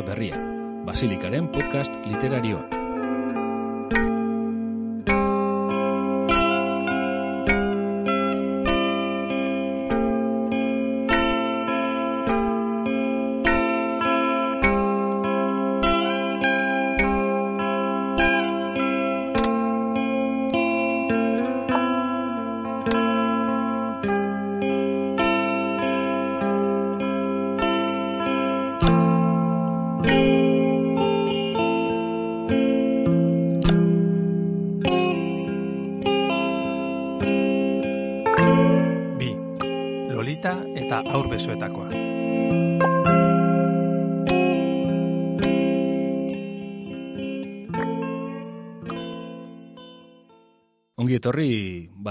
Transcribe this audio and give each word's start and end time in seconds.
Berria, 0.00 0.38
Basilikaren 0.86 1.52
podcast 1.52 1.92
literarioa. 2.08 2.81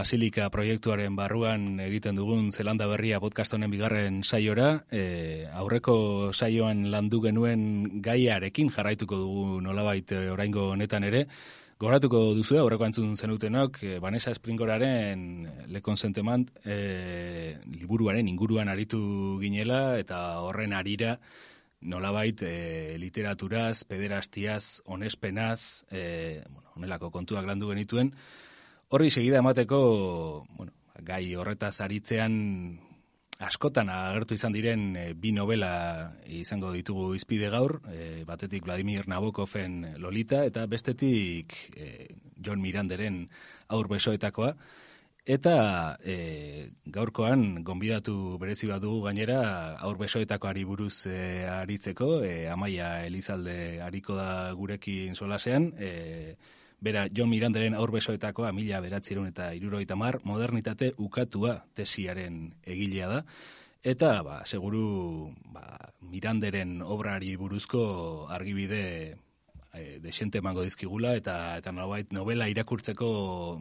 Basilika 0.01 0.47
proiektuaren 0.49 1.13
barruan 1.13 1.77
egiten 1.83 2.17
dugun 2.17 2.47
Zelanda 2.49 2.87
Berria 2.89 3.19
podcast 3.21 3.53
honen 3.53 3.69
bigarren 3.69 4.23
saiora, 4.25 4.87
e, 4.89 5.45
aurreko 5.53 5.93
saioan 6.33 6.87
landu 6.89 7.19
genuen 7.21 8.01
gaiarekin 8.01 8.71
jarraituko 8.73 9.19
dugu 9.21 9.61
nolabait 9.61 10.15
e, 10.17 10.23
oraingo 10.33 10.71
honetan 10.73 11.05
ere, 11.05 11.27
Goratuko 11.81 12.23
duzu, 12.37 12.57
aurreko 12.61 12.87
antzun 12.87 13.13
zenutenok, 13.17 13.77
e, 13.83 13.99
Vanessa 14.01 14.33
Springoraren 14.33 15.21
Le 15.69 15.81
Consentement 15.85 16.49
e, 16.65 17.57
liburuaren 17.69 18.27
inguruan 18.29 18.73
aritu 18.73 19.01
ginela, 19.41 19.99
eta 20.01 20.41
horren 20.41 20.73
arira 20.77 21.17
nolabait 21.81 22.41
e, 22.41 22.53
literaturaz, 23.01 23.83
pederastiaz, 23.89 24.81
onespenaz, 24.85 25.83
e, 25.91 26.41
bueno, 26.49 26.71
onelako 26.77 27.13
kontuak 27.13 27.45
landu 27.45 27.69
genituen. 27.69 28.15
Horri 28.91 29.07
segida 29.09 29.39
emateko, 29.39 29.77
bueno, 30.51 30.73
gai 31.07 31.35
horretaz 31.39 31.77
aritzean 31.79 32.33
askotan 33.39 33.87
agertu 33.87 34.35
izan 34.35 34.51
diren 34.51 34.83
e, 34.99 35.03
bi 35.15 35.31
novela 35.31 35.71
izango 36.27 36.73
ditugu 36.75 37.13
izpide 37.15 37.47
gaur, 37.53 37.77
e, 37.87 38.25
batetik 38.27 38.67
Vladimir 38.67 39.07
Nabokoven 39.07 39.95
Lolita 39.95 40.43
eta 40.43 40.67
bestetik 40.67 41.55
e, 41.71 41.87
John 42.35 42.59
Miranderen 42.59 43.23
aur 43.71 43.87
besoetakoa. 43.87 44.51
Eta 45.23 45.55
e, 46.03 46.69
gaurkoan 46.83 47.63
gonbidatu 47.63 48.35
berezi 48.43 48.67
bat 48.67 48.83
dugu 48.83 49.05
gainera 49.07 49.41
aur 49.87 49.95
besoetakoari 50.03 50.67
buruz 50.67 51.05
e, 51.07 51.45
aritzeko, 51.47 52.17
e, 52.27 52.49
Amaia 52.51 53.05
Elizalde 53.07 53.79
hariko 53.87 54.19
da 54.19 54.51
gurekin 54.51 55.15
solasean, 55.15 55.71
e, 55.79 56.59
Bera, 56.81 57.05
John 57.13 57.29
Miranderen 57.29 57.75
aurbesoetakoa 57.77 58.49
mila 58.57 58.79
beratzireun 58.81 59.27
eta 59.29 59.51
iruroita 59.53 59.95
mar, 59.95 60.17
modernitate 60.25 60.91
ukatua 60.97 61.59
tesiaren 61.77 62.47
egilea 62.65 63.09
da. 63.11 63.19
Eta, 63.85 64.09
ba, 64.25 64.39
seguru, 64.45 65.29
ba, 65.53 65.77
Miranderen 66.09 66.79
obrari 66.81 67.35
buruzko 67.37 67.83
argibide 68.33 68.81
e, 69.73 69.99
desente 70.01 70.41
emango 70.41 70.65
dizkigula, 70.65 71.13
eta, 71.17 71.57
eta 71.61 71.71
nolabait 71.71 72.09
novela 72.13 72.49
irakurtzeko 72.49 73.11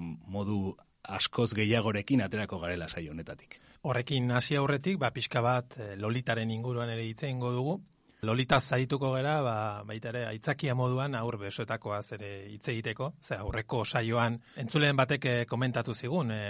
modu 0.00 0.74
askoz 1.04 1.52
gehiagorekin 1.56 2.24
aterako 2.24 2.58
garela 2.60 2.88
saio 2.88 3.12
honetatik. 3.12 3.60
Horrekin 3.82 4.30
hasi 4.32 4.56
aurretik, 4.56 4.98
ba, 5.00 5.12
pixka 5.12 5.40
bat 5.44 5.76
eh, 5.76 5.94
lolitaren 5.96 6.50
inguruan 6.50 6.90
ere 6.92 7.04
hitze 7.04 7.30
dugu, 7.32 7.80
Lolita 8.22 8.60
zaituko 8.60 9.14
gera, 9.14 9.38
ba, 9.40 9.54
baita 9.88 10.10
ere, 10.10 10.26
aitzakia 10.28 10.74
moduan 10.76 11.14
aur 11.16 11.38
besoetakoa 11.40 12.02
zere 12.02 12.30
hitz 12.50 12.66
egiteko, 12.68 13.14
ze 13.24 13.38
aurreko 13.40 13.84
saioan 13.84 14.36
entzuleen 14.60 14.96
batek 14.96 15.24
eh, 15.30 15.46
komentatu 15.48 15.94
zigun, 15.94 16.30
e, 16.34 16.40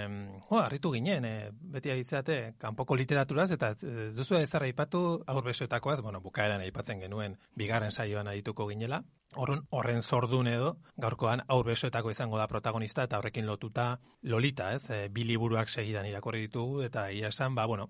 oh, 0.49 0.59
harritu 0.59 0.91
ginen, 0.91 1.25
e, 1.25 1.49
beti 1.75 1.93
aizate, 1.93 2.37
kanpoko 2.59 2.97
literaturaz, 2.99 3.49
eta 3.55 3.71
ez 3.71 4.11
duzu 4.17 4.35
ez 4.41 4.49
aipatu 4.55 5.23
aur 5.25 5.43
besoetakoaz, 5.47 6.01
bueno, 6.01 6.19
bukaeran 6.19 6.61
aipatzen 6.61 6.99
genuen, 6.99 7.37
bigarren 7.55 7.91
saioan 7.91 8.27
adituko 8.27 8.67
ginela, 8.67 9.03
Horren, 9.39 9.61
horren 9.71 10.01
zordun 10.03 10.47
edo, 10.51 10.73
gaurkoan 10.99 11.39
aur 11.47 11.63
besoetako 11.63 12.11
izango 12.11 12.35
da 12.35 12.49
protagonista, 12.51 13.05
eta 13.07 13.21
horrekin 13.21 13.45
lotuta 13.47 13.85
Lolita, 14.27 14.73
ez, 14.75 14.89
e, 14.91 15.05
biliburuak 15.07 15.71
segidan 15.71 16.09
irakorri 16.09 16.49
ditugu, 16.49 16.81
eta 16.83 17.05
ia 17.15 17.29
esan, 17.31 17.55
ba, 17.55 17.63
bueno, 17.65 17.87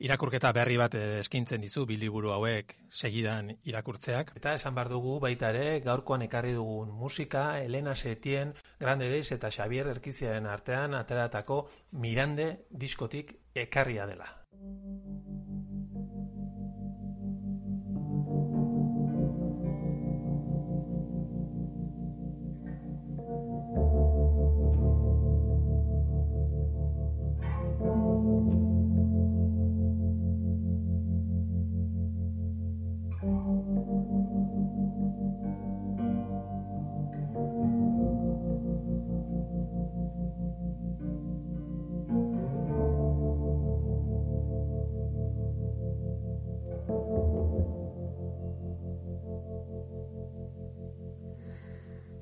irakurketa 0.00 0.52
berri 0.56 0.78
bat 0.80 0.94
eh, 0.96 1.20
eskintzen 1.20 1.60
dizu 1.60 1.84
biliburu 1.88 2.32
hauek 2.34 2.74
segidan 2.88 3.52
irakurtzeak. 3.68 4.32
Eta 4.40 4.54
esan 4.58 4.74
bar 4.74 4.88
dugu 4.92 5.18
baita 5.22 5.52
ere 5.54 5.80
gaurkoan 5.84 6.24
ekarri 6.26 6.54
dugun 6.56 6.90
musika 7.02 7.60
Elena 7.60 7.94
Setien, 7.94 8.54
Grande 8.80 9.10
Deis 9.12 9.30
eta 9.36 9.52
Xavier 9.52 9.92
Erkiziaren 9.92 10.46
artean 10.46 10.96
ateratako 10.98 11.62
Mirande 11.92 12.50
diskotik 12.70 13.36
ekarria 13.54 14.06
dela. 14.06 14.32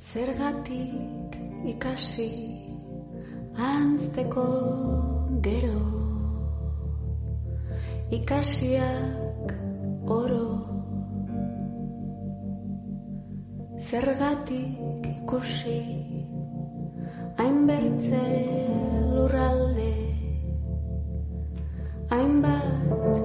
Zergatik 0.08 1.34
ikasi 1.68 2.32
antzteko 3.60 4.44
gero. 5.44 5.82
Ikasiak 8.16 9.52
oro. 10.08 10.48
Zergatik 13.76 15.04
ikusi 15.12 15.76
hainbertze 17.36 18.24
lurralde. 19.12 19.92
Hainbat 22.14 23.20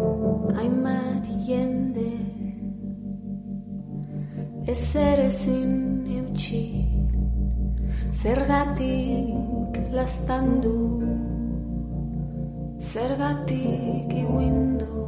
hainbat 0.60 1.32
jende. 1.48 2.12
Ezer 4.68 5.20
ezin 5.30 5.72
eutxi 6.20 6.73
Zergatik 8.14 9.74
lastan 9.92 10.62
du 10.62 11.02
Zergatik 12.80 14.14
iguindu 14.22 15.00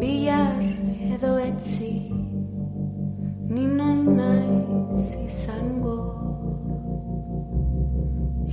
Bilar 0.00 0.64
edo 1.12 1.32
etzi 1.44 1.92
Ni 3.52 3.66
non 3.68 4.00
naiz 4.16 5.08
izango 5.28 6.00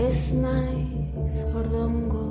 Ez 0.09 0.21
naiz 0.43 1.35
ordongo 1.55 2.27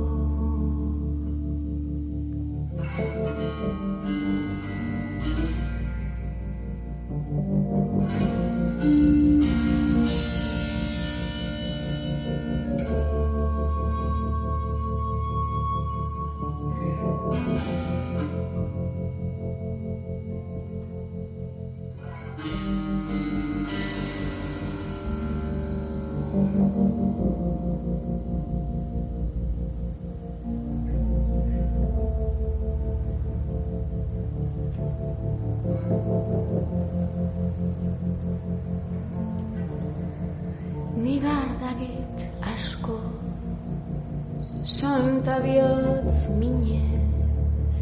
Bihotz 45.45 46.29
minez 46.39 47.77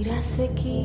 Irazeki 0.00 0.76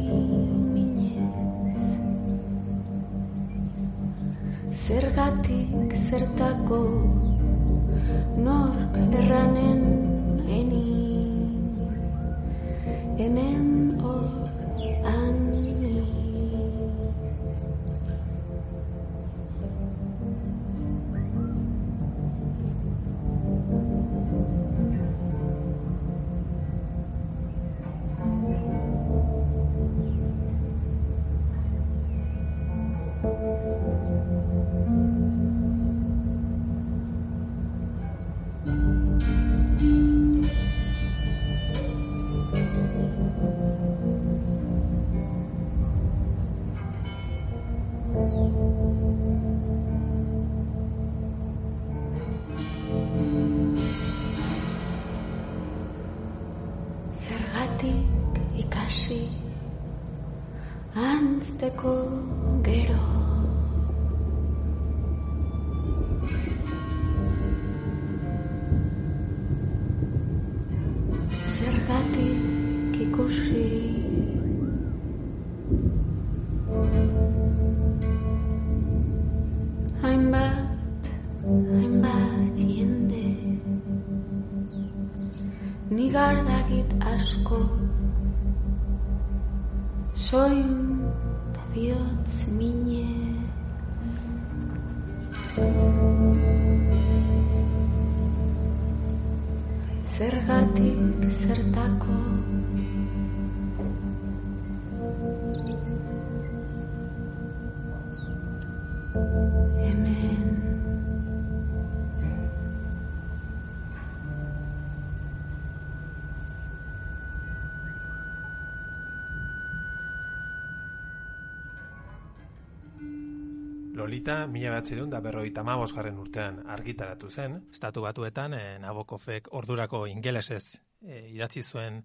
Lolita, 123.93 124.45
mila 124.47 124.71
batzireun 124.77 125.09
da 125.09 125.19
berroita 125.19 125.63
garren 125.63 126.17
urtean 126.17 126.61
argitaratu 126.67 127.29
zen. 127.29 127.67
Estatu 127.71 128.01
batuetan, 128.01 128.53
e, 128.53 128.79
Nabokofek 128.79 129.49
ordurako 129.51 130.07
ingelesez 130.07 130.81
e, 131.01 131.29
idatzi 131.29 131.63
zuen 131.63 132.03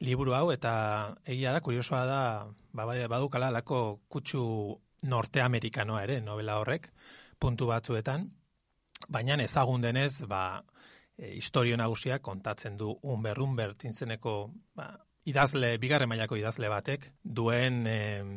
liburu 0.00 0.34
hau, 0.34 0.50
eta 0.52 1.14
egia 1.24 1.52
da, 1.52 1.60
kuriosoa 1.60 2.04
da, 2.06 2.46
ba, 2.72 2.86
bai, 2.86 3.06
badukala 3.08 3.50
lako 3.50 4.00
kutsu 4.08 4.44
norteamerikanoa 5.02 6.02
ere, 6.04 6.20
novela 6.20 6.58
horrek, 6.58 6.90
puntu 7.38 7.66
batzuetan, 7.66 8.30
baina 9.08 9.36
ezagun 9.42 9.80
denez, 9.80 10.22
ba, 10.26 10.62
e, 11.18 11.34
historio 11.34 11.76
nagusia 11.76 12.18
kontatzen 12.18 12.76
du 12.76 12.94
unber, 13.02 13.40
unber, 13.40 13.74
tintzeneko, 13.74 14.50
ba, 14.74 14.92
idazle, 15.28 15.76
bigarren 15.80 16.08
mailako 16.08 16.36
idazle 16.36 16.68
batek, 16.68 17.06
duen 17.24 17.86
em, 17.88 18.32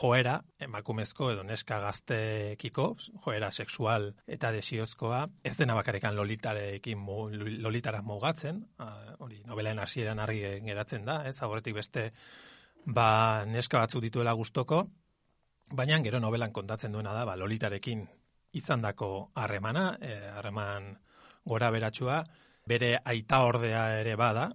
joera, 0.00 0.38
emakumezko 0.62 1.30
edo 1.34 1.44
neska 1.44 1.80
gaztekiko, 1.82 2.86
joera 3.24 3.50
sexual 3.52 4.10
eta 4.26 4.52
desiozkoa, 4.54 5.26
ez 5.44 5.56
dena 5.58 5.76
bakarekan 5.76 6.16
lolitarekin 6.16 6.98
mu, 6.98 7.26
lolitara 7.32 8.00
mugatzen, 8.02 8.62
hori 9.18 9.42
novelaen 9.46 9.82
hasieran 9.84 10.22
argi 10.22 10.40
geratzen 10.64 11.04
da, 11.04 11.20
ez 11.28 11.36
aurretik 11.44 11.76
beste 11.76 12.10
ba, 12.86 13.44
neska 13.46 13.82
batzuk 13.82 14.02
dituela 14.02 14.32
gustoko, 14.32 14.86
baina 15.76 16.00
gero 16.02 16.20
novelan 16.20 16.52
kontatzen 16.52 16.92
duena 16.92 17.12
da, 17.14 17.26
ba, 17.28 17.36
lolitarekin 17.36 18.06
izandako 18.56 19.30
harremana, 19.38 19.92
eh, 20.00 20.30
harreman 20.34 20.94
gora 21.44 21.70
beratxua, 21.70 22.24
bere 22.66 22.96
aita 23.04 23.42
ordea 23.44 23.84
ere 24.00 24.16
bada, 24.16 24.50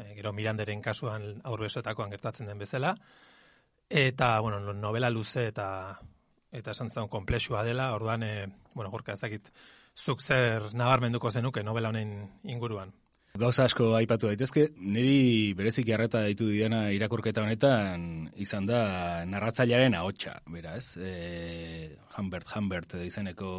e, 0.00 0.14
gero 0.16 0.32
Miranderen 0.32 0.82
kasuan 0.82 1.40
aurbesoetakoan 1.44 2.10
gertatzen 2.10 2.46
den 2.50 2.58
bezala, 2.58 2.94
eta, 3.88 4.38
bueno, 4.40 4.72
novela 4.72 5.10
luze 5.10 5.46
eta 5.48 5.98
eta 6.52 6.72
esan 6.74 6.90
zen 6.90 7.08
komplexua 7.08 7.62
dela, 7.64 7.92
orduan, 7.94 8.22
e, 8.22 8.46
bueno, 8.74 8.90
jorka 8.90 9.14
ezakit, 9.14 9.52
zuk 9.96 10.22
zer 10.22 10.72
nabarmenduko 10.74 11.30
zenuke 11.30 11.62
novela 11.62 11.92
honen 11.92 12.16
inguruan. 12.44 12.92
Gauza 13.38 13.62
asko 13.68 13.92
aipatu 13.94 14.26
daitezke, 14.26 14.64
niri 14.82 15.52
bereziki 15.54 15.92
harreta 15.94 16.24
ditu 16.26 16.48
diana 16.50 16.88
irakurketa 16.90 17.44
honetan 17.44 18.26
izan 18.42 18.66
da 18.66 18.80
narratzailearen 19.24 19.94
ahotsa, 19.94 20.34
beraz. 20.50 20.96
E, 20.98 21.94
Humbert 22.18 22.50
Humbert 22.56 22.96
edo 22.98 23.06
izeneko 23.06 23.52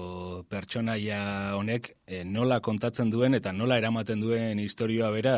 pertsonaia 0.51 1.21
honek 1.55 1.93
e, 2.05 2.25
nola 2.27 2.59
kontatzen 2.59 3.09
duen 3.13 3.39
eta 3.39 3.55
nola 3.55 3.79
eramaten 3.79 4.19
duen 4.19 4.59
historioa 4.59 5.09
bera 5.15 5.37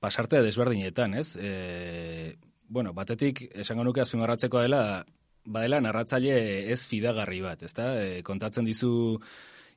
pasarte 0.00 0.42
desberdinetan, 0.42 1.14
ez? 1.14 1.36
E, 1.36 2.36
bueno, 2.68 2.94
batetik 2.96 3.44
esango 3.52 3.84
nuke 3.84 4.02
azpimarratzeko 4.02 4.62
dela 4.64 5.04
badela 5.44 5.80
narratzaile 5.80 6.34
ez 6.72 6.82
fidagarri 6.88 7.40
bat, 7.44 7.62
ezta? 7.68 7.92
E, 8.00 8.22
kontatzen 8.26 8.68
dizu 8.68 8.92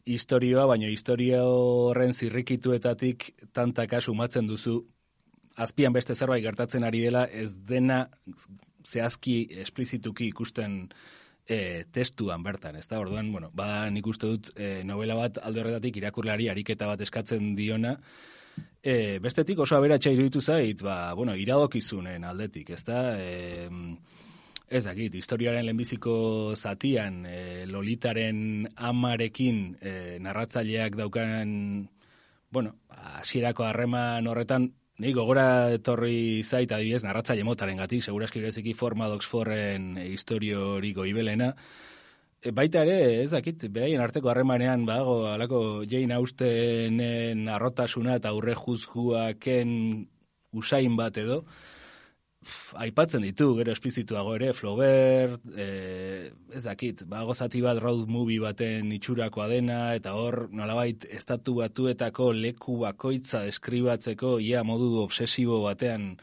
historioa, 0.10 0.66
baina 0.68 0.90
historia 0.92 1.44
horren 1.48 2.14
zirrikituetatik 2.14 3.30
tantak 3.56 3.96
sumatzen 4.02 4.48
duzu 4.48 4.82
azpian 5.56 5.94
beste 5.94 6.16
zerbait 6.16 6.44
gertatzen 6.44 6.84
ari 6.84 7.04
dela 7.06 7.26
ez 7.26 7.54
dena 7.68 8.08
zehazki 8.84 9.36
esplizituki 9.64 10.28
ikusten 10.28 10.90
e, 11.48 11.86
testuan 11.92 12.44
bertan, 12.44 12.76
ez 12.76 12.88
da? 12.88 13.00
Orduan, 13.00 13.32
bueno, 13.32 13.52
bada 13.54 13.90
nik 13.92 14.08
uste 14.08 14.28
dut 14.28 14.52
e, 14.58 14.84
novela 14.84 15.16
bat 15.20 15.40
alde 15.44 15.64
horretatik 15.64 16.02
irakurlari 16.02 16.50
ariketa 16.52 16.90
bat 16.90 17.02
eskatzen 17.06 17.54
diona, 17.56 17.98
E, 18.84 19.20
bestetik 19.24 19.60
oso 19.64 19.78
aberatsa 19.78 20.12
iruditu 20.12 20.42
zait, 20.42 20.82
ba, 20.84 21.14
bueno, 21.16 21.36
iradokizunen 21.40 22.26
aldetik, 22.28 22.74
ez 22.76 22.84
da? 22.84 23.16
E, 23.16 23.70
ez 24.68 24.84
dakit, 24.84 25.16
historiaren 25.16 25.66
lehenbiziko 25.66 26.54
zatian, 26.56 27.24
e, 27.26 27.66
Lolitaren 27.70 28.68
amarekin 28.76 29.66
e, 29.80 29.94
narratzaileak 30.20 30.98
daukan, 31.00 31.54
bueno, 32.52 32.78
hasierako 32.90 33.70
harreman 33.70 34.28
horretan, 34.28 34.74
Ni 35.02 35.10
gogora 35.10 35.74
etorri 35.74 36.44
zait 36.46 36.70
adibidez 36.72 37.02
narratzaile 37.02 37.42
motaren 37.44 37.80
gati, 37.82 37.98
seguraski 38.00 38.40
bereziki 38.44 38.76
forma 38.78 39.08
Oxforren 39.10 39.98
historio 39.98 40.76
hori 40.76 40.92
goibelena, 40.94 41.48
E, 41.50 41.93
baita 42.52 42.84
ere, 42.84 43.22
ez 43.24 43.32
dakit, 43.32 43.68
beraien 43.72 44.02
arteko 44.04 44.30
harremanean 44.32 44.86
badago 44.86 45.28
alako 45.32 45.60
Jane 45.88 46.16
Austenen 46.18 47.48
arrotasuna 47.48 48.18
eta 48.20 48.34
aurre 48.34 48.56
juzguaken 48.60 49.72
usain 50.54 50.98
bat 50.98 51.18
edo, 51.18 51.44
aipatzen 52.84 53.24
ditu, 53.24 53.54
gero 53.58 53.72
espizituago 53.72 54.36
ere, 54.36 54.52
Flaubert, 54.54 55.42
e, 55.56 56.32
ez 56.54 56.64
dakit, 56.66 57.06
bago 57.10 57.34
zati 57.34 57.62
bat 57.64 57.80
road 57.82 58.10
movie 58.12 58.42
baten 58.44 58.92
itxurakoa 58.98 59.48
dena, 59.52 59.80
eta 59.96 60.16
hor, 60.20 60.48
nolabait, 60.52 61.08
estatu 61.16 61.56
batuetako 61.62 62.32
leku 62.36 62.80
bakoitza 62.84 63.46
deskribatzeko, 63.48 64.38
ia 64.44 64.64
modu 64.68 64.98
obsesibo 65.04 65.62
batean, 65.64 66.18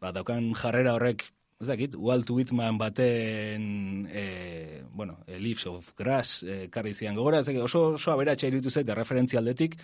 ba, 0.00 0.12
daukan 0.14 0.52
jarrera 0.58 0.94
horrek 0.94 1.33
ez 1.60 1.94
Walt 1.96 2.30
Whitman 2.30 2.78
baten, 2.78 4.08
e, 4.10 4.82
bueno, 4.90 5.20
e, 5.26 5.38
Leaves 5.38 5.66
of 5.66 5.94
Grass 5.96 6.42
e, 6.42 6.68
karri 6.70 6.94
zian 6.94 7.14
gogora, 7.14 7.38
ez 7.38 7.46
dakit, 7.46 7.62
oso, 7.62 7.94
oso 7.94 8.12
aberatxa 8.12 8.48
iritu 8.48 8.70
zait, 8.70 8.88
referentzia 8.88 9.38
aldetik, 9.38 9.76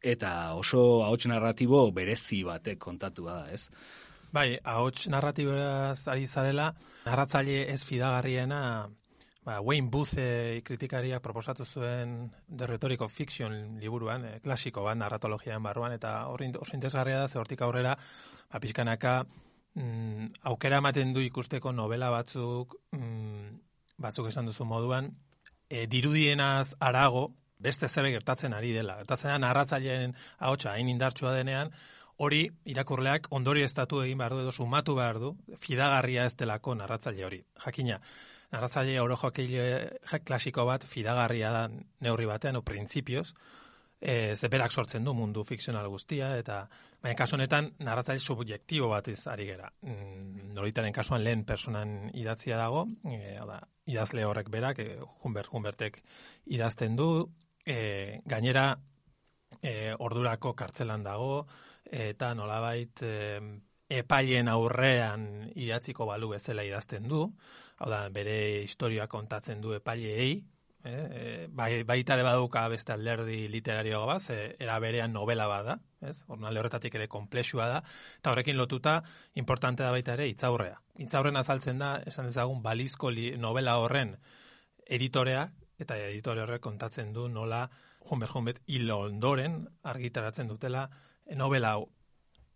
eta 0.00 0.54
oso 0.54 1.02
ahots 1.04 1.26
narratibo 1.26 1.90
berezi 1.92 2.42
batek 2.44 2.78
kontatu 2.78 3.26
da, 3.26 3.42
ez? 3.52 3.68
Bai, 4.32 4.54
ahots 4.62 5.08
narratibaz 5.10 6.06
ari 6.08 6.26
zarela, 6.26 6.70
narratzaile 7.04 7.66
ez 7.72 7.82
fidagarriena, 7.84 8.88
ba, 9.44 9.60
Wayne 9.60 9.90
Booth 9.90 10.14
e, 10.16 10.62
kritikariak 10.64 11.22
proposatu 11.22 11.66
zuen 11.66 12.30
The 12.46 12.66
Rhetoric 12.70 13.02
of 13.02 13.12
Fiction 13.12 13.80
liburuan, 13.82 14.24
e, 14.24 14.40
klasiko 14.40 14.86
bat 14.86 14.96
narratologian 14.96 15.62
barruan, 15.62 15.92
eta 15.92 16.28
hori 16.30 16.52
oso 16.54 16.76
interesgarria 16.78 17.24
da, 17.24 17.28
ze 17.28 17.42
hortik 17.42 17.66
aurrera, 17.66 17.96
ba, 18.52 18.60
pixkanaka, 18.62 19.24
mm, 19.74 20.26
aukera 20.50 20.80
ematen 20.82 21.14
du 21.14 21.22
ikusteko 21.24 21.72
novela 21.72 22.10
batzuk, 22.10 22.76
mm, 22.96 23.60
batzuk 23.98 24.30
esan 24.30 24.46
duzu 24.46 24.64
moduan, 24.64 25.12
e, 25.68 25.86
dirudienaz 25.86 26.74
arago, 26.80 27.30
beste 27.60 27.88
zebe 27.88 28.10
gertatzen 28.10 28.54
ari 28.56 28.72
dela. 28.72 28.96
Gertatzen 29.02 29.34
da, 29.34 29.38
narratzaileen 29.38 30.14
ahotsa 30.38 30.72
hain 30.72 30.88
indartsua 30.88 31.34
denean, 31.36 31.72
hori 32.20 32.42
irakurleak 32.68 33.30
ondori 33.36 33.62
estatu 33.64 34.02
egin 34.04 34.18
behar 34.20 34.34
du 34.36 34.42
edo 34.42 34.52
sumatu 34.52 34.94
behar 34.98 35.20
du, 35.20 35.34
fidagarria 35.60 36.26
ez 36.28 36.34
delako 36.36 36.74
narratzaile 36.76 37.24
hori. 37.24 37.40
Jakina, 37.64 38.00
narratzaile 38.52 38.98
oro 39.00 39.16
klasiko 40.24 40.66
bat 40.68 40.84
fidagarria 40.84 41.52
da 41.54 41.62
neurri 42.00 42.28
batean, 42.28 42.60
o 42.60 42.62
printzipioz, 42.62 43.32
e, 44.00 44.34
zeberak 44.36 44.72
sortzen 44.72 45.04
du 45.04 45.14
mundu 45.14 45.44
fikzional 45.44 45.88
guztia, 45.92 46.32
eta 46.40 46.62
baina 47.02 47.16
kasu 47.18 47.36
honetan 47.36 47.70
narratzaile 47.84 48.20
subjektibo 48.20 48.88
bat 48.88 49.08
ez 49.12 49.20
ari 49.28 49.46
gera. 49.52 49.70
Mm, 49.82 50.52
Noritaren 50.56 50.92
kasuan 50.96 51.24
lehen 51.24 51.44
personan 51.44 52.10
idatzia 52.14 52.58
dago, 52.58 52.86
e, 53.04 53.36
da, 53.46 53.60
idazle 53.86 54.24
horrek 54.24 54.50
berak, 54.50 54.78
e, 54.80 54.98
Humbert 55.22 55.52
Humbertek 55.52 56.00
idazten 56.46 56.96
du, 56.96 57.10
e, 57.66 58.20
gainera 58.24 58.72
e, 59.60 59.94
ordurako 59.98 60.54
kartzelan 60.56 61.04
dago, 61.04 61.44
eta 61.84 62.32
nolabait 62.34 63.02
e, 63.02 63.16
epailen 63.90 64.48
aurrean 64.48 65.50
idatziko 65.58 66.06
balu 66.06 66.30
bezala 66.36 66.64
idazten 66.64 67.08
du, 67.10 67.24
hau 67.80 67.90
da, 67.90 68.04
bere 68.14 68.62
historia 68.62 69.08
kontatzen 69.10 69.60
du 69.60 69.74
epaileei, 69.74 70.38
eh, 70.84 70.92
e, 70.92 71.46
bai, 71.48 71.82
baita 71.84 72.14
ere 72.14 72.24
baduka 72.24 72.66
beste 72.68 72.92
alderdi 72.92 73.48
literario 73.48 74.04
bat, 74.06 74.20
ze 74.20 74.56
era 74.58 74.78
berean 74.78 75.12
novela 75.12 75.46
bada, 75.46 75.78
ez? 76.00 76.24
Ornalde 76.28 76.60
horretatik 76.60 76.94
ere 76.94 77.08
komplexua 77.08 77.68
da, 77.68 77.82
eta 78.18 78.32
horrekin 78.32 78.56
lotuta 78.56 79.02
importante 79.34 79.82
da 79.82 79.90
baita 79.90 80.14
ere 80.14 80.28
itzaurrea. 80.28 80.80
Itzaurren 80.98 81.36
azaltzen 81.36 81.78
da, 81.78 81.96
esan 82.06 82.30
dezagun 82.30 82.62
balizko 82.62 83.10
li, 83.10 83.30
novela 83.36 83.78
horren 83.78 84.16
editorea, 84.86 85.50
eta 85.80 85.96
editore 85.96 86.42
horrek 86.44 86.60
kontatzen 86.62 87.12
du 87.12 87.28
nola 87.28 87.68
Humber 88.10 88.28
Humbert 88.34 88.60
hilo 88.66 89.00
ondoren 89.06 89.62
argitaratzen 89.82 90.48
dutela 90.48 90.88
novela 91.36 91.72
hau. 91.76 91.88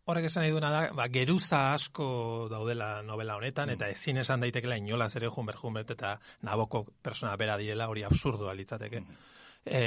Horrek 0.05 0.27
esan 0.29 0.43
nahi 0.45 0.53
duena 0.53 0.69
da, 0.69 0.81
ba, 0.93 1.07
geruza 1.09 1.73
asko 1.73 2.07
daudela 2.51 2.99
novela 3.03 3.39
honetan, 3.39 3.71
eta 3.73 3.89
ezin 3.89 4.21
esan 4.21 4.43
daitekela 4.45 4.77
inolaz 4.77 5.15
ere 5.17 5.31
Humber 5.33 5.57
Humbert 5.63 5.95
eta 5.95 6.19
Naboko 6.45 6.83
persona 7.01 7.33
bera 7.41 7.57
direla, 7.57 7.89
hori 7.89 8.05
absurdua 8.05 8.53
litzateke. 8.53 9.01
E, 9.65 9.81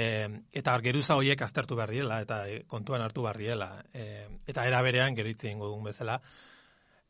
eta 0.58 0.74
geruza 0.82 1.20
horiek 1.22 1.46
aztertu 1.46 1.78
behar 1.78 1.94
direla, 1.94 2.20
eta 2.26 2.40
e, 2.50 2.64
kontuan 2.66 3.06
hartu 3.06 3.28
behar 3.28 3.38
direla. 3.38 3.70
E, 3.94 4.26
eta 4.50 4.66
era 4.66 4.82
berean, 4.82 5.14
geritzi 5.14 5.52
ingo 5.52 5.70
dugun 5.70 5.86
bezala, 5.92 6.18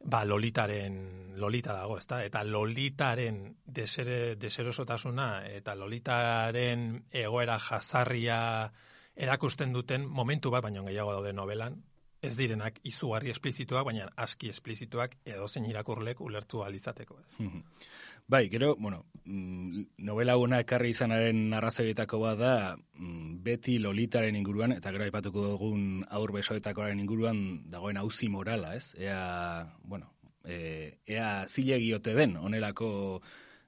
ba, 0.03 0.25
lolitaren, 0.27 1.01
lolita 1.39 1.79
dago, 1.79 1.95
ezta? 2.03 2.25
Eta 2.27 2.43
lolitaren 2.43 3.43
desere, 3.63 4.35
deserosotasuna, 4.35 5.45
eta 5.47 5.79
lolitaren 5.79 6.89
egoera 7.23 7.55
jazarria 7.55 8.41
erakusten 9.15 9.71
duten 9.71 10.03
momentu 10.11 10.51
bat, 10.51 10.67
baino 10.67 10.83
gehiago 10.83 11.15
daude 11.15 11.31
novelan, 11.31 11.79
ez 12.27 12.36
direnak 12.38 12.79
izugarri 12.88 13.31
esplizituak, 13.34 13.86
baina 13.88 14.10
aski 14.15 14.51
esplizituak 14.53 15.17
edo 15.25 15.48
zein 15.48 15.65
irakurlek 15.69 16.22
ulertu 16.22 16.63
alizateko 16.63 17.19
ez. 17.25 17.39
Mhm. 17.39 17.63
Bai, 18.27 18.50
gero, 18.50 18.75
bueno, 18.75 19.05
mm, 19.24 19.84
novela 20.03 20.36
hona 20.36 20.60
ekarri 20.60 20.89
izanaren 20.91 21.53
arrazoietako 21.55 22.19
bat 22.19 22.38
da, 22.38 22.53
mm, 22.75 23.38
beti 23.43 23.77
lolitaren 23.79 24.36
inguruan, 24.36 24.74
eta 24.75 24.91
gero 24.91 25.05
aipatuko 25.05 25.46
dugun 25.53 26.03
aur 26.10 26.34
besoetakoaren 26.36 27.00
inguruan 27.00 27.39
dagoen 27.72 27.98
hauzi 27.98 28.27
morala, 28.27 28.75
ez? 28.75 28.93
Ea, 29.00 29.63
bueno, 29.84 30.12
e, 30.43 31.00
ea 31.07 31.46
zilegiote 31.48 32.15
den, 32.15 32.36
onelako 32.36 33.22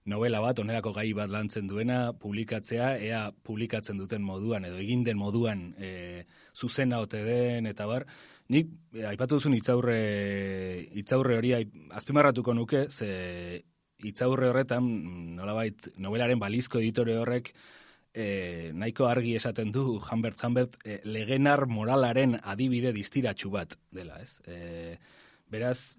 novela 0.10 0.42
bat, 0.44 0.60
onelako 0.60 0.92
gai 0.96 1.12
bat 1.14 1.32
lantzen 1.32 1.68
duena, 1.70 2.12
publikatzea, 2.20 2.98
ea 2.98 3.22
publikatzen 3.32 3.98
duten 3.98 4.24
moduan, 4.26 4.66
edo 4.66 4.80
egin 4.82 5.06
den 5.06 5.18
moduan 5.18 5.70
e, 5.78 6.26
zuzena 6.56 7.00
ote 7.00 7.24
den, 7.24 7.70
eta 7.70 7.88
bar, 7.88 8.08
Nik, 8.50 8.70
eh, 8.98 9.06
aipatu 9.06 9.38
duzun 9.38 9.54
itzaurre, 9.54 9.98
itzaurre 10.98 11.38
hori 11.38 11.52
azpimarratuko 11.94 12.56
nuke, 12.58 12.88
ze 12.90 13.64
itzaurre 14.10 14.50
horretan, 14.50 14.88
nolabait, 15.36 15.92
novelaren 16.02 16.40
balizko 16.42 16.80
editore 16.80 17.18
horrek, 17.20 17.52
e, 18.14 18.72
nahiko 18.74 19.06
argi 19.06 19.36
esaten 19.38 19.74
du, 19.76 19.84
Humbert 20.00 20.42
Humbert, 20.44 20.78
e, 20.84 21.00
legenar 21.06 21.68
moralaren 21.70 22.40
adibide 22.42 22.94
distiratxu 22.96 23.52
bat 23.54 23.76
dela, 23.92 24.18
ez? 24.24 24.40
E, 24.48 24.98
beraz, 25.52 25.96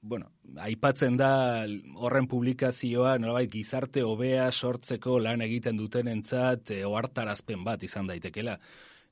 bueno, 0.00 0.32
aipatzen 0.60 1.16
da 1.20 1.30
horren 1.94 2.26
publikazioa, 2.28 3.18
nolabait, 3.18 3.52
gizarte 3.52 4.02
hobea 4.02 4.50
sortzeko 4.50 5.20
lan 5.20 5.44
egiten 5.46 5.78
duten 5.78 6.10
entzat, 6.10 6.74
e, 6.74 6.82
oartarazpen 6.88 7.62
bat 7.64 7.86
izan 7.86 8.10
daitekela. 8.10 8.58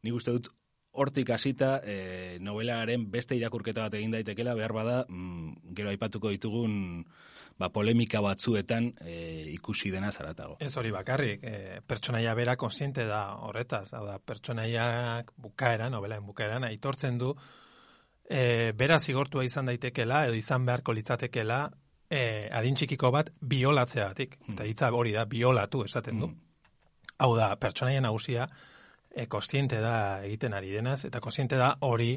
Nik 0.02 0.18
uste 0.18 0.34
dut 0.34 0.50
hortik 0.92 1.30
hasita 1.32 1.80
e, 1.84 2.38
novelaren 2.40 3.08
beste 3.10 3.36
irakurketa 3.36 3.86
bat 3.86 3.94
egin 3.96 4.12
daitekela 4.12 4.54
behar 4.54 4.74
bada 4.76 4.96
mm, 5.08 5.72
gero 5.76 5.92
aipatuko 5.92 6.32
ditugun 6.34 6.74
ba, 7.58 7.70
polemika 7.72 8.20
batzuetan 8.20 8.90
e, 9.00 9.16
ikusi 9.54 9.90
dena 9.92 10.12
zaratago. 10.12 10.56
Ez 10.60 10.74
hori 10.76 10.92
bakarrik, 10.92 11.44
e, 11.44 11.80
pertsonaia 11.86 12.34
bera 12.34 12.56
konsiente 12.60 13.06
da 13.08 13.22
horretaz, 13.46 13.92
hau 13.96 14.04
da, 14.06 14.18
pertsonaiak 14.18 15.32
bukaera, 15.36 15.88
novelaen 15.92 16.26
bukaeran, 16.26 16.66
aitortzen 16.68 17.18
du, 17.20 17.32
e, 18.28 18.72
bera 18.76 18.98
zigortua 19.00 19.44
izan 19.44 19.70
daitekela, 19.70 20.26
edo 20.26 20.36
izan 20.38 20.66
beharko 20.68 20.92
litzatekela, 20.96 21.62
e, 22.10 22.48
adin 22.52 22.76
txikiko 22.76 23.12
bat 23.14 23.32
biolatzeatik, 23.40 24.38
mm. 24.42 24.54
eta 24.56 24.68
hitza 24.68 24.92
hori 24.92 25.16
da, 25.16 25.24
biolatu 25.28 25.84
esaten 25.86 26.20
du. 26.20 26.28
Mm. 26.28 27.10
Hau 27.22 27.34
da, 27.38 27.52
pertsonaia 27.60 28.02
nagusia, 28.02 28.48
e, 29.14 29.26
kostiente 29.26 29.80
da 29.80 30.22
egiten 30.24 30.54
ari 30.54 30.72
denaz, 30.72 31.04
eta 31.04 31.20
kostiente 31.20 31.56
da 31.56 31.76
hori 31.80 32.14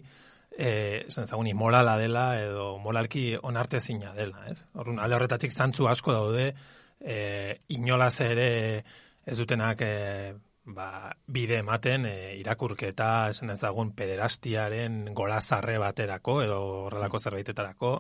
e, 0.58 1.06
esan 1.08 1.28
morala 1.54 1.98
dela 1.98 2.40
edo 2.42 2.78
moralki 2.80 3.38
onarte 3.42 3.80
zina 3.80 4.14
dela, 4.14 4.48
ez? 4.50 4.66
Horren, 4.74 5.00
alde 5.00 5.16
horretatik 5.16 5.52
zantzu 5.52 5.88
asko 5.88 6.14
daude, 6.14 6.54
e, 7.00 7.60
inolaz 7.70 8.20
ere 8.22 8.84
ez 9.26 9.38
dutenak 9.38 9.82
e, 9.82 10.34
ba, 10.66 11.12
bide 11.28 11.60
ematen 11.62 12.06
e, 12.10 12.16
irakurketa 12.40 13.30
esan 13.34 13.54
ezagun 13.54 13.92
pederastiaren 13.98 15.14
golazarre 15.18 15.78
baterako 15.82 16.40
edo 16.44 16.60
horrelako 16.86 17.20
zerbaitetarako 17.20 17.92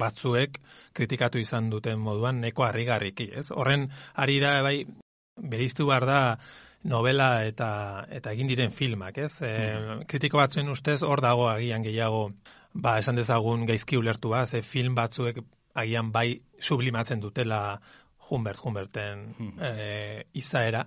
batzuek 0.00 0.60
kritikatu 0.92 1.42
izan 1.42 1.70
duten 1.70 1.98
moduan 2.00 2.40
neko 2.40 2.64
harrigarriki, 2.64 3.30
ez? 3.34 3.50
Horren 3.52 3.88
ari 4.14 4.38
da 4.40 4.60
bai 4.64 4.78
beriztu 5.34 5.88
behar 5.90 6.06
da 6.06 6.20
novela 6.84 7.44
eta 7.48 8.06
eta 8.12 8.32
egin 8.32 8.50
diren 8.50 8.72
filmak, 8.72 9.18
ez? 9.18 9.40
E, 9.42 10.04
kritiko 10.08 10.38
batzuen 10.40 10.68
ustez 10.68 11.02
hor 11.02 11.22
dago 11.24 11.48
agian 11.48 11.82
gehiago 11.82 12.28
ba 12.74 12.98
esan 12.98 13.16
dezagun 13.16 13.66
gaizki 13.66 13.96
ulertua, 13.96 14.46
ze 14.46 14.62
film 14.62 14.94
batzuek 14.94 15.40
agian 15.74 16.12
bai 16.12 16.42
sublimatzen 16.58 17.20
dutela 17.20 17.80
Humbert 18.28 18.60
Humberten 18.64 19.24
e, 19.60 20.24
izaera, 20.32 20.84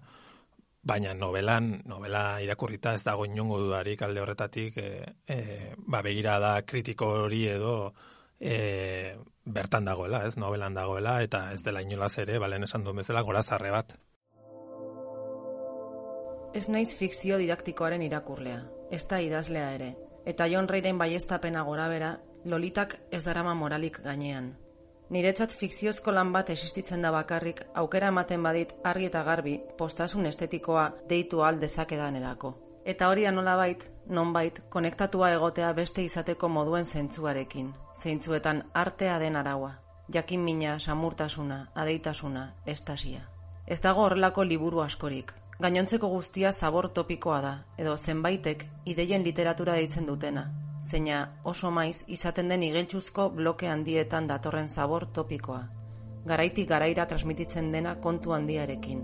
baina 0.88 1.14
novelan, 1.14 1.82
novela 1.86 2.42
irakurrita 2.42 2.94
ez 2.96 3.04
dago 3.04 3.26
inongo 3.26 3.60
dudarik 3.60 4.02
alde 4.02 4.22
horretatik, 4.22 4.78
e, 4.78 5.16
e, 5.28 5.74
ba 5.78 6.02
begira 6.02 6.38
da 6.40 6.54
kritiko 6.66 7.10
hori 7.26 7.44
edo 7.52 7.94
e, 8.40 9.16
bertan 9.46 9.86
dagoela, 9.86 10.26
ez? 10.28 10.38
Novelan 10.38 10.78
dagoela 10.78 11.22
eta 11.24 11.52
ez 11.54 11.64
dela 11.64 11.82
inolaz 11.84 12.18
ere, 12.24 12.40
balen 12.40 12.68
esan 12.68 12.84
duen 12.84 13.04
bezala 13.04 13.26
gorazarre 13.28 13.72
bat. 13.72 13.98
Ez 16.58 16.70
naiz 16.74 16.90
fikzio 16.90 17.36
didaktikoaren 17.38 18.02
irakurlea, 18.02 18.64
ez 18.90 19.04
da 19.06 19.20
idazlea 19.22 19.66
ere, 19.76 19.92
eta 20.26 20.48
Jon 20.50 20.66
Reiren 20.72 20.98
baiestapena 20.98 21.62
gora 21.68 21.86
bera, 21.92 22.16
lolitak 22.50 22.96
ez 23.14 23.20
darama 23.28 23.54
moralik 23.54 24.00
gainean. 24.02 24.48
Niretzat 25.14 25.54
fikziozko 25.54 26.16
lan 26.18 26.34
bat 26.34 26.50
existitzen 26.50 27.06
da 27.06 27.14
bakarrik, 27.14 27.62
aukera 27.84 28.10
ematen 28.10 28.42
badit 28.42 28.74
argi 28.84 29.06
eta 29.12 29.22
garbi, 29.30 29.56
postasun 29.78 30.26
estetikoa 30.26 30.90
deitu 31.14 31.46
al 31.46 31.62
dezakedan 31.62 32.18
erako. 32.24 32.56
Eta 32.86 33.14
hori 33.14 33.30
da 33.30 33.38
nola 33.38 33.56
bait, 33.56 33.86
non 34.10 34.34
bait, 34.34 34.64
konektatua 34.74 35.36
egotea 35.38 35.72
beste 35.78 36.10
izateko 36.10 36.50
moduen 36.50 36.86
zentzuarekin, 36.86 37.74
zeintzuetan 38.02 38.64
artea 38.74 39.20
den 39.20 39.36
araua. 39.36 39.76
jakin 40.14 40.40
mina, 40.40 40.80
samurtasuna, 40.80 41.68
adeitasuna, 41.76 42.54
estasia. 42.66 43.28
Ez 43.68 43.82
dago 43.82 44.02
horrelako 44.02 44.44
liburu 44.44 44.82
askorik. 44.82 45.34
Gainontzeko 45.58 46.08
guztia 46.12 46.52
zabor 46.54 46.86
topikoa 46.94 47.38
da, 47.42 47.52
edo 47.82 47.96
zenbaitek 47.98 48.60
ideien 48.92 49.24
literatura 49.26 49.74
deitzen 49.80 50.06
dutena, 50.06 50.44
zeina 50.86 51.24
oso 51.50 51.72
maiz 51.74 52.04
izaten 52.18 52.54
den 52.54 52.66
igeltsuzko 52.68 53.26
bloke 53.40 53.66
handietan 53.66 54.30
datorren 54.30 54.70
zabor 54.70 55.08
topikoa. 55.18 55.64
Garaitik 56.30 56.70
garaira 56.70 57.08
transmititzen 57.10 57.72
dena 57.74 57.96
kontu 58.06 58.38
handiarekin. 58.38 59.04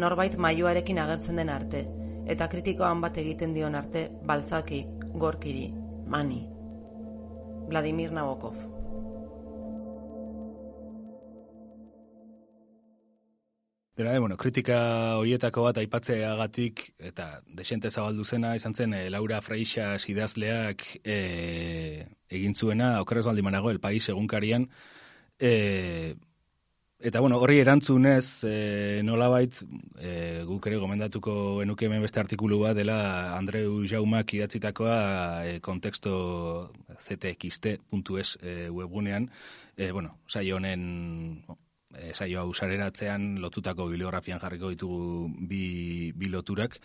Norbait 0.00 0.38
maioarekin 0.40 1.04
agertzen 1.04 1.36
den 1.36 1.52
arte, 1.52 1.86
eta 2.26 2.48
kritikoan 2.48 3.04
bat 3.04 3.20
egiten 3.20 3.52
dion 3.52 3.76
arte, 3.76 4.08
balzaki, 4.24 4.86
gorkiri, 5.12 5.66
mani. 6.08 6.46
Vladimir 7.68 8.12
Nabokov 8.12 8.73
Dena, 13.96 14.10
de, 14.10 14.18
bueno, 14.18 14.36
kritika 14.36 14.76
hoietako 15.20 15.68
bat 15.68 15.76
aipatzeagatik 15.78 16.80
eta 16.98 17.28
desente 17.46 17.92
zabaldu 17.92 18.24
zena 18.26 18.56
izan 18.58 18.74
zen 18.74 18.96
e, 18.98 19.04
Laura 19.06 19.38
Freixas 19.38 20.08
idazleak 20.10 20.82
e, 21.04 21.18
egin 22.26 22.58
zuena, 22.58 22.96
okerrez 23.04 23.22
baldi 23.28 23.46
manago, 23.46 23.70
el 23.70 23.78
país 23.78 24.08
egunkarian. 24.10 24.66
E, 25.38 26.16
eta, 26.98 27.22
bueno, 27.22 27.38
horri 27.38 27.60
erantzunez, 27.62 28.42
e, 28.50 29.00
nolabait, 29.06 29.62
e, 30.02 30.42
guk 30.50 30.66
ere 30.66 30.82
gomendatuko 30.82 31.62
enuke 31.62 31.86
hemen 31.86 32.02
beste 32.02 32.18
artikulu 32.18 32.64
bat 32.66 32.74
dela 32.74 33.00
Andreu 33.38 33.84
Jaumak 33.86 34.34
idatzitakoa 34.34 35.02
e, 35.46 35.58
konteksto 35.62 36.16
ztxt.es 36.98 38.38
e, 38.42 38.56
webgunean, 38.74 39.30
e, 39.76 39.92
bueno, 39.92 40.18
saio 40.26 40.58
honen 40.58 41.44
saio 42.12 42.40
hau 42.40 42.54
sareratzean 42.54 43.40
lotutako 43.42 43.86
bibliografian 43.90 44.40
jarriko 44.42 44.70
ditugu 44.72 45.28
bi, 45.48 46.10
bi 46.16 46.30
loturak. 46.32 46.78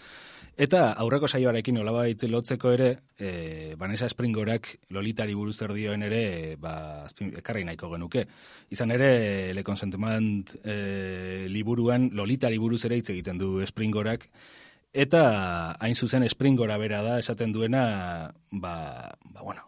Eta 0.60 0.94
aurreko 1.00 1.28
saioarekin 1.28 1.80
olabait 1.82 2.24
lotzeko 2.30 2.72
ere, 2.76 2.90
e, 3.18 3.76
Vanessa 3.80 4.10
Springorak 4.10 4.76
lolitari 4.96 5.36
buruz 5.36 5.58
erdioen 5.62 6.04
ere, 6.04 6.56
ba, 6.60 7.08
ekarri 7.30 7.66
nahiko 7.68 7.92
genuke. 7.94 8.26
Izan 8.70 8.92
ere, 8.92 9.12
Le 9.56 9.64
Consentiment 9.64 10.56
e, 10.64 11.46
liburuan 11.50 12.10
lolitari 12.14 12.58
buruz 12.58 12.84
ere 12.86 13.00
hitz 13.00 13.10
egiten 13.16 13.38
du 13.38 13.60
Springorak, 13.66 14.30
Eta 14.90 15.78
hain 15.78 15.94
zuzen 15.94 16.26
Springora 16.30 16.78
bera 16.82 17.04
da 17.06 17.20
esaten 17.22 17.52
duena, 17.54 18.34
ba, 18.50 19.14
ba 19.24 19.42
bueno, 19.42 19.62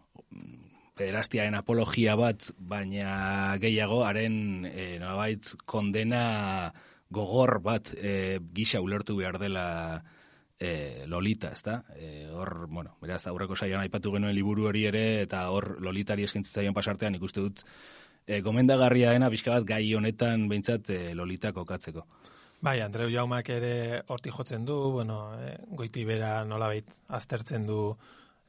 pederastiaren 0.97 1.55
apologia 1.55 2.15
bat, 2.19 2.51
baina 2.57 3.57
gehiago, 3.61 4.03
haren 4.05 4.65
e, 4.69 4.97
nolabait 4.99 5.53
kondena 5.65 6.71
gogor 7.11 7.59
bat 7.63 7.93
e, 7.97 8.39
gisa 8.53 8.81
ulertu 8.81 9.15
behar 9.17 9.39
dela 9.39 9.67
e, 10.59 11.05
Lolita, 11.07 11.51
ezta? 11.51 11.83
E, 11.95 12.27
hor, 12.31 12.67
bueno, 12.69 12.95
beraz, 13.01 13.25
aurreko 13.27 13.55
saioan 13.55 13.81
aipatu 13.83 14.13
genuen 14.13 14.35
liburu 14.35 14.69
hori 14.69 14.85
ere, 14.87 15.05
eta 15.25 15.47
hor 15.49 15.75
Lolitari 15.81 16.27
eskintzen 16.27 16.61
zaion 16.61 16.77
pasartean 16.77 17.17
ikuste 17.17 17.43
dut, 17.43 17.65
e, 18.27 18.41
gomendagarria 18.45 19.15
dena, 19.15 19.31
bizka 19.33 19.55
bat 19.57 19.67
gai 19.67 19.83
honetan 19.97 20.47
behintzat 20.51 20.93
e, 20.93 21.01
Lolita 21.17 21.51
kokatzeko. 21.55 22.05
Bai, 22.61 22.77
Andreu 22.85 23.09
Jaumak 23.09 23.47
ere 23.49 24.03
horti 24.13 24.29
jotzen 24.29 24.67
du, 24.67 24.77
bueno, 24.93 25.23
e, 25.41 25.55
goiti 25.73 26.05
bera 26.05 26.43
nolabait 26.45 26.87
aztertzen 27.09 27.65
du 27.65 27.95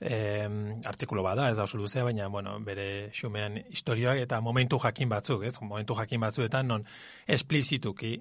eh, 0.03 0.49
artikulu 0.85 1.23
bada, 1.23 1.49
ez 1.51 1.57
da 1.57 1.65
oso 1.65 1.79
luzea, 1.79 2.05
baina 2.05 2.29
bueno, 2.29 2.59
bere 2.61 3.11
xumean 3.15 3.61
historioak 3.71 4.19
eta 4.25 4.41
momentu 4.41 4.79
jakin 4.83 5.09
batzuk, 5.09 5.45
ez? 5.47 5.57
Momentu 5.61 5.95
jakin 5.99 6.21
batzuetan 6.21 6.69
non 6.69 6.87
esplizituki 7.27 8.17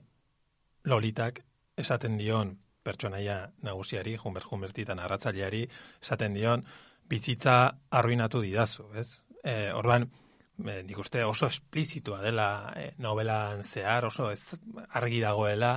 lolitak 0.85 1.43
esaten 1.77 2.17
dion 2.17 2.55
pertsonaia 2.83 3.51
nagusiari, 3.65 4.15
Humber 4.17 4.45
Humbertitan 4.49 4.99
arratzaileari 4.99 5.67
esaten 6.01 6.33
dion 6.33 6.65
bizitza 7.09 7.57
arruinatu 7.89 8.41
didazu, 8.41 8.87
ez? 8.95 9.23
Eh, 9.43 9.71
orban 9.73 10.05
e, 10.05 10.81
nik 10.85 10.97
uste 11.01 11.23
oso 11.25 11.49
esplizitua 11.49 12.21
dela 12.21 12.73
e, 12.77 12.91
novelan 13.01 13.63
zehar, 13.63 14.05
oso 14.05 14.29
ez 14.31 14.57
argi 14.97 15.21
dagoela 15.21 15.75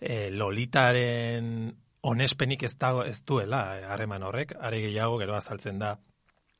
e, 0.00 0.30
lolitaren 0.30 1.83
onespenik 2.04 2.62
ez, 2.62 2.74
dago, 2.78 3.04
ez 3.04 3.22
duela 3.26 3.62
eh, 3.78 3.84
harreman 3.88 4.22
horrek, 4.22 4.54
are 4.60 4.80
gehiago 4.82 5.18
gero 5.22 5.36
azaltzen 5.36 5.78
da, 5.80 5.94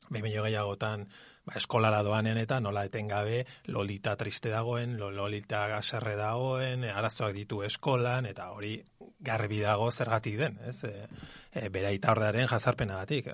behin 0.09 0.25
gehiagotan 0.25 1.05
ba, 1.45 1.55
eskolara 1.57 2.01
doanen 2.05 2.37
eta 2.37 2.59
nola 2.59 2.85
etengabe 2.85 3.43
lolita 3.73 4.15
triste 4.17 4.51
dagoen, 4.53 4.97
lolita 4.99 5.65
gaserre 5.71 6.15
dagoen, 6.19 6.85
arazoak 6.89 7.33
ditu 7.33 7.61
eskolan, 7.65 8.25
eta 8.29 8.49
hori 8.53 8.75
garbi 9.25 9.61
dago 9.63 9.89
zergatik 9.91 10.37
den, 10.37 10.59
ez? 10.65 10.83
E, 10.85 11.07
e, 11.53 11.69
bera 11.73 11.93
ordearen 12.11 12.49
jazarpenagatik. 12.51 13.29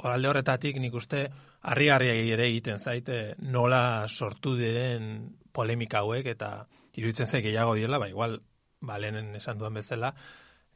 Horalde 0.00 0.28
horretatik 0.28 0.80
nik 0.80 0.94
uste 0.94 1.26
harri-harri 1.62 2.10
ere 2.32 2.48
egiten 2.48 2.78
zaite 2.78 3.34
nola 3.38 4.06
sortu 4.08 4.56
diren 4.56 5.30
polemika 5.52 6.02
hauek 6.02 6.26
eta 6.34 6.66
iruditzen 6.94 7.26
zaik 7.26 7.44
gehiago 7.46 7.74
direla, 7.74 7.98
ba 7.98 8.08
igual, 8.08 8.40
ba, 8.80 8.98
esan 8.98 9.58
duen 9.58 9.74
bezala, 9.74 10.12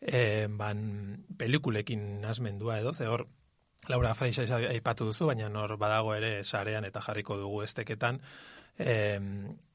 e, 0.00 0.46
ban, 0.50 1.24
pelikulekin 1.38 2.20
nasmendua 2.20 2.78
edo, 2.80 2.92
ze 2.92 3.06
hor, 3.06 3.26
Laura 3.88 4.14
Freixa 4.14 4.44
aipatu 4.58 5.06
duzu, 5.08 5.28
baina 5.30 5.48
nor 5.48 5.76
badago 5.78 6.14
ere 6.14 6.42
sarean 6.44 6.84
eta 6.84 7.00
jarriko 7.00 7.38
dugu 7.38 7.62
esteketan, 7.62 8.20
e, 8.78 8.96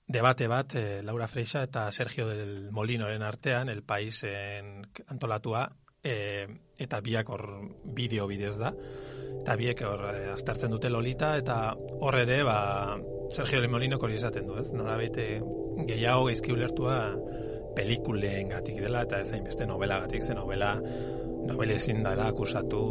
debate 0.08 0.48
bat, 0.48 0.76
e, 0.76 1.02
Laura 1.04 1.28
Freixa 1.28 1.64
eta 1.64 1.92
Sergio 1.92 2.28
del 2.28 2.72
Molinoren 2.72 3.24
artean, 3.24 3.70
el 3.70 3.84
paisen 3.84 4.84
antolatua, 5.08 5.70
e, 6.04 6.48
eta 6.78 7.00
biak 7.02 7.30
hor 7.32 7.48
bideo 7.96 8.28
bidez 8.28 8.58
da, 8.60 8.74
eta 9.40 9.56
biek 9.56 9.82
hor 9.88 10.06
e, 10.12 10.30
aztertzen 10.34 10.76
dute 10.76 10.92
Lolita, 10.92 11.36
eta 11.40 11.74
hor 11.74 12.20
ere, 12.20 12.44
ba, 12.44 13.00
Sergio 13.32 13.62
del 13.62 13.72
Molino 13.72 13.98
izaten 14.12 14.46
du, 14.46 14.60
ez? 14.60 14.72
Nola 14.74 14.98
bete 14.98 15.42
gehiago 15.88 16.28
geizki 16.28 16.52
ulertua, 16.52 17.16
pelikulen 17.76 18.50
gatik 18.54 18.80
dela 18.82 19.04
eta 19.04 19.20
ez 19.20 19.32
beste 19.44 19.66
novela 19.66 20.00
gatik, 20.04 20.22
ze 20.22 20.34
novela 20.34 20.76
novela 21.48 21.74
ezin 21.74 22.04
dela 22.04 22.28
akusatu 22.28 22.82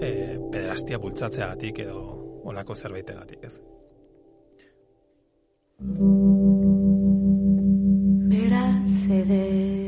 e, 0.00 0.38
pederastia 0.52 0.98
bultzatzea 0.98 1.46
gatik 1.54 1.78
edo 1.78 2.00
olako 2.44 2.74
zerbaite 2.74 3.14
gatik, 3.14 3.44
ez. 3.44 3.60
Beraz 8.32 8.92
ederetzera 9.20 9.81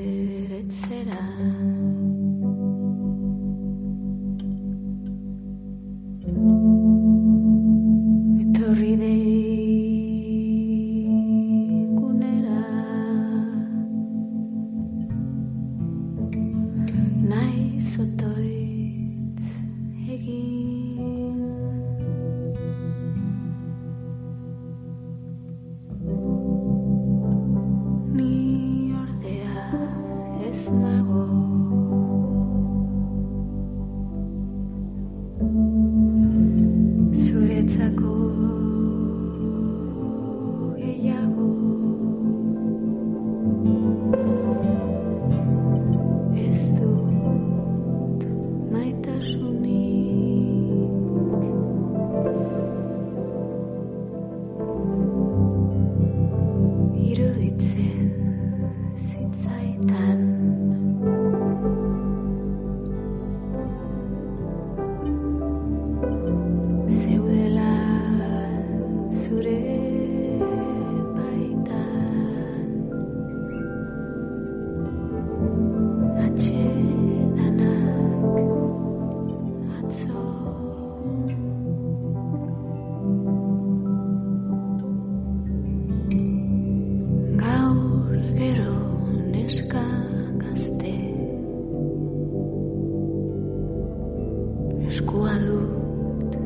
jusqu'au 94.94 95.26
août 95.26 96.36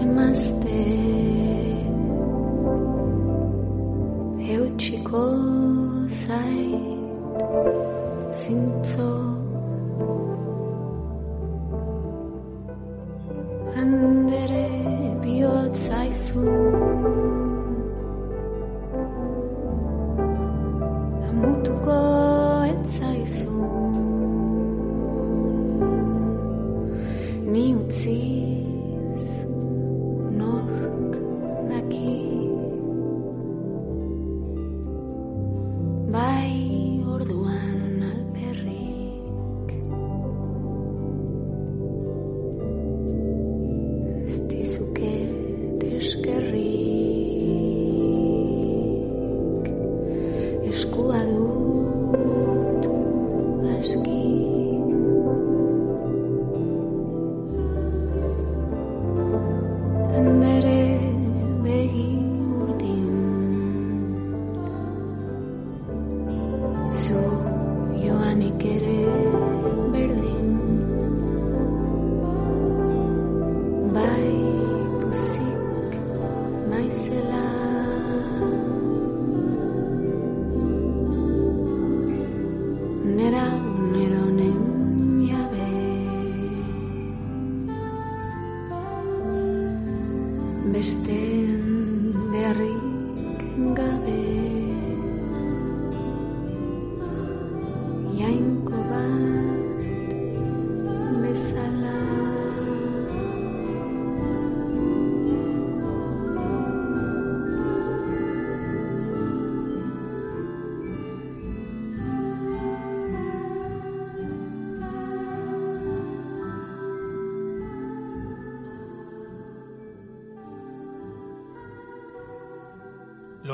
et 0.00 0.06
masté 0.06 0.82
et 4.48 4.56
uchiko 4.66 5.26
sai 6.06 6.60
sinto 8.40 9.23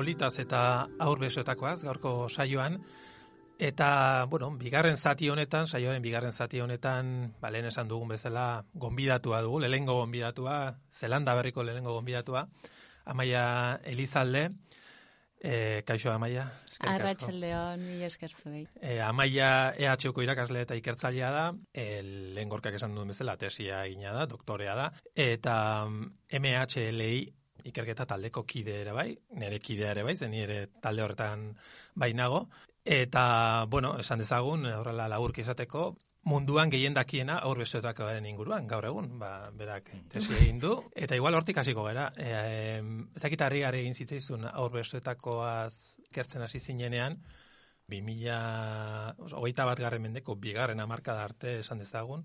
Lolitaz 0.00 0.38
eta 0.40 0.88
aurbesoetakoaz 1.04 1.82
gaurko 1.84 2.10
saioan 2.32 2.78
eta 3.60 4.24
bueno, 4.32 4.48
bigarren 4.56 4.96
zati 4.96 5.28
honetan, 5.28 5.66
saioaren 5.68 6.00
bigarren 6.00 6.32
zati 6.32 6.62
honetan, 6.64 7.34
ba 7.40 7.50
lehen 7.52 7.66
esan 7.68 7.88
dugun 7.90 8.08
bezala 8.08 8.64
gonbidatua 8.72 9.42
dugu, 9.44 9.58
lehengo 9.60 9.98
gonbidatua, 9.98 10.54
Zelanda 10.88 11.34
berriko 11.36 11.62
lehengo 11.62 11.92
gonbidatua, 11.92 12.46
Amaia 13.04 13.42
Elizalde, 13.84 14.46
e, 15.36 15.82
kaixo 15.84 16.08
Amaia. 16.14 16.46
Arratxaldeon, 16.80 17.84
mila 17.84 18.08
esker 18.08 18.32
zuei. 18.32 18.62
E, 18.80 18.96
Amaia 19.04 19.74
EHUko 19.76 20.24
irakasle 20.24 20.64
eta 20.64 20.78
ikertzailea 20.80 21.28
da, 21.34 21.44
e, 21.74 22.00
lehen 22.38 22.48
gorkak 22.48 22.80
esan 22.80 22.96
duen 22.96 23.12
bezala 23.12 23.36
tesia 23.36 23.84
egina 23.84 24.16
da, 24.16 24.24
doktorea 24.24 24.78
da, 24.78 24.88
eta 25.12 25.58
MHLI 25.84 27.12
ikerketa 27.64 28.06
taldeko 28.06 28.44
kide 28.46 28.80
ere 28.82 28.92
bai, 28.96 29.08
nire 29.40 29.60
kidea 29.60 29.94
ere 29.94 30.04
bai, 30.06 30.16
zen 30.16 30.30
nire 30.34 30.66
talde 30.82 31.02
horretan 31.02 31.48
bainago, 31.94 32.46
eta, 32.84 33.66
bueno, 33.68 33.96
esan 33.98 34.22
dezagun, 34.22 34.66
horrela 34.66 35.08
laburki 35.08 35.44
esateko, 35.44 35.90
munduan 36.28 36.70
gehien 36.70 36.94
dakiena 36.94 37.38
aur 37.48 37.58
besoetakoaren 37.62 38.26
inguruan, 38.28 38.66
gaur 38.68 38.84
egun, 38.84 39.12
ba, 39.18 39.50
berak 39.56 39.88
tesi 40.12 40.34
egin 40.36 40.60
du, 40.60 40.74
eta 40.94 41.16
igual 41.16 41.34
hortik 41.34 41.60
hasiko 41.62 41.84
gara, 41.86 42.10
e, 42.16 42.28
e, 42.28 42.82
ezakita 43.16 43.48
harri 43.48 43.62
gare 43.64 43.80
egin 43.80 43.96
zitzaizun 43.96 44.44
aur 44.52 44.72
besoetakoaz 44.74 45.96
kertzen 46.12 46.44
hasi 46.44 46.60
zinenean, 46.60 47.18
2000, 47.90 49.34
hogeita 49.34 49.66
bat 49.66 49.80
garren 49.82 50.02
mendeko 50.04 50.36
bigarren 50.38 50.80
hamarkada 50.80 51.24
arte 51.24 51.58
esan 51.64 51.80
dezagun, 51.82 52.24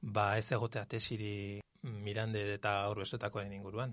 ba 0.00 0.36
ez 0.38 0.50
egotea 0.52 0.86
tesiri 0.86 1.60
Mirande 1.86 2.40
eta 2.54 2.80
aur 2.88 2.98
besoetakoaren 3.04 3.52
inguruan. 3.52 3.92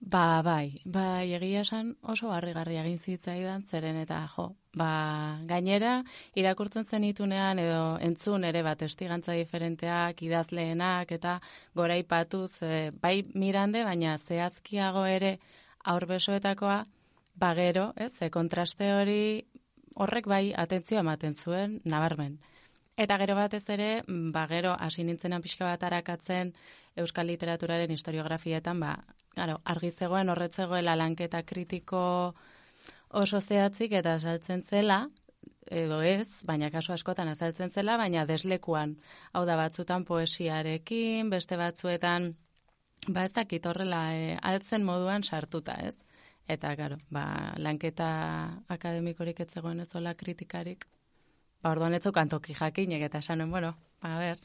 Ba, 0.00 0.42
bai, 0.44 0.82
bai, 0.84 1.32
egia 1.34 1.62
esan 1.64 1.94
oso 2.02 2.28
harrigarri 2.30 2.76
egin 2.78 2.98
zitzaidan, 2.98 3.62
zeren 3.64 3.96
eta 3.96 4.18
jo, 4.34 4.44
ba, 4.76 5.40
gainera, 5.48 6.02
irakurtzen 6.36 6.84
zenitunean 6.84 7.58
edo 7.58 7.96
entzun 8.04 8.44
ere 8.44 8.62
bat 8.62 8.82
estigantza 8.82 9.32
diferenteak, 9.32 10.20
idazleenak 10.22 11.12
eta 11.16 11.38
goraipatuz, 11.74 12.62
e, 12.62 12.90
bai 13.00 13.22
Mirande, 13.34 13.82
baina 13.88 14.18
zehazkiago 14.18 15.06
ere 15.06 15.38
aurbesoetakoa, 15.84 16.84
bagero, 17.34 17.92
ez, 17.96 18.12
ze 18.12 18.30
kontraste 18.30 18.92
hori 18.92 19.22
horrek 19.96 20.28
bai 20.28 20.52
atentzioa 20.54 21.00
ematen 21.00 21.34
zuen, 21.34 21.80
nabarmen. 21.84 22.36
Eta 22.96 23.18
gero 23.20 23.34
batez 23.36 23.64
ere, 23.68 23.90
ba 24.06 24.46
gero 24.48 24.76
hasi 24.78 25.04
nintzenan 25.04 25.42
pixka 25.44 25.66
bat 25.66 25.82
arakatzen 25.82 26.54
euskal 26.96 27.28
literaturaren 27.28 27.90
historiografietan, 27.92 28.80
ba, 28.80 28.96
claro, 29.34 29.60
argi 29.64 29.90
zegoen 29.90 30.32
horretzegoela 30.32 30.96
lanketa 30.96 31.42
kritiko 31.42 32.02
oso 33.08 33.40
zehatzik 33.40 33.92
eta 33.92 34.16
azaltzen 34.16 34.62
zela, 34.62 35.06
edo 35.70 36.00
ez, 36.02 36.42
baina 36.46 36.70
kasu 36.70 36.92
askotan 36.94 37.28
azaltzen 37.28 37.70
zela, 37.70 37.96
baina 37.98 38.24
deslekuan. 38.26 38.96
Hau 39.32 39.44
da 39.46 39.56
batzutan 39.58 40.04
poesiarekin, 40.04 41.30
beste 41.30 41.58
batzuetan, 41.58 42.34
ba 43.08 43.24
ez 43.26 43.32
dakit 43.32 43.66
horrela 43.66 44.02
e, 44.14 44.36
altzen 44.42 44.84
moduan 44.84 45.24
sartuta, 45.24 45.76
ez? 45.82 45.96
Eta, 46.48 46.74
garo, 46.78 46.98
ba, 47.10 47.52
lanketa 47.58 48.08
akademikorik 48.70 49.40
ez 49.42 49.50
zegoen 49.50 49.80
ez 49.82 49.88
zola 49.90 50.14
kritikarik, 50.14 50.86
ba, 51.62 51.72
orduan 51.72 51.94
ez 51.94 52.04
zeukan 52.04 52.30
toki 52.30 52.54
jakinek, 52.54 53.02
eta 53.08 53.18
esanen, 53.18 53.50
bueno, 53.50 53.74
a 54.00 54.18
ber, 54.18 54.38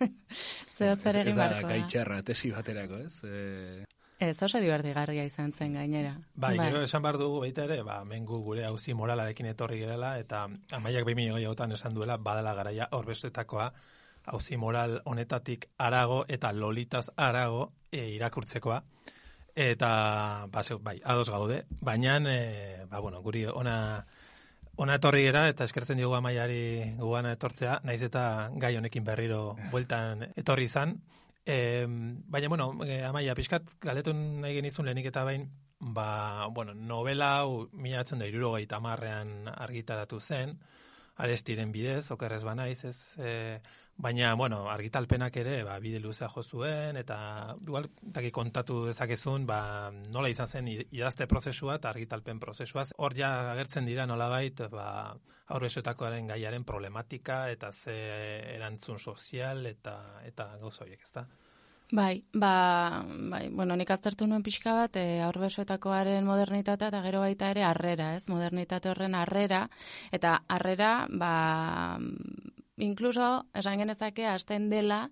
zer 0.76 1.20
egin 1.22 1.32
Ez 1.32 1.36
da 1.36 1.62
gaitxarra 1.62 2.22
tesi 2.22 2.50
baterako, 2.54 3.02
ez? 3.06 3.20
E, 3.24 3.84
Ez 4.18 4.42
oso 4.42 4.60
divertigarria 4.64 5.26
izan 5.28 5.50
zen 5.52 5.74
gainera. 5.76 6.14
Bai, 6.40 6.54
gero 6.56 6.80
esan 6.80 7.02
behar 7.04 7.18
dugu 7.20 7.42
baita 7.42 7.66
ere, 7.66 7.82
ba, 7.84 7.98
mengu 8.08 8.38
gure 8.40 8.64
hauzi 8.64 8.94
moralarekin 8.96 9.50
etorri 9.50 9.82
gerela, 9.82 10.14
eta 10.18 10.46
amaiak 10.72 11.04
behin 11.04 11.20
miliotan 11.20 11.76
esan 11.76 11.92
duela, 11.94 12.16
badala 12.16 12.54
garaia 12.56 12.88
horbestetakoa, 12.96 13.66
hauzi 14.32 14.56
moral 14.56 15.02
honetatik 15.04 15.68
arago 15.76 16.24
eta 16.28 16.52
lolitaz 16.52 17.10
arago 17.16 17.72
e, 17.92 18.08
irakurtzekoa. 18.14 18.82
Eta, 19.56 19.90
ba, 20.52 20.62
zeu, 20.64 20.78
bai, 20.80 20.96
ados 21.04 21.28
gaude, 21.28 21.66
baina, 21.82 22.16
e, 22.32 22.86
ba, 22.88 23.00
bueno, 23.04 23.20
guri 23.20 23.44
ona, 23.52 24.06
ona 24.76 24.96
etorri 25.00 25.24
gera, 25.24 25.46
eta 25.48 25.64
eskertzen 25.64 26.00
diogu 26.00 26.16
amaiari 26.18 26.96
gugana 26.98 27.32
etortzea, 27.36 27.80
naiz 27.84 28.02
eta 28.04 28.50
gai 28.60 28.74
honekin 28.76 29.04
berriro 29.04 29.56
bueltan 29.72 30.26
etorri 30.36 30.68
izan. 30.68 30.96
E, 31.46 31.86
baina, 31.86 32.48
bueno, 32.50 32.72
e, 32.84 33.00
amaia, 33.06 33.36
pixkat, 33.38 33.76
galetun 33.80 34.42
nahi 34.42 34.56
genizun 34.58 34.88
lehenik 34.88 35.08
eta 35.12 35.22
bain, 35.24 35.46
ba, 35.78 36.48
bueno, 36.52 36.74
novela 36.74 37.36
hau 37.38 37.68
mila 37.72 38.02
da 38.02 38.26
irurogeita 38.26 38.80
marrean 38.80 39.48
argitaratu 39.48 40.20
zen, 40.20 40.58
arestiren 41.16 41.72
bidez, 41.72 42.10
okerrez 42.10 42.42
banaiz, 42.44 42.84
ez, 42.84 43.14
e, 43.18 43.60
baina, 43.96 44.34
bueno, 44.34 44.68
argitalpenak 44.70 45.36
ere, 45.40 45.62
ba, 45.64 45.78
bide 45.80 46.00
luzea 46.00 46.28
jo 46.28 46.42
zuen, 46.42 46.98
eta, 47.00 47.56
igual, 47.62 47.88
taki 48.12 48.30
kontatu 48.30 48.82
dezakezun, 48.86 49.46
ba, 49.48 49.90
nola 50.12 50.28
izan 50.28 50.48
zen 50.48 50.68
idazte 50.68 51.26
prozesua 51.26 51.78
eta 51.80 51.90
argitalpen 51.94 52.40
prozesua. 52.40 52.84
Hor 52.98 53.16
ja 53.16 53.32
agertzen 53.52 53.88
dira 53.88 54.06
nolabait, 54.06 54.60
ba, 54.72 55.16
aurresoetakoaren 55.56 56.28
gaiaren 56.28 56.64
problematika, 56.64 57.46
eta 57.50 57.72
ze 57.72 57.96
erantzun 58.56 58.98
sozial, 58.98 59.64
eta, 59.66 59.96
eta 60.28 60.52
gauza 60.60 60.84
horiek, 60.84 61.02
ezta? 61.02 61.26
Bai, 61.92 62.24
ba, 62.34 63.04
bai, 63.30 63.48
bueno, 63.48 63.76
nik 63.78 63.90
aztertu 63.94 64.26
nuen 64.26 64.42
pixka 64.42 64.72
bat, 64.74 64.96
e, 64.98 65.20
aurbesoetakoaren 65.22 66.26
modernitatea 66.26 66.88
eta 66.90 67.02
gero 67.04 67.20
baita 67.22 67.52
ere 67.54 67.62
harrera, 67.62 68.10
ez? 68.16 68.26
Modernitate 68.28 68.90
horren 68.90 69.14
harrera, 69.14 69.68
eta 70.10 70.40
harrera, 70.50 71.06
ba, 71.08 71.30
inkluso, 72.76 73.46
esan 73.54 73.78
genezake, 73.78 74.26
hasten 74.26 74.68
dela, 74.70 75.10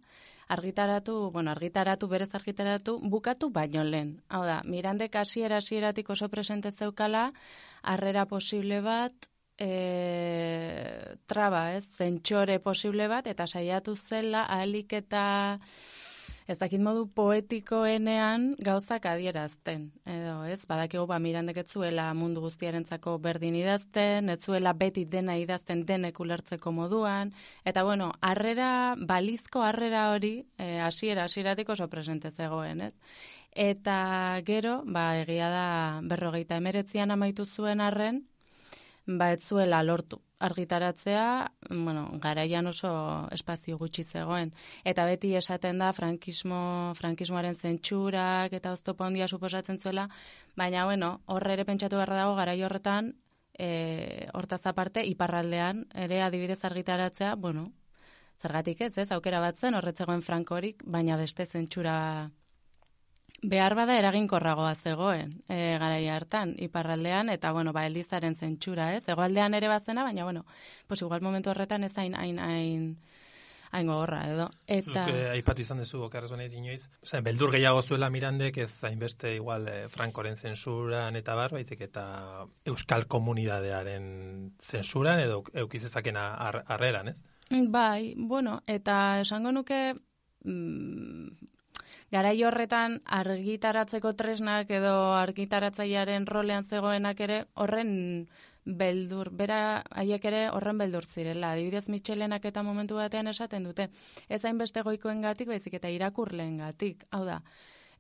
argitaratu, 0.49 1.31
bueno, 1.33 1.51
argitaratu, 1.51 2.09
berez 2.09 2.35
argitaratu, 2.35 2.99
bukatu 3.03 3.51
baino 3.51 3.85
lehen. 3.85 4.23
Hau 4.29 4.45
da, 4.45 4.61
Mirandek 4.69 5.17
hasiera 5.17 5.59
hasieratik 5.59 6.11
oso 6.11 6.29
presente 6.29 6.73
zeukala, 6.73 7.33
harrera 7.83 8.27
posible 8.27 8.81
bat, 8.85 9.31
e, 9.59 11.17
traba, 11.27 11.75
ez, 11.75 11.87
zentxore 11.97 12.59
posible 12.61 13.09
bat, 13.09 13.27
eta 13.27 13.47
saiatu 13.47 13.97
zela, 13.97 14.45
ahalik 14.45 14.93
eta 14.93 15.25
ez 16.47 16.59
dakit 16.61 16.81
modu 16.85 17.07
poetikoenean 17.17 18.51
gauzak 18.61 19.07
adierazten. 19.09 19.87
Edo, 20.05 20.43
ez, 20.45 20.61
badakigu 20.69 21.07
ba 21.09 21.19
mirandek 21.23 21.63
etzuela 21.65 22.11
mundu 22.17 22.43
guztiarentzako 22.45 23.17
berdin 23.25 23.57
idazten, 23.57 24.29
etzuela 24.35 24.75
beti 24.77 25.07
dena 25.09 25.39
idazten 25.41 25.85
denek 25.89 26.21
ulertzeko 26.21 26.73
moduan, 26.73 27.33
eta 27.65 27.85
bueno, 27.85 28.13
harrera, 28.21 28.95
balizko 28.99 29.65
harrera 29.65 30.11
hori, 30.13 30.35
e, 30.59 30.81
hasiera 30.85 31.25
hasieratik 31.25 31.73
oso 31.73 31.89
presente 31.89 32.31
zegoen, 32.31 32.91
ez? 32.91 32.95
Eta 33.55 33.97
gero, 34.45 34.83
ba, 34.85 35.15
egia 35.23 35.49
da 35.49 35.67
berrogeita 36.03 36.59
emeretzian 36.61 37.15
amaitu 37.15 37.47
zuen 37.47 37.81
arren, 37.81 38.25
ba, 39.07 39.33
etzuela 39.33 39.83
lortu 39.83 40.24
argitaratzea, 40.45 41.53
bueno, 41.71 42.09
garaian 42.21 42.67
oso 42.67 42.91
espazio 43.33 43.79
gutxi 43.81 44.05
zegoen. 44.05 44.53
Eta 44.85 45.07
beti 45.09 45.35
esaten 45.41 45.81
da 45.81 45.93
frankismo, 45.97 46.93
frankismoaren 46.99 47.55
zentsurak 47.55 48.53
eta 48.53 48.73
oztopo 48.77 49.05
handia 49.05 49.29
suposatzen 49.29 49.79
zuela, 49.79 50.09
baina 50.57 50.85
bueno, 50.85 51.21
horre 51.27 51.57
ere 51.57 51.65
pentsatu 51.65 51.97
beharra 51.97 52.21
dago 52.23 52.37
garai 52.37 52.59
horretan, 52.63 53.15
e, 53.59 54.29
hortaz 54.35 54.65
aparte, 54.67 55.05
iparraldean, 55.07 55.87
ere 56.07 56.21
adibidez 56.23 56.61
argitaratzea, 56.65 57.35
bueno, 57.37 57.67
zergatik 58.37 58.81
ez, 58.85 58.97
ez, 58.99 59.11
aukera 59.13 59.41
batzen 59.41 59.75
horretzegoen 59.79 60.23
frankorik, 60.23 60.83
baina 60.85 61.17
beste 61.17 61.47
zentsura 61.47 61.97
behar 63.45 63.75
bada 63.77 63.97
eraginkorragoa 63.99 64.75
zegoen 64.75 65.35
e, 65.49 65.77
garaia 65.81 66.17
hartan, 66.17 66.55
iparraldean, 66.67 67.31
eta, 67.35 67.53
bueno, 67.53 67.73
ba, 67.77 67.85
elizaren 67.87 68.37
zentsura, 68.37 68.93
ez? 68.97 69.05
Egoaldean 69.09 69.55
ere 69.55 69.69
bazena, 69.69 70.05
baina, 70.07 70.25
bueno, 70.25 70.45
pues 70.87 71.03
igual 71.03 71.21
momentu 71.23 71.53
horretan 71.53 71.85
ez 71.85 71.93
hain, 71.99 72.17
hain, 72.17 72.39
hain, 72.39 72.87
hain 73.75 73.91
gogorra, 73.91 74.23
edo. 74.31 74.49
Eta... 74.67 75.05
Zuke, 75.05 75.29
aipatu 75.35 75.65
izan 75.65 75.83
dezu, 75.83 76.01
okarrez 76.07 76.31
banez 76.33 76.53
inoiz, 76.57 76.89
Osa, 77.03 77.21
beldur 77.27 77.53
gehiago 77.53 77.83
zuela 77.83 78.09
mirandek, 78.11 78.59
ez 78.65 78.73
hainbeste 78.89 79.35
igual 79.37 79.69
eh, 79.69 79.79
Frankoren 79.93 80.41
zensuran 80.41 81.21
eta 81.21 81.37
bar, 81.37 81.53
baizik 81.59 81.85
eta 81.89 82.07
Euskal 82.71 83.09
Komunidadearen 83.11 84.07
zensuran, 84.63 85.21
edo 85.27 85.43
eukizezakena 85.67 86.31
harreran, 86.65 87.13
ez? 87.13 87.21
Bai, 87.51 88.15
bueno, 88.17 88.63
eta 88.67 89.21
esango 89.21 89.53
nuke, 89.53 89.81
mm, 90.45 91.53
garai 92.13 92.37
horretan 92.45 93.01
argitaratzeko 93.05 94.13
tresnak 94.15 94.71
edo 94.71 94.95
argitaratzailearen 95.15 96.27
rolean 96.27 96.65
zegoenak 96.65 97.21
ere 97.21 97.45
horren 97.55 98.27
beldur, 98.65 99.31
bera 99.31 99.83
haiek 99.91 100.25
ere 100.25 100.49
horren 100.49 100.79
beldur 100.79 101.05
zirela. 101.05 101.53
Adibidez 101.53 101.89
Michelenak 101.93 102.45
eta 102.49 102.63
momentu 102.63 102.97
batean 102.97 103.29
esaten 103.29 103.65
dute. 103.65 103.91
Ez 104.29 104.45
hainbeste 104.45 104.83
goikoen 104.83 105.21
gatik, 105.23 105.49
baizik 105.49 105.75
eta 105.81 105.91
irakurleen 105.93 106.59
gatik. 106.59 107.05
Hau 107.13 107.25
da, 107.29 107.41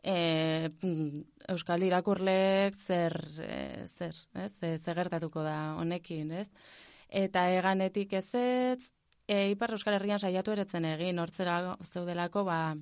e, 0.02 0.70
Euskal 1.52 1.84
irakurleek 1.84 2.76
zer, 2.76 3.18
e, 3.40 3.86
zer, 3.86 4.16
ez? 4.40 4.52
E, 4.62 4.76
gertatuko 4.78 5.44
da 5.44 5.74
honekin, 5.80 6.32
ez? 6.32 6.48
Eta 7.08 7.48
eganetik 7.52 8.12
ez 8.16 8.28
ez, 8.34 8.92
e, 9.28 9.50
Ipar 9.52 9.76
Euskal 9.76 9.98
Herrian 9.98 10.20
saiatu 10.20 10.52
eretzen 10.52 10.84
egin, 10.88 11.20
hortzera 11.20 11.76
zeudelako, 11.84 12.44
ba, 12.48 12.74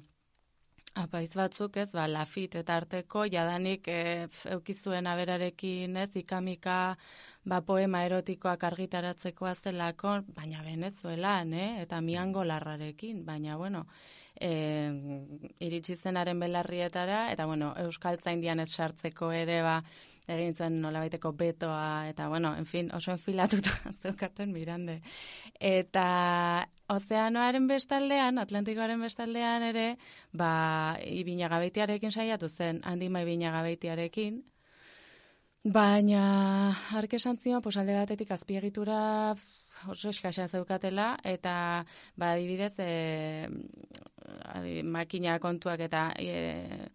Apaiz 1.00 1.31
batzuk, 1.33 1.76
ez, 1.81 1.88
ba, 1.96 2.05
lafit 2.07 2.55
eta 2.61 2.74
arteko, 2.76 3.24
jadanik 3.33 3.87
e, 3.88 4.26
eukizuen 4.52 5.07
aberarekin, 5.09 5.96
ez, 5.96 6.11
ikamika, 6.20 6.74
ba, 7.48 7.61
poema 7.64 8.02
erotikoak 8.05 8.66
argitaratzeko 8.68 9.48
azelako, 9.48 10.18
baina 10.37 10.61
venezuelan, 10.66 11.55
eh, 11.57 11.70
eta 11.87 12.02
miango 12.05 12.44
larrarekin, 12.44 13.24
baina, 13.24 13.57
bueno, 13.57 13.87
e, 14.37 14.52
iritsi 15.64 15.96
zenaren 15.96 16.44
belarrietara, 16.44 17.22
eta, 17.33 17.46
bueno, 17.48 17.72
Euskal 17.87 18.20
Zaindian 18.20 18.61
ez 18.61 18.68
sartzeko 18.74 19.33
ere, 19.33 19.62
ba, 19.64 19.78
egin 20.31 20.55
zuen 20.55 20.81
nolabaiteko 20.83 21.33
betoa, 21.39 22.09
eta, 22.11 22.29
bueno, 22.29 22.55
en 22.57 22.67
fin, 22.67 22.91
oso 22.95 23.13
enfilatuta 23.13 23.71
zeukaten 24.03 24.53
mirande. 24.53 25.01
Eta 25.59 26.67
ozeanoaren 26.93 27.67
bestaldean, 27.67 28.39
Atlantikoaren 28.39 29.01
bestaldean 29.03 29.67
ere, 29.71 29.87
ba, 30.33 30.99
ibina 31.07 31.49
gabeitiarekin 31.53 32.13
saiatu 32.13 32.49
zen, 32.49 32.81
handima 32.85 33.23
ibina 33.23 33.53
gabeitiarekin, 33.55 34.43
baina, 35.65 36.23
arke 36.99 37.19
santzioa, 37.19 37.61
pues 37.63 37.77
alde 37.79 37.95
batetik 37.95 38.31
azpiegitura 38.35 39.35
oso 39.89 40.11
eskasa 40.11 40.49
zeukatela, 40.49 41.17
eta, 41.25 41.85
ba, 42.17 42.33
adibidez, 42.33 42.75
e, 42.79 43.49
makina 44.85 45.39
kontuak 45.43 45.81
eta 45.89 46.11
e, 46.19 46.89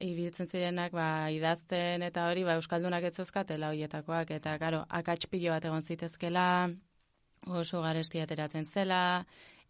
ibiltzen 0.00 0.48
zirenak 0.48 0.92
ba, 0.96 1.28
idazten 1.32 2.02
eta 2.02 2.26
hori 2.30 2.44
ba, 2.44 2.56
Euskaldunak 2.60 3.04
ez 3.04 3.14
zeuzkatela 3.20 3.70
horietakoak 3.72 4.32
eta 4.36 4.56
karo, 4.58 4.84
akatspilo 5.00 5.52
bat 5.52 5.66
egon 5.68 5.82
zitezkela 5.82 6.46
oso 7.46 7.82
garesti 7.84 8.20
ateratzen 8.20 8.66
zela 8.66 9.00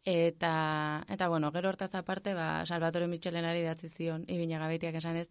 eta 0.04 1.04
eta 1.08 1.28
bueno, 1.28 1.50
gero 1.52 1.68
hortaz 1.68 1.94
aparte, 1.94 2.34
ba 2.34 2.64
Salvatore 2.66 3.06
Michelenari 3.06 3.62
datzi 3.62 3.88
zion 3.88 4.24
ibina 4.28 4.58
gabeitiak 4.58 4.94
esan 4.96 5.16
ez, 5.16 5.28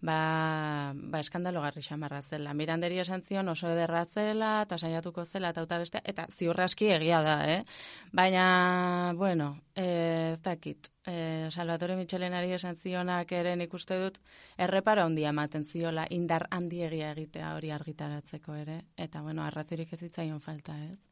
ba 0.00 0.92
ba 0.94 1.20
eskandalo 1.20 1.60
garri 1.60 1.82
xamarra 1.82 2.20
zela. 2.22 2.54
Miranderi 2.54 2.98
esan 2.98 3.22
zion 3.22 3.48
oso 3.48 3.68
ederra 3.68 4.04
zela 4.04 4.66
ta 4.68 4.78
saiatuko 4.78 5.24
zela 5.24 5.50
eta 5.50 5.78
beste 5.78 6.00
eta 6.04 6.26
ziurraski 6.30 6.90
egia 6.92 7.22
da, 7.22 7.36
eh? 7.50 7.64
Baina 8.12 9.12
bueno, 9.16 9.60
eh 9.74 10.32
ez 10.32 10.42
dakit. 10.42 10.88
Eh 11.06 11.48
Salvatore 11.50 11.96
Michelenari 11.96 12.52
esan 12.52 12.76
zionak 12.76 13.32
ere 13.32 13.54
ikuste 13.64 13.98
dut 13.98 14.18
errepara 14.58 15.04
handia 15.04 15.30
ematen 15.30 15.64
ziola 15.64 16.06
indar 16.10 16.46
handiegia 16.50 17.12
egitea 17.12 17.54
hori 17.54 17.70
argitaratzeko 17.70 18.54
ere 18.54 18.82
eta 18.96 19.22
bueno, 19.22 19.42
arrazirik 19.42 19.92
ez 19.92 20.00
zitzaion 20.00 20.40
falta, 20.40 20.76
ez? 20.84 21.09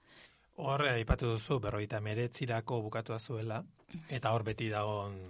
Horre, 0.59 0.89
aipatu 0.91 1.29
duzu, 1.37 1.61
berroita 1.63 2.01
meretzirako 2.03 2.81
bukatua 2.83 3.21
zuela, 3.23 3.61
eta 4.11 4.33
hor 4.35 4.43
beti 4.43 4.67
dagoen 4.73 5.21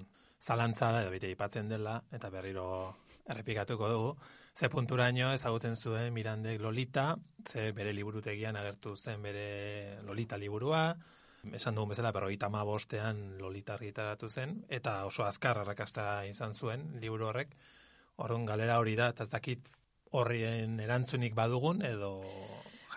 zalantza 0.41 0.88
da, 0.95 1.03
beti 1.12 1.29
aipatzen 1.29 1.69
dela, 1.69 1.99
eta 2.17 2.31
berriro 2.33 2.64
errepikatuko 3.29 3.91
dugu. 3.93 4.14
Ze 4.57 4.71
punturaino 4.73 5.29
ezagutzen 5.35 5.77
zuen 5.77 6.14
Mirandek 6.14 6.62
Lolita, 6.64 7.11
ze 7.45 7.73
bere 7.77 7.93
liburutegian 7.93 8.57
agertu 8.57 8.95
zen 8.97 9.21
bere 9.23 10.01
Lolita 10.07 10.38
liburua, 10.41 10.97
esan 11.53 11.77
dugun 11.77 11.93
bezala 11.93 12.14
berroita 12.17 12.49
ma 12.49 12.64
bostean 12.64 13.37
Lolita 13.37 13.77
argitaratu 13.77 14.31
zen, 14.31 14.62
eta 14.81 15.05
oso 15.05 15.29
azkar 15.29 15.61
arrakasta 15.61 16.25
izan 16.25 16.55
zuen 16.55 16.88
liburu 17.05 17.29
horrek. 17.29 17.53
Horren 18.17 18.49
galera 18.49 18.81
hori 18.81 18.97
da, 18.97 19.12
eta 19.12 19.29
ez 19.29 19.31
dakit 19.37 19.69
horrien 20.11 20.81
erantzunik 20.81 21.37
badugun, 21.37 21.85
edo 21.85 22.14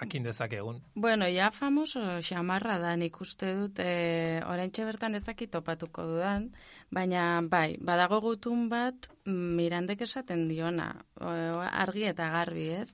jakin 0.02 0.24
dezakegun. 0.24 0.82
Bueno, 0.96 1.28
ja 1.30 1.52
famoso 1.52 2.02
xamarra 2.26 2.78
da 2.82 2.96
nik 2.98 3.20
uste 3.22 3.54
dut, 3.56 3.80
e, 3.80 4.42
oraintxe 4.50 4.86
bertan 4.86 5.16
ezakit 5.16 5.52
topatuko 5.54 6.06
dudan, 6.10 6.50
baina 6.90 7.42
bai, 7.46 7.78
badago 7.80 8.22
gutun 8.22 8.68
bat 8.70 9.12
mirandek 9.26 10.02
esaten 10.02 10.48
diona, 10.50 10.92
argi 11.22 12.08
eta 12.10 12.32
garbi 12.34 12.70
ez, 12.82 12.90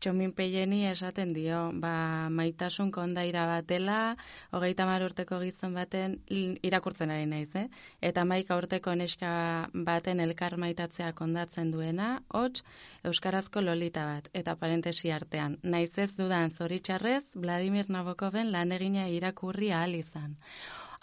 txomin 0.00 0.32
peieni 0.36 0.82
esaten 0.88 1.32
dio, 1.34 1.70
ba, 1.80 2.28
maitasun 2.32 2.90
kondaira 2.94 3.46
bat 3.48 3.66
dela, 3.68 4.16
hogeita 4.52 4.86
mar 4.88 5.04
urteko 5.06 5.38
gizon 5.40 5.74
baten 5.76 6.18
irakurtzen 6.66 7.12
ari 7.14 7.26
naiz, 7.30 7.50
eh? 7.56 7.66
Eta 8.04 8.24
maika 8.28 8.58
urteko 8.60 8.94
neska 8.94 9.30
baten 9.72 10.20
elkar 10.20 10.56
maitatzea 10.60 11.12
kondatzen 11.16 11.72
duena, 11.74 12.22
hots, 12.28 12.64
Euskarazko 13.06 13.62
lolita 13.62 14.06
bat, 14.06 14.30
eta 14.34 14.56
parentesi 14.60 15.12
artean. 15.12 15.58
Naiz 15.62 15.92
ez 15.98 16.10
dudan 16.16 16.50
zoritxarrez, 16.50 17.24
Vladimir 17.34 17.90
Nabokoven 17.90 18.52
lan 18.52 18.72
egina 18.72 19.08
irakurri 19.08 19.72
ahal 19.72 19.94
izan. 19.94 20.36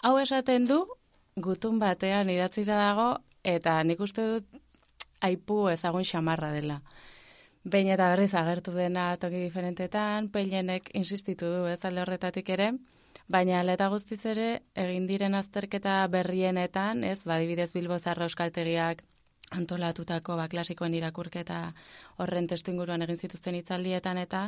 Hau 0.02 0.18
esaten 0.20 0.68
du, 0.68 0.84
gutun 1.36 1.80
batean 1.80 2.30
idatzira 2.30 2.76
dago, 2.78 3.08
eta 3.42 3.82
nik 3.82 4.00
uste 4.00 4.26
dut 4.34 4.60
aipu 5.24 5.68
ezagun 5.72 6.04
xamarra 6.04 6.52
dela. 6.52 6.80
Behin 7.64 7.88
eta 7.88 8.10
berriz 8.12 8.34
agertu 8.34 8.72
dena 8.76 9.16
toki 9.16 9.40
diferentetan, 9.46 10.28
peilenek 10.28 10.90
insistitu 10.94 11.46
du 11.46 11.64
ez 11.66 11.80
alde 11.84 12.02
horretatik 12.02 12.48
ere, 12.56 12.74
Baina 13.32 13.62
leta 13.64 13.88
guztiz 13.88 14.20
ere, 14.28 14.48
egin 14.76 15.06
diren 15.08 15.34
azterketa 15.38 15.96
berrienetan, 16.12 17.04
ez, 17.08 17.22
badibidez 17.24 17.70
Bilbo 17.72 17.96
Zarra 17.98 18.26
Euskaltegiak 18.28 19.00
antolatutako 19.54 20.36
ba, 20.36 20.48
klasikoen 20.48 20.94
irakurketa 20.98 21.58
horren 22.20 22.48
testu 22.50 22.72
inguruan 22.72 23.04
egin 23.06 23.16
zituzten 23.16 23.56
hitzaldietan 23.56 24.20
eta 24.20 24.42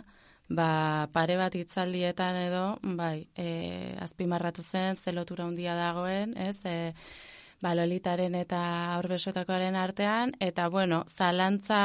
ba, 0.48 0.68
pare 1.12 1.38
bat 1.40 1.56
hitzaldietan 1.56 2.40
edo 2.42 2.64
bai, 3.00 3.28
e, 3.36 3.94
azpimarratu 4.04 4.64
zen 4.64 4.96
zelotura 4.96 5.46
handia 5.46 5.76
dagoen, 5.78 6.36
ez? 6.36 6.58
E, 6.64 6.92
ba, 7.62 7.74
lolitaren 7.74 8.34
eta 8.34 8.60
aurbesotakoaren 8.96 9.76
artean, 9.76 10.34
eta 10.40 10.68
bueno, 10.68 11.04
zalantza 11.08 11.80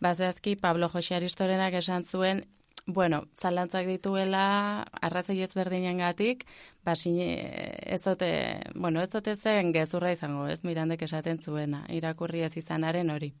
bazazki 0.00 0.56
Pablo 0.56 0.88
Jose 0.88 1.14
Aristorenak 1.14 1.74
esan 1.82 2.04
zuen 2.04 2.46
Bueno, 2.86 3.24
zalantzak 3.38 3.86
dituela 3.86 4.82
arrazoi 5.04 5.42
ezberdinen 5.44 6.00
gatik, 6.00 6.46
ba, 6.82 6.94
ez 6.96 8.00
dote, 8.02 8.30
bueno, 8.74 9.02
ez 9.02 9.10
dote 9.12 9.36
zen 9.36 9.72
gezurra 9.72 10.10
izango, 10.12 10.46
ez 10.48 10.62
mirandek 10.64 11.02
esaten 11.06 11.38
zuena, 11.38 11.84
irakurri 11.88 12.42
ez 12.42 12.56
izanaren 12.56 13.10
hori. 13.10 13.32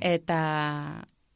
Eta, 0.00 0.40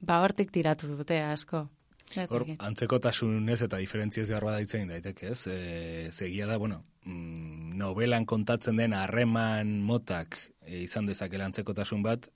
ba, 0.01 0.20
hortik 0.25 0.51
tiratu 0.51 0.88
dute 0.96 1.20
asko. 1.23 1.68
Hor, 2.11 2.46
antzekotasunez 2.59 3.61
eta 3.66 3.79
diferentziez 3.79 4.27
behar 4.31 4.46
badaitzen 4.49 4.88
daiteke, 4.90 5.31
ez? 5.31 5.46
E, 5.46 6.11
zegia 6.11 6.49
da, 6.51 6.57
bueno, 6.59 6.83
mm, 7.05 7.77
novelan 7.79 8.27
kontatzen 8.27 8.81
den 8.81 8.94
harreman 8.99 9.77
motak 9.87 10.38
e, 10.64 10.81
izan 10.83 11.07
dezakela 11.07 11.46
antzekotasun 11.46 12.03
bat, 12.03 12.27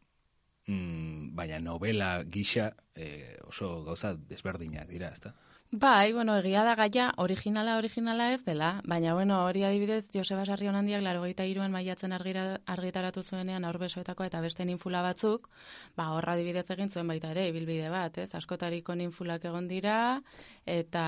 mm, 0.69 1.35
baina 1.35 1.59
novela 1.59 2.13
gisa 2.25 2.71
e, 2.95 3.37
oso 3.49 3.83
gauza 3.89 4.15
desberdinak 4.15 4.89
dira, 4.91 5.11
ezta? 5.11 5.35
Bai, 5.77 6.13
bueno, 6.13 6.37
egia 6.39 6.63
da 6.63 6.77
gaia, 6.79 7.09
originala, 7.19 7.73
originala 7.81 8.29
ez 8.33 8.45
dela, 8.47 8.81
baina, 8.87 9.13
bueno, 9.15 9.41
hori 9.43 9.65
adibidez, 9.67 10.05
Joseba 10.15 10.45
Sarri 10.47 10.69
honandiak, 10.71 11.01
laro 11.03 11.23
gaita 11.25 11.47
iruan 11.51 11.73
maiatzen 11.75 12.13
argira, 12.15 12.45
argitaratu 12.71 13.25
zuenean 13.25 13.65
aurbesoetako 13.67 14.23
eta 14.23 14.39
beste 14.45 14.63
ninfula 14.69 15.01
batzuk, 15.03 15.49
ba, 15.97 16.13
horra 16.15 16.37
adibidez 16.39 16.63
egin 16.71 16.93
zuen 16.93 17.11
baita 17.11 17.33
ere, 17.35 17.49
ibilbide 17.51 17.89
bat, 17.91 18.21
ez, 18.23 18.29
askotariko 18.39 18.95
ninfulak 18.95 19.49
egon 19.51 19.67
dira, 19.67 19.97
eta 20.65 21.03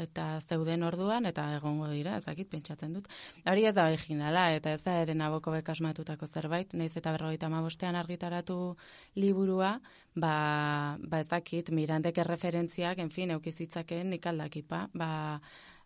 eta 0.00 0.24
zeuden 0.48 0.88
orduan, 0.88 1.28
eta 1.28 1.44
egongo 1.58 1.90
dira, 1.92 2.16
ezakit, 2.22 2.48
pentsatzen 2.48 2.96
dut. 2.96 3.10
Hori 3.44 3.68
ez 3.68 3.74
da 3.76 3.84
originala, 3.90 4.46
eta 4.56 4.72
ez 4.72 4.80
da 4.86 4.96
eren 5.02 5.20
aboko 5.20 5.52
bekasmatutako 5.58 6.30
zerbait, 6.32 6.72
naiz 6.72 6.94
eta 6.96 7.12
berrogeita 7.12 7.52
mabostean 7.52 8.00
argitaratu 8.00 8.78
liburua, 9.20 9.74
ba, 10.14 10.96
ba 11.02 11.20
ezakit, 11.20 11.70
mirandek 11.74 12.18
erreferentziak, 12.22 12.98
en 13.02 13.10
fin, 13.10 13.32
eukizitzakeen 13.34 14.12
nik 14.14 14.26
aldakipa, 14.30 14.86
ba, 14.94 15.40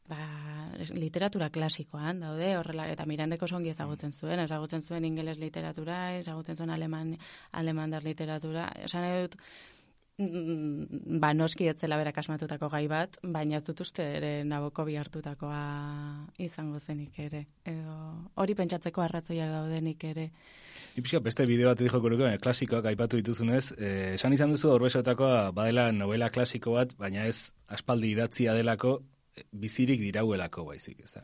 ba, 0.09 0.19
literatura 0.97 1.51
klasikoan 1.53 2.21
daude, 2.25 2.53
horrela, 2.59 2.89
eta 2.93 3.07
mirandeko 3.09 3.49
songi 3.49 3.73
ezagutzen 3.73 4.13
zuen, 4.13 4.41
ezagutzen 4.45 4.85
zuen 4.85 5.09
ingeles 5.09 5.39
literatura, 5.41 6.15
ezagutzen 6.19 6.57
zuen 6.57 6.71
aleman, 6.71 7.17
alemandar 7.53 8.05
literatura, 8.05 8.69
esan 8.85 9.09
dut, 9.23 9.37
mm, 10.21 11.19
ba, 11.21 11.33
noski 11.35 11.69
etzela 11.73 11.97
berak 12.01 12.21
asmatutako 12.21 12.69
gai 12.73 12.87
bat, 12.89 13.21
baina 13.23 13.57
ez 13.57 13.65
dut 13.65 13.81
uste 13.85 14.05
ere 14.19 14.33
naboko 14.45 14.85
bi 14.85 14.97
hartutakoa 14.97 15.63
izango 16.39 16.81
zenik 16.81 17.19
ere. 17.19 17.47
Edo, 17.65 17.99
hori 18.37 18.57
pentsatzeko 18.59 19.05
arrazoia 19.05 19.49
daudenik 19.53 20.05
ere. 20.05 20.31
Ipixka, 20.99 21.21
beste 21.23 21.45
bideo 21.47 21.69
bat 21.71 21.79
dijo 21.79 22.01
kuruko, 22.03 22.27
klasikoak 22.43 22.87
aipatu 22.91 23.21
dituzunez, 23.21 23.73
eh, 23.79 24.15
esan 24.17 24.35
izan 24.35 24.51
duzu 24.51 24.73
horbesotakoa 24.73 25.53
badela 25.55 25.93
novela 25.93 26.31
klasiko 26.35 26.75
bat, 26.75 26.95
baina 26.99 27.27
ez 27.31 27.53
aspaldi 27.69 28.11
idatzia 28.17 28.55
delako, 28.59 28.97
eh, 29.37 29.45
bizirik 29.53 30.03
dirauelako 30.03 30.65
baizik, 30.73 31.05
ez 31.05 31.13
da? 31.15 31.23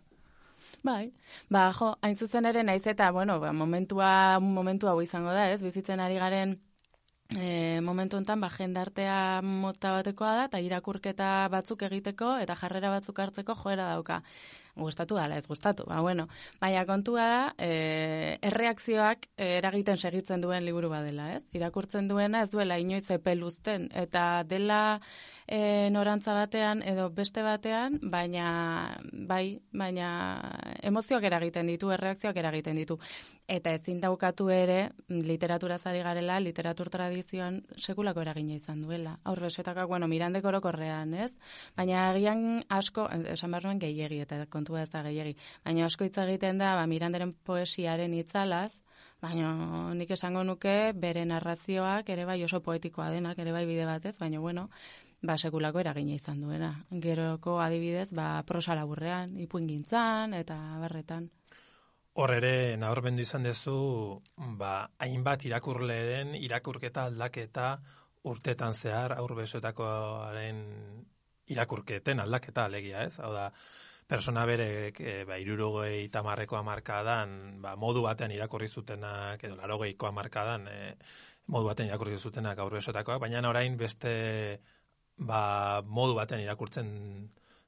Bai, 0.84 1.10
ba, 1.50 1.72
jo, 1.74 1.90
hain 2.02 2.14
zuzen 2.14 2.46
ere 2.46 2.62
naiz 2.62 2.86
eta, 2.86 3.10
bueno, 3.10 3.40
ba, 3.40 3.52
momentua, 3.52 4.38
momentua 4.38 4.92
hau 4.92 5.02
izango 5.02 5.32
da, 5.34 5.48
ez, 5.50 5.62
bizitzen 5.64 6.00
ari 6.00 6.20
garen 6.22 6.58
e, 7.34 7.80
momentu 7.82 8.20
enten, 8.20 8.40
ba, 8.44 8.50
jendartea 8.52 9.40
mota 9.42 9.94
batekoa 9.96 10.34
da, 10.36 10.44
eta 10.50 10.60
irakurketa 10.60 11.30
batzuk 11.50 11.82
egiteko, 11.88 12.36
eta 12.44 12.54
jarrera 12.60 12.92
batzuk 12.92 13.18
hartzeko 13.24 13.56
joera 13.64 13.88
dauka 13.94 14.20
gustatu 14.76 15.18
dala 15.18 15.36
ez 15.38 15.46
gustatu. 15.46 15.84
Ba, 15.88 16.00
bueno, 16.00 16.28
baina 16.60 16.84
kontua 16.86 17.26
da, 17.30 17.42
e, 17.58 18.38
erreakzioak 18.42 19.28
eragiten 19.36 19.98
segitzen 19.98 20.42
duen 20.44 20.64
liburu 20.66 20.90
badela, 20.92 21.30
ez? 21.36 21.44
Irakurtzen 21.54 22.08
duena 22.08 22.42
ez 22.42 22.50
duela 22.50 22.78
inoiz 22.78 23.06
epeluzten, 23.14 23.88
eta 23.94 24.44
dela 24.48 25.00
e, 25.46 25.90
norantza 25.90 26.34
batean 26.34 26.82
edo 26.82 27.08
beste 27.14 27.42
batean, 27.42 27.98
baina 28.02 28.98
bai, 29.12 29.60
baina 29.72 30.08
emozioak 30.82 31.24
eragiten 31.28 31.68
ditu, 31.68 31.90
erreakzioak 31.94 32.36
eragiten 32.36 32.76
ditu. 32.80 32.98
Eta 33.48 33.74
ezin 33.76 34.00
daukatu 34.00 34.48
ere, 34.50 34.90
literatura 35.08 35.78
zari 35.78 36.00
garela, 36.04 36.38
literatur 36.40 36.88
tradizioan 36.90 37.60
sekulako 37.76 38.24
eragina 38.24 38.56
izan 38.56 38.82
duela. 38.82 39.18
Aur 39.24 39.42
besoetakak, 39.44 39.88
bueno, 39.88 40.08
mirandeko 40.08 40.48
orokorrean, 40.48 41.14
ez? 41.14 41.34
Baina 41.76 42.08
agian 42.10 42.64
asko, 42.68 43.08
esan 43.34 43.52
behar 43.52 43.68
nuen 43.68 43.82
gehiegi, 43.82 44.22
eta 44.24 44.44
kontua 44.50 44.82
ez 44.82 44.90
da 44.90 45.04
gehiegi. 45.04 45.36
Baina 45.64 45.84
asko 45.86 46.08
hitz 46.08 46.16
egiten 46.24 46.58
da, 46.58 46.74
ba, 46.78 46.88
miranderen 46.88 47.34
poesiaren 47.44 48.14
itzalaz, 48.16 48.78
baina 49.24 49.92
nik 49.96 50.10
esango 50.16 50.42
nuke 50.44 50.92
bere 51.04 51.24
narrazioak 51.28 52.10
ere 52.12 52.26
bai 52.28 52.38
oso 52.44 52.60
poetikoa 52.64 53.10
denak, 53.14 53.38
ere 53.40 53.52
bai 53.56 53.64
bide 53.68 53.86
batez, 53.88 54.16
baina 54.20 54.40
bueno, 54.40 54.68
ba, 55.24 55.38
sekulako 55.38 55.80
eragina 55.80 56.14
izan 56.14 56.42
duena. 56.44 56.70
Geroko 56.90 57.58
adibidez, 57.64 58.10
ba, 58.12 58.42
prosa 58.46 58.76
laburrean, 58.76 59.38
ipuin 59.40 59.66
gintzan, 59.70 60.36
eta 60.36 60.58
berretan. 60.82 61.30
Hor 62.14 62.30
ere, 62.36 62.76
nabarmendu 62.78 63.24
izan 63.24 63.48
dezu, 63.48 64.20
ba, 64.60 64.74
hainbat 65.02 65.48
irakurleren 65.48 66.36
irakurketa 66.38 67.08
aldaketa 67.10 67.72
urtetan 68.30 68.74
zehar 68.74 69.16
aurbesoetakoaren 69.18 70.60
irakurketen 71.52 72.22
aldaketa 72.22 72.68
alegia, 72.68 73.02
ez? 73.08 73.18
Hau 73.18 73.32
da, 73.34 73.48
persona 74.06 74.44
berek 74.46 75.00
e, 75.00 75.16
ba, 75.28 75.40
irurogei 75.40 76.08
tamarreko 76.12 76.60
amarkadan 76.60 77.60
ba, 77.64 77.74
modu 77.80 78.04
batean 78.04 78.32
irakurri 78.36 78.68
zutenak, 78.68 79.42
edo 79.44 79.58
larogeiko 79.58 80.08
amarkadan 80.08 80.68
e, 80.70 80.78
modu 81.48 81.72
batean 81.72 81.90
irakurri 81.90 82.16
zutenak 82.18 82.60
aurbesoetakoak, 82.62 83.20
baina 83.26 83.42
orain 83.48 83.76
beste 83.80 84.14
ba, 85.18 85.82
modu 85.86 86.14
baten 86.14 86.42
irakurtzen 86.42 86.90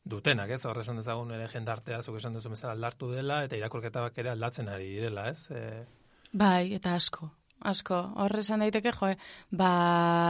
dutenak, 0.07 0.51
ez? 0.55 0.63
Horre 0.67 0.85
esan 0.87 1.01
dezagun 1.01 1.33
ere 1.35 1.49
jendartea, 1.51 2.03
zuk 2.03 2.19
esan 2.21 2.37
duzu 2.37 2.53
bezala 2.53 2.77
aldartu 2.77 3.11
dela, 3.13 3.43
eta 3.45 3.59
irakurketak 3.59 4.19
ere 4.23 4.33
aldatzen 4.33 4.71
ari 4.71 4.93
direla, 4.95 5.29
ez? 5.31 5.51
E... 5.51 5.85
Bai, 6.33 6.75
eta 6.77 6.95
asko. 6.95 7.31
Asko, 7.67 7.97
horre 8.21 8.43
esan 8.45 8.61
daiteke, 8.61 8.93
jo, 8.93 9.09
ba, 9.57 9.71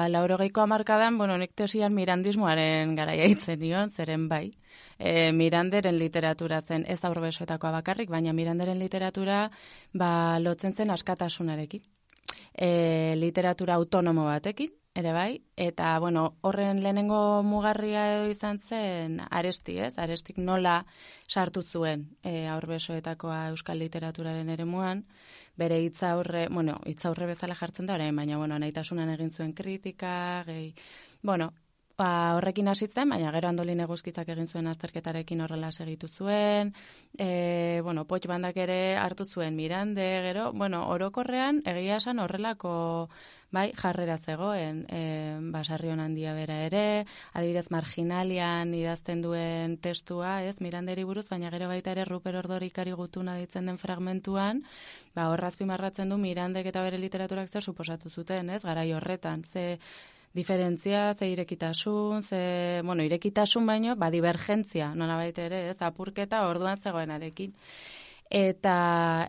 laurogeiko 0.08 0.62
amarkadan, 0.62 1.18
bueno, 1.18 1.34
nik 1.36 1.56
tesian 1.58 1.92
mirandismoaren 1.92 2.94
garaia 2.96 3.26
itzen 3.26 3.58
nion, 3.60 3.90
zeren 3.90 4.28
bai. 4.30 4.52
E, 4.96 5.32
miranderen 5.34 5.98
literatura 5.98 6.62
zen, 6.62 6.86
ez 6.86 7.02
aurbesoetakoa 7.04 7.72
bakarrik, 7.80 8.08
baina 8.14 8.32
miranderen 8.32 8.78
literatura, 8.78 9.50
ba, 9.92 10.38
lotzen 10.38 10.72
zen 10.72 10.94
askatasunarekin. 10.94 11.82
E, 12.54 12.70
literatura 13.18 13.74
autonomo 13.74 14.24
batekin, 14.30 14.70
ere 14.96 15.12
bai, 15.12 15.42
eta 15.60 15.98
bueno, 16.00 16.22
horren 16.40 16.80
lehenengo 16.82 17.42
mugarria 17.44 18.04
edo 18.14 18.30
izan 18.32 18.58
zen 18.58 19.18
aresti, 19.28 19.76
ez? 19.84 19.92
Arestik 20.00 20.38
nola 20.40 20.76
sartu 21.28 21.62
zuen 21.62 22.06
e, 22.22 22.46
aurbesoetakoa 22.48 23.42
euskal 23.50 23.78
literaturaren 23.84 24.48
eremuan, 24.54 25.04
bere 25.60 25.82
hitza 25.84 26.14
aurre, 26.14 26.46
bueno, 26.48 26.78
hitza 26.88 27.10
aurre 27.10 27.28
bezala 27.32 27.58
jartzen 27.60 27.86
da 27.90 27.98
orain, 27.98 28.16
baina 28.16 28.40
bueno, 28.40 28.58
nahitasunan 28.58 29.12
egin 29.18 29.30
zuen 29.30 29.52
kritika, 29.52 30.14
gehi, 30.48 30.72
bueno, 31.22 31.52
Ba, 31.96 32.36
horrekin 32.36 32.66
hasitzen, 32.68 33.08
baina 33.08 33.30
gero 33.32 33.48
andolin 33.48 33.78
eguzkitzak 33.80 34.28
egin 34.34 34.44
zuen 34.50 34.66
azterketarekin 34.68 35.40
horrela 35.40 35.70
segitu 35.72 36.10
zuen, 36.12 36.74
e, 37.16 37.80
bueno, 37.86 38.02
potx 38.04 38.28
bandak 38.28 38.58
ere 38.60 38.98
hartu 39.00 39.24
zuen 39.24 39.54
mirande, 39.56 40.04
gero, 40.26 40.50
bueno, 40.52 40.82
orokorrean 40.92 41.62
egia 41.72 41.96
esan 41.96 42.18
horrelako 42.20 42.72
bai, 43.56 43.70
jarrera 43.78 44.18
zegoen, 44.18 44.82
e, 44.92 45.00
basarri 45.54 45.88
handia 45.94 46.34
bera 46.36 46.58
ere, 46.66 47.06
adibidez 47.32 47.70
marginalian 47.72 48.74
idazten 48.76 49.22
duen 49.24 49.78
testua, 49.80 50.42
ez, 50.44 50.60
miranderi 50.60 51.04
buruz, 51.08 51.24
baina 51.30 51.48
gero 51.54 51.70
baita 51.72 51.94
ere 51.96 52.04
ruper 52.04 52.36
ordorikari 52.42 52.92
gutuna 52.92 53.38
ditzen 53.40 53.72
den 53.72 53.80
fragmentuan, 53.80 54.60
ba, 55.14 55.30
horrazpi 55.30 55.64
marratzen 55.64 56.12
du 56.12 56.20
mirandek 56.20 56.68
eta 56.74 56.84
bere 56.84 57.00
literaturak 57.00 57.48
zer 57.48 57.64
suposatu 57.64 58.12
zuten, 58.12 58.50
ez, 58.50 58.60
garai 58.68 58.92
horretan, 58.92 59.48
ze, 59.48 59.78
diferentzia, 60.36 61.14
ze 61.14 61.28
irekitasun, 61.32 62.22
ze, 62.22 62.82
bueno, 62.84 63.02
irekitasun 63.02 63.66
baino, 63.66 63.96
ba, 63.96 64.10
divergentzia, 64.14 64.92
nona 64.94 65.16
baita 65.16 65.46
ere, 65.48 65.62
ez, 65.70 65.78
apurketa 65.82 66.44
orduan 66.50 66.76
zegoenarekin. 66.76 67.54
Eta, 68.30 68.76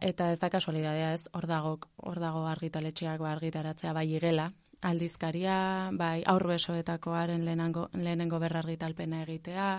eta 0.02 0.32
ez 0.34 0.40
da 0.42 0.50
kasualidadea, 0.50 1.14
ez, 1.14 1.28
hor 1.34 1.48
dago, 1.48 1.78
hor 1.98 2.20
dago 2.20 2.46
argitaletxeak, 2.50 3.20
ba, 3.22 3.34
argitaratzea 3.36 3.94
bai 3.94 4.08
igela, 4.18 4.52
aldizkaria, 4.82 5.58
bai 5.98 6.22
aurbesoetakoaren 6.26 7.46
lehenengo, 7.46 7.90
lehenengo 7.94 8.40
berrargitalpena 8.40 9.24
egitea, 9.24 9.70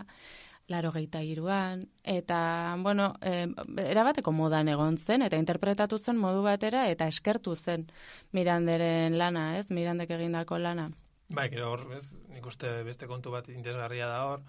laro 0.69 0.93
geita 0.93 1.23
iruan, 1.25 1.87
eta, 2.05 2.77
bueno, 2.85 3.13
e, 3.23 3.49
erabateko 3.89 4.33
modan 4.37 4.69
egon 4.69 4.99
zen, 4.99 5.25
eta 5.25 5.41
interpretatu 5.41 5.99
zen 5.99 6.19
modu 6.21 6.43
batera, 6.45 6.87
eta 6.93 7.09
eskertu 7.09 7.57
zen 7.57 7.89
Miranderen 8.37 9.17
lana, 9.19 9.57
ez, 9.59 9.71
Mirandek 9.71 10.13
egindako 10.19 10.59
lana. 10.61 10.91
Bai, 11.29 11.49
gero 11.53 11.73
hor, 11.75 11.85
ez, 11.93 12.07
nik 12.33 12.47
uste 12.49 12.71
beste 12.87 13.07
kontu 13.09 13.33
bat 13.35 13.49
interesgarria 13.53 14.09
da 14.09 14.21
hor, 14.31 14.45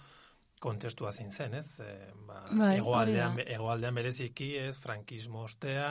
kontestua 0.63 1.11
zein 1.11 1.31
zen, 1.31 1.57
ez? 1.59 1.79
E, 1.83 1.95
ba, 2.27 2.43
Bai, 2.51 2.77
egoaldean, 2.79 3.35
hori 3.35 3.47
egoaldean 3.55 3.99
bereziki, 3.99 4.53
ez, 4.61 4.77
frankismo 4.79 5.43
ostea, 5.47 5.89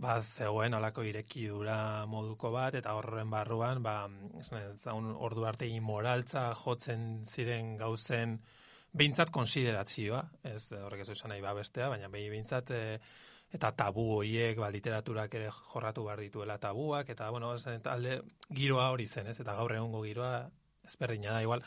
ba, 0.00 0.16
zegoen 0.22 0.76
alako 0.78 1.04
irekidura 1.04 2.06
moduko 2.08 2.52
bat, 2.54 2.78
eta 2.80 2.94
horren 2.96 3.28
barruan, 3.32 3.82
ba, 3.84 3.98
esan 4.40 4.70
ez, 4.70 4.86
ordu 5.28 5.44
arte 5.48 5.68
imoraltza 5.68 6.48
jotzen 6.62 7.08
ziren 7.28 7.76
gauzen, 7.76 8.38
behintzat 8.98 9.30
konsiderazioa, 9.34 10.22
ez 10.50 10.72
horrek 10.76 11.04
ez 11.04 11.10
esan 11.14 11.32
nahi 11.32 11.42
ba 11.44 11.54
bestea, 11.56 11.88
baina 11.92 12.10
behi 12.12 12.28
behintzat, 12.32 12.72
e, 12.74 12.98
eta 13.54 13.70
tabu 13.76 14.04
hoiek, 14.18 14.58
ba, 14.60 14.70
literaturak 14.72 15.34
ere 15.38 15.50
jorratu 15.50 16.04
behar 16.04 16.20
dituela 16.20 16.58
tabuak, 16.60 17.08
eta, 17.14 17.30
bueno, 17.34 17.54
eta 17.56 17.94
alde, 17.94 18.18
giroa 18.54 18.90
hori 18.92 19.06
zen, 19.06 19.30
ez, 19.32 19.38
eta 19.40 19.54
gaur 19.56 19.72
egungo 19.78 20.02
giroa, 20.04 20.32
ezberdina 20.88 21.38
da, 21.38 21.42
igual, 21.46 21.64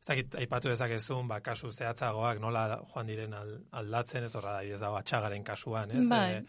ez 0.00 0.06
dakit, 0.06 0.38
aipatu 0.44 0.70
dezakezun, 0.70 1.26
ba, 1.28 1.40
kasu 1.42 1.72
zehatzagoak 1.72 2.38
nola 2.42 2.66
joan 2.92 3.10
diren 3.10 3.34
al- 3.34 3.58
aldatzen, 3.80 4.28
ez 4.28 4.34
horra 4.38 4.58
da, 4.58 4.62
ez 4.62 4.80
dago 4.80 5.00
atxagaren 5.00 5.44
kasuan, 5.44 5.96
ez? 5.98 6.06
Bai. 6.10 6.36
E, 6.36 6.44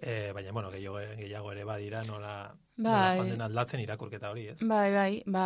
e, 0.00 0.32
baina, 0.32 0.52
bueno, 0.56 0.72
gehiago, 0.72 1.02
gehiago 1.20 1.52
ere 1.52 1.68
badira, 1.68 2.04
nola 2.08 2.36
Bai. 2.76 3.18
joan 3.18 3.28
den 3.30 3.42
aldatzen 3.44 3.78
irakurketa 3.84 4.32
hori, 4.32 4.48
ez? 4.50 4.56
Bai, 4.66 4.88
bai, 4.90 5.10
ba, 5.30 5.44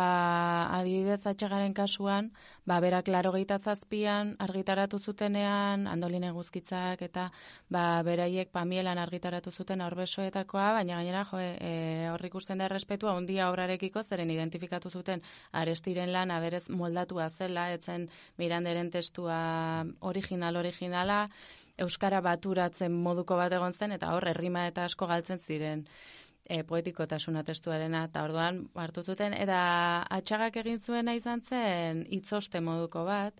adibidez 0.79 1.19
atxegaren 1.29 1.75
kasuan, 1.77 2.31
ba, 2.65 2.79
berak 2.81 3.07
laro 3.07 3.31
zazpian 3.59 4.35
argitaratu 4.39 4.97
zutenean, 4.97 5.85
andolin 5.85 6.23
eguzkitzak, 6.23 7.01
eta 7.03 7.29
ba, 7.69 8.01
beraiek 8.01 8.49
pamielan 8.49 8.97
argitaratu 8.97 9.51
zuten 9.51 9.81
aurbesoetakoa, 9.81 10.73
baina 10.73 10.95
gainera, 10.95 11.23
jo, 11.23 11.37
e, 11.37 12.09
hor 12.09 12.25
ikusten 12.25 12.57
da 12.57 12.65
errespetua, 12.65 13.13
ondia 13.13 13.51
obrarekiko, 13.51 14.01
zeren 14.01 14.31
identifikatu 14.31 14.89
zuten 14.89 15.21
arestiren 15.51 16.11
lan, 16.11 16.31
aberez 16.31 16.67
moldatua 16.69 17.29
zela, 17.29 17.71
etzen 17.71 18.09
miranderen 18.37 18.89
testua 18.89 19.85
original-originala, 20.01 21.27
Euskara 21.79 22.19
baturatzen 22.19 22.91
moduko 22.91 23.37
bat 23.37 23.53
egon 23.53 23.71
zen, 23.71 23.93
eta 23.95 24.09
hor, 24.11 24.27
errima 24.27 24.65
eta 24.67 24.83
asko 24.83 25.07
galtzen 25.07 25.37
ziren 25.37 25.85
e, 26.49 26.63
poetikotasuna 26.67 27.43
testuarena, 27.45 28.03
eta 28.09 28.23
orduan 28.25 28.63
hartu 28.81 29.03
zuten, 29.05 29.35
eta 29.37 29.59
atxagak 30.17 30.57
egin 30.63 30.79
zuena 30.79 31.13
izan 31.15 31.43
zen 31.45 32.03
itzoste 32.09 32.59
moduko 32.65 33.05
bat, 33.05 33.37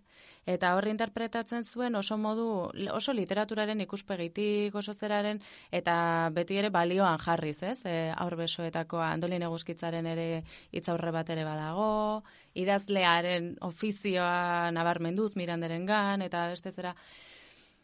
eta 0.48 0.72
horri 0.76 0.92
interpretatzen 0.94 1.64
zuen 1.64 1.98
oso 1.98 2.16
modu, 2.16 2.46
oso 2.94 3.12
literaturaren 3.12 3.82
ikuspegitik, 3.84 4.74
oso 4.74 4.94
zeraren, 4.94 5.40
eta 5.70 5.94
beti 6.34 6.60
ere 6.62 6.70
balioan 6.70 7.18
jarriz, 7.18 7.58
ez? 7.62 7.78
E, 7.84 7.96
aurbesoetako 8.16 9.02
andolin 9.04 9.42
eguzkitzaren 9.50 10.06
ere 10.06 10.28
hitzaurre 10.72 11.12
bat 11.14 11.34
ere 11.34 11.44
badago, 11.44 12.22
idazlearen 12.54 13.56
ofizioa 13.66 14.70
nabarmenduz 14.74 15.34
miranderen 15.36 15.84
gan, 15.86 16.22
eta 16.22 16.46
beste 16.54 16.70
zera, 16.70 16.94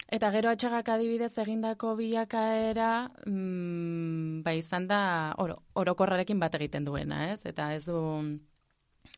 Eta 0.06 0.28
gero 0.30 0.50
atxagak 0.54 0.88
adibidez 0.94 1.32
egindako 1.42 1.96
bilakaera, 1.98 2.90
mm, 3.26 4.42
ba 4.46 4.52
izan 4.54 4.86
da 4.86 4.98
oro, 5.42 5.56
orokorrarekin 5.74 6.38
bat 6.38 6.54
egiten 6.54 6.84
duena, 6.86 7.32
ez? 7.32 7.40
Eta 7.50 7.72
ez 7.74 7.84
du, 7.88 7.98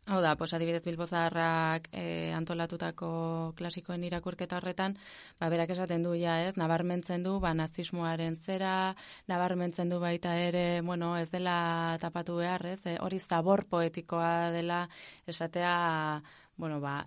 hau 0.07 0.21
da, 0.25 0.35
pues 0.41 0.55
adibidez 0.57 0.81
Bilbozarrak 0.87 1.91
e, 1.93 2.33
antolatutako 2.33 3.11
klasikoen 3.59 4.07
irakurketa 4.09 4.57
horretan, 4.57 4.97
ba 5.39 5.51
berak 5.53 5.75
esaten 5.77 6.03
du 6.03 6.15
ja, 6.17 6.39
ez? 6.47 6.57
Nabarmentzen 6.57 7.23
du, 7.23 7.37
ba 7.45 7.53
nazismoaren 7.53 8.37
zera, 8.37 8.95
nabarmentzen 9.29 9.93
du 9.93 10.01
baita 10.01 10.39
ere, 10.41 10.81
bueno, 10.81 11.17
ez 11.19 11.29
dela 11.31 11.99
tapatu 12.01 12.41
behar, 12.41 12.65
ez? 12.65 12.81
E, 12.87 12.97
hori 13.05 13.21
zabor 13.21 13.67
poetikoa 13.69 14.51
dela 14.57 14.87
esatea, 15.27 16.23
bueno, 16.57 16.81
ba, 16.81 17.03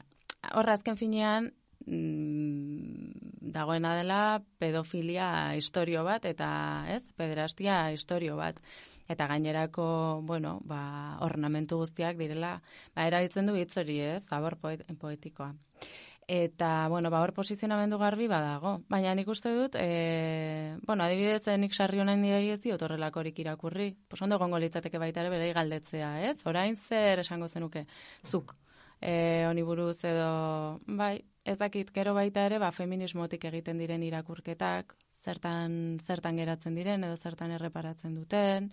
horra 0.53 0.77
azken 0.77 1.01
finean, 1.01 1.53
mm, 1.87 3.30
dagoena 3.41 3.95
dela 3.97 4.41
pedofilia 4.61 5.55
istorio 5.57 6.05
bat 6.05 6.25
eta, 6.29 6.85
ez, 6.87 7.03
pederastia 7.17 7.91
istorio 7.91 8.37
bat. 8.37 8.61
Eta 9.09 9.27
gainerako, 9.27 10.21
bueno, 10.23 10.59
ba, 10.63 11.17
ornamentu 11.25 11.81
guztiak 11.81 12.15
direla, 12.21 12.61
ba, 12.95 13.09
erabiltzen 13.09 13.49
du 13.49 13.57
hitz 13.57 13.75
hori, 13.81 13.99
ez, 14.13 14.23
zabor 14.29 14.55
poet, 14.61 14.85
poetikoa. 15.01 15.51
Eta, 16.31 16.87
bueno, 16.87 17.09
ba, 17.11 17.19
hor 17.25 17.33
posizionamendu 17.35 17.97
garbi 17.99 18.29
badago. 18.31 18.77
Baina 18.87 19.11
nik 19.17 19.27
uste 19.27 19.51
dut, 19.51 19.75
e, 19.75 20.77
bueno, 20.87 21.03
adibidez, 21.03 21.41
eh, 21.49 21.57
nik 21.59 21.75
sarri 21.75 21.99
honen 21.99 22.23
direi 22.23 22.53
ez 22.53 22.61
diot 22.63 22.81
horrelakorik 22.87 23.41
irakurri. 23.43 23.89
Pos 24.07 24.21
ondo 24.21 24.37
gongo 24.39 24.61
litzateke 24.61 25.01
baita 25.01 25.25
ere 25.25 25.33
berei 25.33 25.51
galdetzea, 25.57 26.13
ez? 26.29 26.37
Orain 26.47 26.77
zer 26.77 27.19
esango 27.25 27.49
zenuke, 27.49 27.83
zuk, 28.23 28.55
e, 29.01 29.43
honi 29.49 29.65
buruz 29.67 29.97
edo, 30.05 30.79
bai, 30.87 31.17
ez 31.43 31.57
dakit, 31.57 31.91
gero 31.93 32.13
baita 32.13 32.45
ere, 32.45 32.59
ba, 32.61 32.71
feminismotik 32.71 33.45
egiten 33.49 33.79
diren 33.81 34.03
irakurketak, 34.03 34.95
zertan, 35.23 35.99
zertan 36.01 36.37
geratzen 36.37 36.75
diren 36.75 37.03
edo 37.03 37.17
zertan 37.17 37.51
erreparatzen 37.57 38.15
duten. 38.15 38.71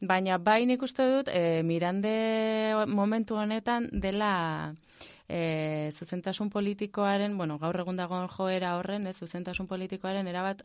Baina 0.00 0.38
bai 0.38 0.64
nik 0.66 0.82
uste 0.82 1.06
dut, 1.10 1.30
e, 1.32 1.62
Mirande 1.62 2.14
momentu 2.88 3.38
honetan 3.40 3.88
dela 3.92 4.74
e, 5.28 5.90
zuzentasun 5.92 6.50
politikoaren, 6.50 7.36
bueno, 7.38 7.58
gaur 7.58 7.80
egun 7.80 7.96
dagoen 7.96 8.28
joera 8.28 8.76
horren, 8.78 9.06
ez, 9.06 9.16
zuzentasun 9.16 9.68
politikoaren 9.70 10.28
erabat 10.28 10.64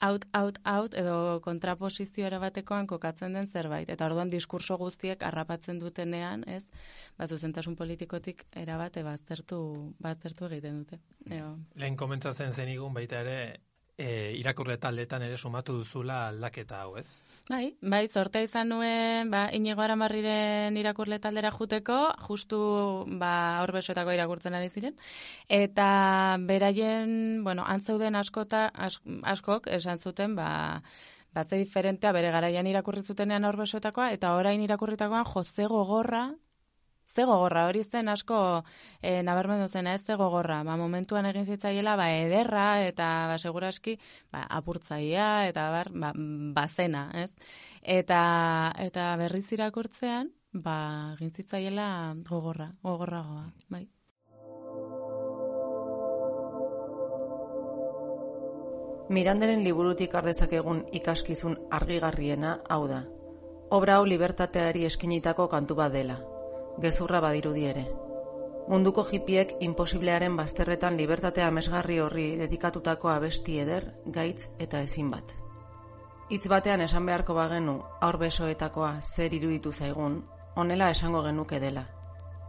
out, 0.00 0.26
out, 0.32 0.58
out, 0.64 0.94
edo 0.94 1.40
kontraposizio 1.44 2.26
erabatekoan 2.26 2.86
kokatzen 2.86 3.36
den 3.36 3.46
zerbait. 3.46 3.88
Eta 3.92 4.06
orduan 4.08 4.30
diskurso 4.32 4.76
guztiek 4.80 5.22
harrapatzen 5.22 5.78
dutenean, 5.78 6.44
ez, 6.48 6.64
ba, 7.18 7.26
zuzentasun 7.26 7.76
politikotik 7.76 8.46
erabate 8.56 9.04
baztertu, 9.06 9.60
baztertu 10.00 10.48
egiten 10.50 10.82
dute. 10.82 11.00
Eo. 11.30 11.54
Lehen 11.76 11.96
komentatzen 12.00 12.52
zenigun 12.52 12.96
baita 12.96 13.20
ere, 13.24 13.36
e, 14.00 14.32
irakurle 14.40 14.78
taldetan 14.80 15.22
ere 15.26 15.36
sumatu 15.36 15.76
duzula 15.76 16.22
aldaketa 16.30 16.80
hau, 16.84 16.96
ez? 17.00 17.20
Bai, 17.50 17.74
bai, 17.82 18.04
sortea 18.08 18.46
izan 18.46 18.70
nuen, 18.70 19.30
ba, 19.32 19.48
inigo 19.56 19.82
aramarriren 19.82 20.76
irakurle 20.78 21.18
taldera 21.18 21.50
juteko, 21.50 21.98
justu, 22.28 22.60
ba, 23.20 23.32
horbesoetako 23.64 24.14
irakurtzen 24.14 24.54
ari 24.54 24.70
ziren, 24.70 24.94
eta 25.48 25.88
beraien, 26.46 27.42
bueno, 27.44 27.64
antzeuden 27.66 28.16
askota, 28.20 28.68
as, 28.74 29.00
askok, 29.34 29.66
esan 29.80 29.98
zuten, 29.98 30.36
ba, 30.38 30.50
ba, 31.34 31.44
ze 31.44 31.58
diferentea 31.58 32.14
bere 32.16 32.30
garaian 32.30 32.70
irakurri 32.70 33.02
zutenean 33.02 33.48
horbesoetakoa, 33.48 34.12
eta 34.14 34.36
orain 34.38 34.62
irakurritakoan 34.62 35.26
jose 35.34 35.66
gogorra, 35.66 36.28
ze 37.12 37.24
gogorra, 37.24 37.66
hori 37.68 37.82
zen 37.84 38.08
asko 38.08 38.62
e, 39.02 39.22
nabarmendu 39.22 39.68
zena 39.68 39.94
ez 39.94 40.04
ze 40.04 40.16
gogorra, 40.16 40.62
ba, 40.64 40.76
momentuan 40.76 41.26
egin 41.26 41.46
zitzaiela 41.46 41.96
ba, 41.96 42.10
ederra 42.10 42.82
eta 42.86 43.06
ba, 43.30 43.38
seguraski 43.38 43.98
ba, 44.32 44.46
apurtzaia 44.48 45.46
eta 45.48 45.70
bar, 45.70 45.92
ba, 45.92 46.12
bazena, 46.56 47.10
ez? 47.14 47.30
Eta, 47.82 48.72
eta 48.78 49.14
berriz 49.16 49.46
irakurtzean, 49.52 50.32
ba, 50.52 51.14
egin 51.18 51.32
zitzaiela 51.32 52.14
gogorra, 52.28 52.72
gogorragoa, 52.82 53.48
bai. 53.68 53.88
Miranderen 59.10 59.64
liburutik 59.66 60.12
ardezakegun 60.14 60.84
ikaskizun 60.94 61.56
argigarriena 61.74 62.60
hau 62.70 62.84
da. 62.86 63.00
Obra 63.74 63.96
hau 63.98 64.04
libertateari 64.06 64.84
eskinitako 64.86 65.48
kantu 65.50 65.74
bat 65.80 65.90
dela. 65.90 66.20
Gezurra 66.78 67.20
badirudi 67.20 67.64
ere. 67.66 67.86
Munduko 68.68 69.04
hipiek 69.10 69.56
imposiblearen 69.60 70.36
bazterretan 70.36 70.96
libertatea 70.96 71.48
amesgarri 71.48 71.98
horri 71.98 72.36
dedikatutako 72.38 73.08
abesti 73.08 73.58
eder, 73.58 73.94
gaitz 74.06 74.48
eta 74.58 74.80
ezin 74.82 75.10
bat. 75.10 75.34
Hitz 76.30 76.46
batean 76.48 76.80
esan 76.80 77.06
beharko 77.06 77.34
bagenu 77.34 77.82
aur 78.00 78.18
besoetakoa 78.18 79.00
zer 79.02 79.34
iruditu 79.34 79.72
zaigun, 79.72 80.24
honela 80.54 80.90
esango 80.90 81.22
genuke 81.22 81.58
dela. 81.60 81.88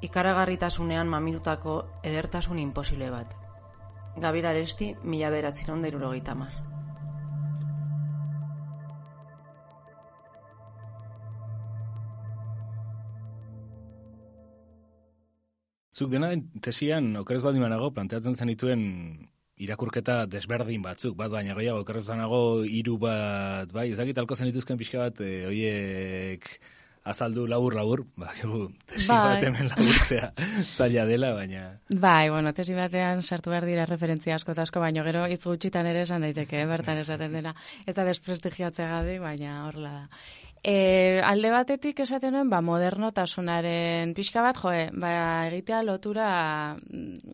Ikaragarritasunean 0.01 1.07
maminutako 1.07 1.85
edertasun 2.03 2.59
imposible 2.59 3.09
bat. 3.09 3.33
Gabir 4.17 4.47
Aresti, 4.47 4.95
mila 5.03 5.29
beratzen 5.29 5.71
Zuk 15.91 16.09
dena 16.11 16.31
den 16.31 16.47
tesian, 16.63 17.15
okerez 17.19 17.41
badimanago, 17.43 17.91
planteatzen 17.95 18.35
zenituen 18.35 18.83
irakurketa 19.61 20.25
desberdin 20.31 20.81
batzuk, 20.85 21.17
bat 21.19 21.31
baina 21.33 21.55
gehiago, 21.57 21.83
okerez 21.83 22.05
banago 22.07 22.41
hiru 22.65 22.97
bat, 23.01 23.71
bai, 23.75 23.89
ez 23.91 23.97
dakit 23.99 24.17
alko 24.17 24.37
zenituzken 24.39 24.79
pixka 24.79 25.03
bat, 25.03 25.21
e, 25.21 25.45
oiek 25.51 26.47
azaldu 27.11 27.47
labur 27.49 27.73
labur, 27.73 28.03
ba, 28.15 28.29
tesi 28.37 29.07
Bai. 29.09 29.19
bat 29.25 29.45
hemen 29.47 29.69
laburtzea 29.71 30.31
zaila 30.77 31.05
dela, 31.09 31.31
baina... 31.33 31.63
Bai, 31.89 32.29
bueno, 32.29 32.53
tesi 32.53 32.77
batean 32.77 33.23
sartu 33.23 33.53
behar 33.53 33.65
dira 33.65 33.87
referentzia 33.89 34.37
asko 34.37 34.53
eta 34.53 34.67
asko, 34.67 34.83
baino 34.83 35.03
gero 35.07 35.25
hitz 35.25 35.43
gutxitan 35.45 35.89
ere 35.89 36.05
esan 36.05 36.21
daiteke, 36.27 36.61
eh, 36.61 36.69
bertan 36.69 37.01
esaten 37.01 37.33
dena. 37.33 37.55
Ez 37.85 37.95
da 37.97 38.05
desprestigiatzeagatik, 38.05 39.21
baina 39.21 39.65
horrela 39.65 39.93
da. 39.95 40.05
E, 40.63 41.21
alde 41.25 41.49
batetik 41.49 42.03
esaten 42.03 42.35
nuen, 42.35 42.49
ba, 42.53 42.59
modernotasunaren 42.61 44.11
pixka 44.13 44.43
bat, 44.45 44.57
joe, 44.61 44.89
ba, 44.93 45.13
egitea 45.49 45.79
lotura 45.81 46.27
mm, 46.77 47.31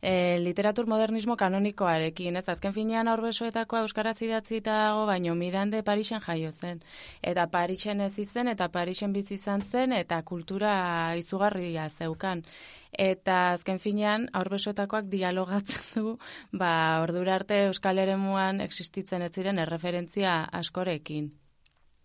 e, 0.00 0.12
literatur 0.38 0.86
modernismo 0.86 1.34
kanonikoarekin, 1.40 2.38
ez 2.38 2.44
azken 2.52 2.76
finean 2.76 3.10
aurbesoetakoa 3.10 3.80
euskaraz 3.82 4.14
idatzita 4.22 4.76
dago, 4.84 5.08
baino 5.10 5.34
Mirande 5.34 5.82
Parisen 5.82 6.22
jaio 6.22 6.52
zen. 6.52 6.78
Eta 7.20 7.48
Parisen 7.50 8.00
ez 8.00 8.12
izen, 8.22 8.52
eta 8.54 8.70
Parisen 8.70 9.12
bizi 9.12 9.34
izan 9.34 9.60
zen, 9.60 9.92
eta 9.92 10.22
kultura 10.22 11.16
izugarria 11.18 11.88
zeukan. 11.90 12.44
Eta 12.92 13.40
azken 13.56 13.82
finean, 13.82 14.30
aurbesoetakoak 14.38 15.10
dialogatzen 15.10 15.82
du, 15.98 16.14
ba, 16.52 17.02
ordura 17.02 17.34
arte 17.42 17.64
Euskal 17.66 17.98
Eremuan 17.98 18.62
existitzen 18.62 19.26
ez 19.26 19.34
ziren 19.34 19.58
erreferentzia 19.66 20.44
askorekin. 20.62 21.32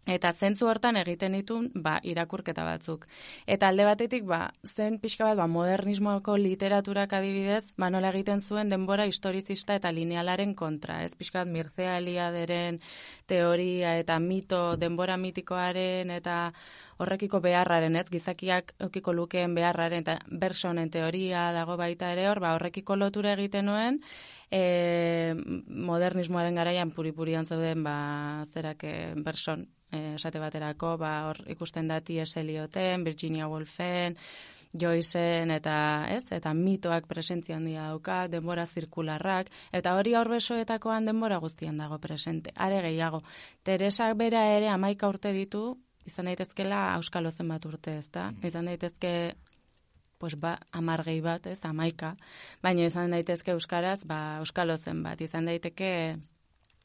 Eta 0.04 0.34
zentzu 0.36 0.68
hortan 0.68 0.98
egiten 1.00 1.32
ditun, 1.38 1.70
ba, 1.80 1.94
irakurketa 2.04 2.66
batzuk. 2.68 3.06
Eta 3.48 3.70
alde 3.72 3.86
batetik, 3.88 4.26
ba, 4.28 4.50
zen 4.68 4.98
pixka 5.00 5.30
bat, 5.30 5.38
ba, 5.40 5.48
modernismoako 5.48 6.36
literaturak 6.44 7.14
adibidez, 7.16 7.72
ba, 7.80 7.88
nola 7.90 8.10
egiten 8.12 8.42
zuen 8.42 8.68
denbora 8.68 9.06
historizista 9.08 9.78
eta 9.80 9.94
linealaren 9.96 10.56
kontra, 10.60 11.04
ez? 11.06 11.14
Pixka 11.16 11.46
bat, 11.46 11.52
Mircea 11.54 11.98
Eliaderen 12.02 12.82
teoria 13.32 13.96
eta 13.98 14.18
mito, 14.20 14.76
denbora 14.76 15.16
mitikoaren 15.16 16.12
eta 16.12 16.52
horrekiko 17.00 17.40
beharraren, 17.40 17.96
ez? 17.96 18.10
Gizakiak 18.12 18.74
eukiko 18.84 19.14
lukeen 19.16 19.56
beharraren 19.56 20.04
eta 20.04 20.18
bersonen 20.28 20.92
teoria 20.92 21.46
dago 21.56 21.78
baita 21.80 22.12
ere 22.12 22.28
hor, 22.28 22.42
ba, 22.44 22.52
horrekiko 22.58 22.98
lotura 23.00 23.38
egiten 23.38 23.72
nuen, 23.72 24.02
e, 24.52 25.32
modernismoaren 25.88 26.60
garaian 26.60 26.92
puripurian 26.92 27.48
zeuden, 27.48 27.88
ba, 27.88 28.44
zerak 28.52 28.84
e, 28.84 28.94
berson, 29.24 29.66
esate 29.94 30.42
baterako, 30.42 30.98
ba, 30.98 31.14
hor 31.30 31.44
ikusten 31.54 31.88
da 31.88 32.02
T.S. 32.02 32.40
Elioten, 32.42 33.04
Virginia 33.04 33.48
Woolfen, 33.48 34.18
Joyceen 34.74 35.52
eta, 35.54 35.76
ez, 36.10 36.26
eta 36.34 36.54
mitoak 36.58 37.06
presentzia 37.08 37.60
handia 37.60 37.86
dauka, 37.92 38.24
denbora 38.28 38.66
zirkularrak, 38.66 39.52
eta 39.72 39.94
hori 40.00 40.16
aurbesoetakoan 40.18 41.06
denbora 41.06 41.38
guztian 41.44 41.78
dago 41.78 42.00
presente. 42.02 42.52
Are 42.56 42.82
gehiago, 42.82 43.22
Teresak 43.64 44.18
bera 44.18 44.48
ere 44.56 44.72
amaika 44.74 45.10
urte 45.14 45.34
ditu, 45.34 45.78
izan 46.10 46.26
daitezkela 46.32 46.94
auskalo 46.96 47.32
zenbat 47.32 47.66
urte, 47.70 47.98
ez 48.02 48.10
da? 48.12 48.32
Izan 48.44 48.66
daitezke 48.72 49.14
pues 50.24 50.38
ba, 50.40 50.56
amargei 50.72 51.18
bat, 51.20 51.46
ez, 51.52 51.60
amaika, 51.68 52.14
baina 52.64 52.86
izan 52.88 53.12
daitezke 53.12 53.52
euskaraz, 53.52 54.06
ba, 54.08 54.38
euskalo 54.40 54.78
zenbat, 54.80 55.20
izan 55.22 55.50
daiteke 55.52 55.90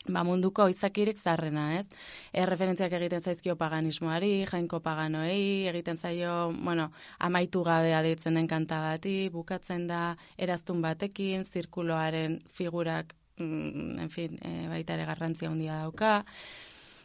ba, 0.06 0.22
munduko 0.24 0.68
izakirik 0.70 1.18
zarrena, 1.18 1.64
ez? 1.78 1.86
E, 2.32 2.44
referentziak 2.46 2.94
egiten 2.98 3.24
zaizkio 3.24 3.56
paganismoari, 3.60 4.44
jainko 4.50 4.80
paganoei, 4.84 5.66
egiten 5.70 5.98
zaio, 5.98 6.52
bueno, 6.62 6.90
amaitu 7.18 7.64
gabea 7.66 8.02
deitzen 8.06 8.38
den 8.38 8.48
kanta 8.48 8.80
bati, 8.84 9.16
bukatzen 9.34 9.86
da 9.90 10.02
eraztun 10.38 10.82
batekin, 10.84 11.44
zirkuloaren 11.44 12.38
figurak, 12.54 13.14
mm, 13.38 13.98
en 14.06 14.10
fin, 14.10 14.38
e, 14.42 14.68
baita 14.68 14.94
ere 14.94 15.04
garrantzia 15.08 15.50
handia 15.50 15.82
dauka. 15.82 16.24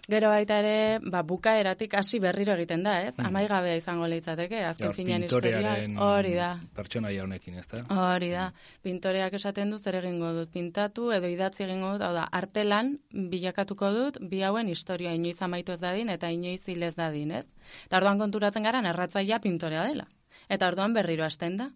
Gero 0.04 0.28
baita 0.28 0.58
ere, 0.60 1.00
ba, 1.00 1.22
bukaeratik 1.24 1.94
hasi 1.96 2.20
berriro 2.20 2.52
egiten 2.58 2.82
da, 2.84 2.98
ez? 3.08 3.14
Mm. 3.16 3.30
Amaigabea 3.30 3.78
izango 3.80 4.08
litzateke, 4.12 4.60
azken 4.68 4.90
Hor, 4.90 4.96
finean 4.98 5.24
historia, 5.24 5.62
hori 6.04 6.34
da. 6.36 6.50
Pertsonaia 6.76 7.24
honekin, 7.24 7.56
ez 7.62 7.64
da? 7.72 7.80
Hori 7.88 8.34
da, 8.34 8.50
pintoreak 8.84 9.38
esaten 9.40 9.72
du 9.72 9.80
zer 9.80 10.02
egingo 10.02 10.34
dut, 10.36 10.52
pintatu 10.52 11.08
edo 11.16 11.30
idatzi 11.32 11.64
egingo 11.64 11.94
dut, 11.94 12.04
hau 12.04 12.12
da, 12.18 12.26
artelan 12.36 12.98
bilakatuko 13.14 13.94
dut 13.96 14.20
bi 14.28 14.44
hauen 14.44 14.68
historia 14.68 15.16
inoiz 15.16 15.38
amaitu 15.42 15.72
ez 15.72 15.80
dadin 15.80 16.12
eta 16.12 16.34
inoiz 16.36 16.66
hil 16.68 16.84
ez 16.84 16.98
dadin, 17.00 17.32
ez? 17.40 17.48
Eta 17.88 18.02
orduan 18.02 18.20
konturatzen 18.20 18.68
gara 18.68 18.84
narratzailea 18.84 19.40
pintorea 19.40 19.88
dela. 19.88 20.10
Eta 20.52 20.68
orduan 20.68 20.92
berriro 20.92 21.24
hasten 21.24 21.56
da. 21.62 21.72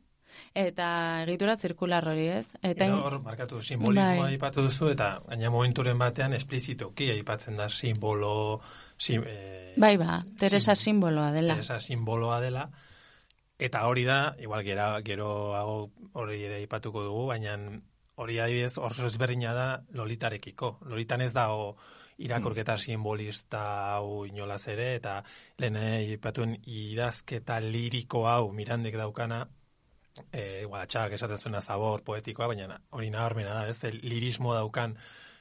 Eta 0.54 1.24
egitura 1.24 1.56
zirkular 1.56 2.08
hori, 2.08 2.28
ez? 2.28 2.48
Eta 2.62 2.88
hor, 2.96 3.20
markatu, 3.24 3.62
simbolismoa 3.62 4.24
Bai. 4.26 4.34
aipatu 4.34 4.62
duzu, 4.66 4.90
eta 4.90 5.22
gaina 5.28 5.50
momenturen 5.54 5.98
batean 6.00 6.34
esplizitoki 6.34 7.12
aipatzen 7.12 7.58
da 7.58 7.70
simbolo, 7.70 8.62
sim, 8.98 9.24
eh, 9.26 9.74
bai 9.78 9.98
ba, 9.98 10.24
Teresa 10.38 10.74
Sim- 10.76 10.98
simboloa 10.98 11.32
dela. 11.32 11.58
esa 11.60 11.80
simboloa 11.80 12.40
dela, 12.42 12.70
eta 13.60 13.86
hori 13.88 14.04
da, 14.06 14.36
igual 14.40 14.64
gera, 14.64 15.02
geroago 15.04 15.92
hori 16.14 16.44
ere 16.44 16.56
aipatuko 16.56 17.04
dugu, 17.04 17.28
baina 17.28 17.58
hori 18.18 18.40
adibidez 18.40 18.78
oso 18.78 19.06
ezberdina 19.06 19.54
da 19.54 19.84
lolitarekiko. 19.94 20.80
Lolitan 20.90 21.22
ez 21.22 21.34
dago 21.34 21.76
irakurketa 22.18 22.78
simbolista 22.82 23.94
hau 23.94 24.26
inolaz 24.26 24.68
ere, 24.74 24.96
eta 24.96 25.24
lehen 25.62 25.76
aipatuen 25.78 26.56
idazketa 26.66 27.60
liriko 27.62 28.28
hau 28.28 28.52
mirandek 28.52 28.98
daukana, 28.98 29.44
e, 30.32 30.62
igual, 30.64 30.84
atxak 30.84 31.14
esaten 31.18 31.38
zuena 31.38 31.62
zabor 31.62 32.04
poetikoa, 32.04 32.48
baina 32.52 32.80
hori 32.92 33.10
nabarmena 33.14 33.54
da, 33.54 33.68
ez? 33.70 33.84
El 33.90 34.00
lirismo 34.04 34.54
daukan 34.56 34.96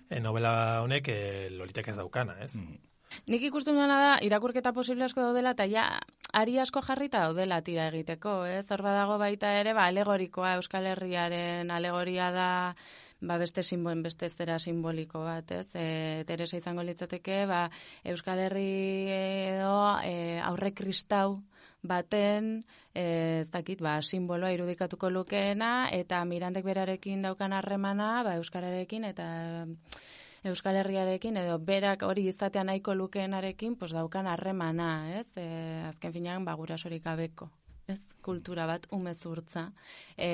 e, 0.09 0.20
novela 0.20 0.83
honek 0.83 1.09
e, 1.12 1.20
lolitek 1.51 1.93
ez 1.93 1.97
daukana, 1.97 2.39
ez? 2.45 2.55
Mm. 2.57 2.83
Nik 3.31 3.47
ikusten 3.49 3.77
duena 3.79 3.97
da, 4.03 4.12
irakurketa 4.27 4.72
posible 4.77 5.07
asko 5.07 5.22
daudela, 5.22 5.55
eta 5.57 5.64
ja, 5.70 5.87
ari 6.37 6.59
asko 6.61 6.83
jarrita 6.85 7.22
daudela 7.24 7.62
tira 7.64 7.89
egiteko, 7.89 8.45
ez? 8.51 8.66
Hor 8.70 8.83
badago 8.85 9.16
baita 9.22 9.55
ere, 9.61 9.72
ba, 9.79 9.87
alegorikoa, 9.91 10.57
Euskal 10.61 10.89
Herriaren 10.91 11.70
alegoria 11.70 12.31
da, 12.35 12.51
ba, 13.20 13.39
beste 13.41 13.62
simboen, 13.62 14.03
beste 14.05 14.29
zera 14.29 14.59
simboliko 14.62 15.22
bat, 15.24 15.55
ez? 15.62 15.68
E, 15.74 16.24
Teresa 16.29 16.59
izango 16.61 16.85
litzateke, 16.87 17.45
ba, 17.49 17.66
Euskal 18.05 18.43
Herri 18.47 18.70
edo 19.16 19.77
e, 20.05 20.41
aurre 20.45 20.74
kristau 20.74 21.41
baten, 21.89 22.64
e, 22.95 23.41
ez 23.41 23.51
dakit, 23.51 23.80
ba, 23.82 24.01
simboloa 24.03 24.53
irudikatuko 24.55 25.11
lukeena, 25.11 25.89
eta 25.93 26.24
Mirandek 26.24 26.64
berarekin 26.64 27.22
daukan 27.22 27.53
harremana, 27.53 28.22
ba, 28.26 28.37
Euskararekin, 28.41 29.05
eta 29.05 29.28
Euskal 30.47 30.76
Herriarekin 30.78 31.37
edo 31.41 31.59
berak 31.59 32.05
hori 32.07 32.26
izatea 32.30 32.62
nahiko 32.64 32.95
lukeenarekin 32.95 33.74
pues 33.76 33.93
daukan 33.97 34.28
harremana, 34.30 35.18
ez? 35.18 35.26
E, 35.34 35.47
azken 35.89 36.12
finean 36.14 36.45
ba 36.45 36.55
gurasorik 36.55 37.03
gabeko, 37.05 37.51
ez? 37.87 38.01
Kultura 38.22 38.66
bat 38.66 38.87
umezurtza. 38.91 39.62
E, 40.16 40.28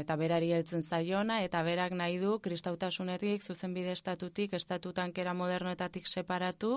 eta 0.00 0.16
berari 0.18 0.50
heltzen 0.56 0.82
zaiona 0.82 1.40
eta 1.46 1.62
berak 1.66 1.94
nahi 2.00 2.18
du 2.22 2.38
kristautasunetik 2.42 3.44
zuzenbide 3.46 3.94
estatutik 3.94 4.54
estatutan 4.58 5.14
kera 5.14 5.34
modernoetatik 5.38 6.10
separatu, 6.10 6.72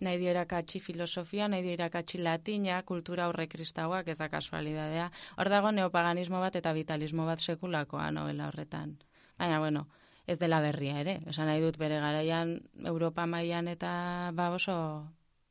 nahi 0.00 0.18
dio 0.22 0.32
irakatsi 0.32 0.80
filosofia, 0.80 1.48
nahi 1.48 1.66
dio 1.66 1.76
irakatsi 1.76 2.22
latina, 2.24 2.80
kultura 2.88 3.28
aurre 3.28 3.48
kristauak 3.48 4.08
ez 4.08 4.18
da 4.18 4.30
kasualidadea. 4.32 5.10
Hor 5.36 5.52
dago 5.52 5.72
neopaganismo 5.76 6.40
bat 6.40 6.56
eta 6.56 6.72
vitalismo 6.72 7.28
bat 7.28 7.40
sekulakoa 7.40 8.10
novela 8.16 8.48
horretan. 8.48 8.96
Baina, 9.38 9.60
bueno, 9.60 9.86
ez 10.26 10.38
dela 10.38 10.60
berria 10.64 11.00
ere. 11.04 11.20
Esan 11.28 11.48
nahi 11.52 11.60
dut 11.60 11.76
bere 11.80 12.00
garaian 12.00 12.60
Europa 12.94 13.26
mailan 13.26 13.68
eta 13.68 13.92
ba 14.32 14.50
oso 14.56 14.76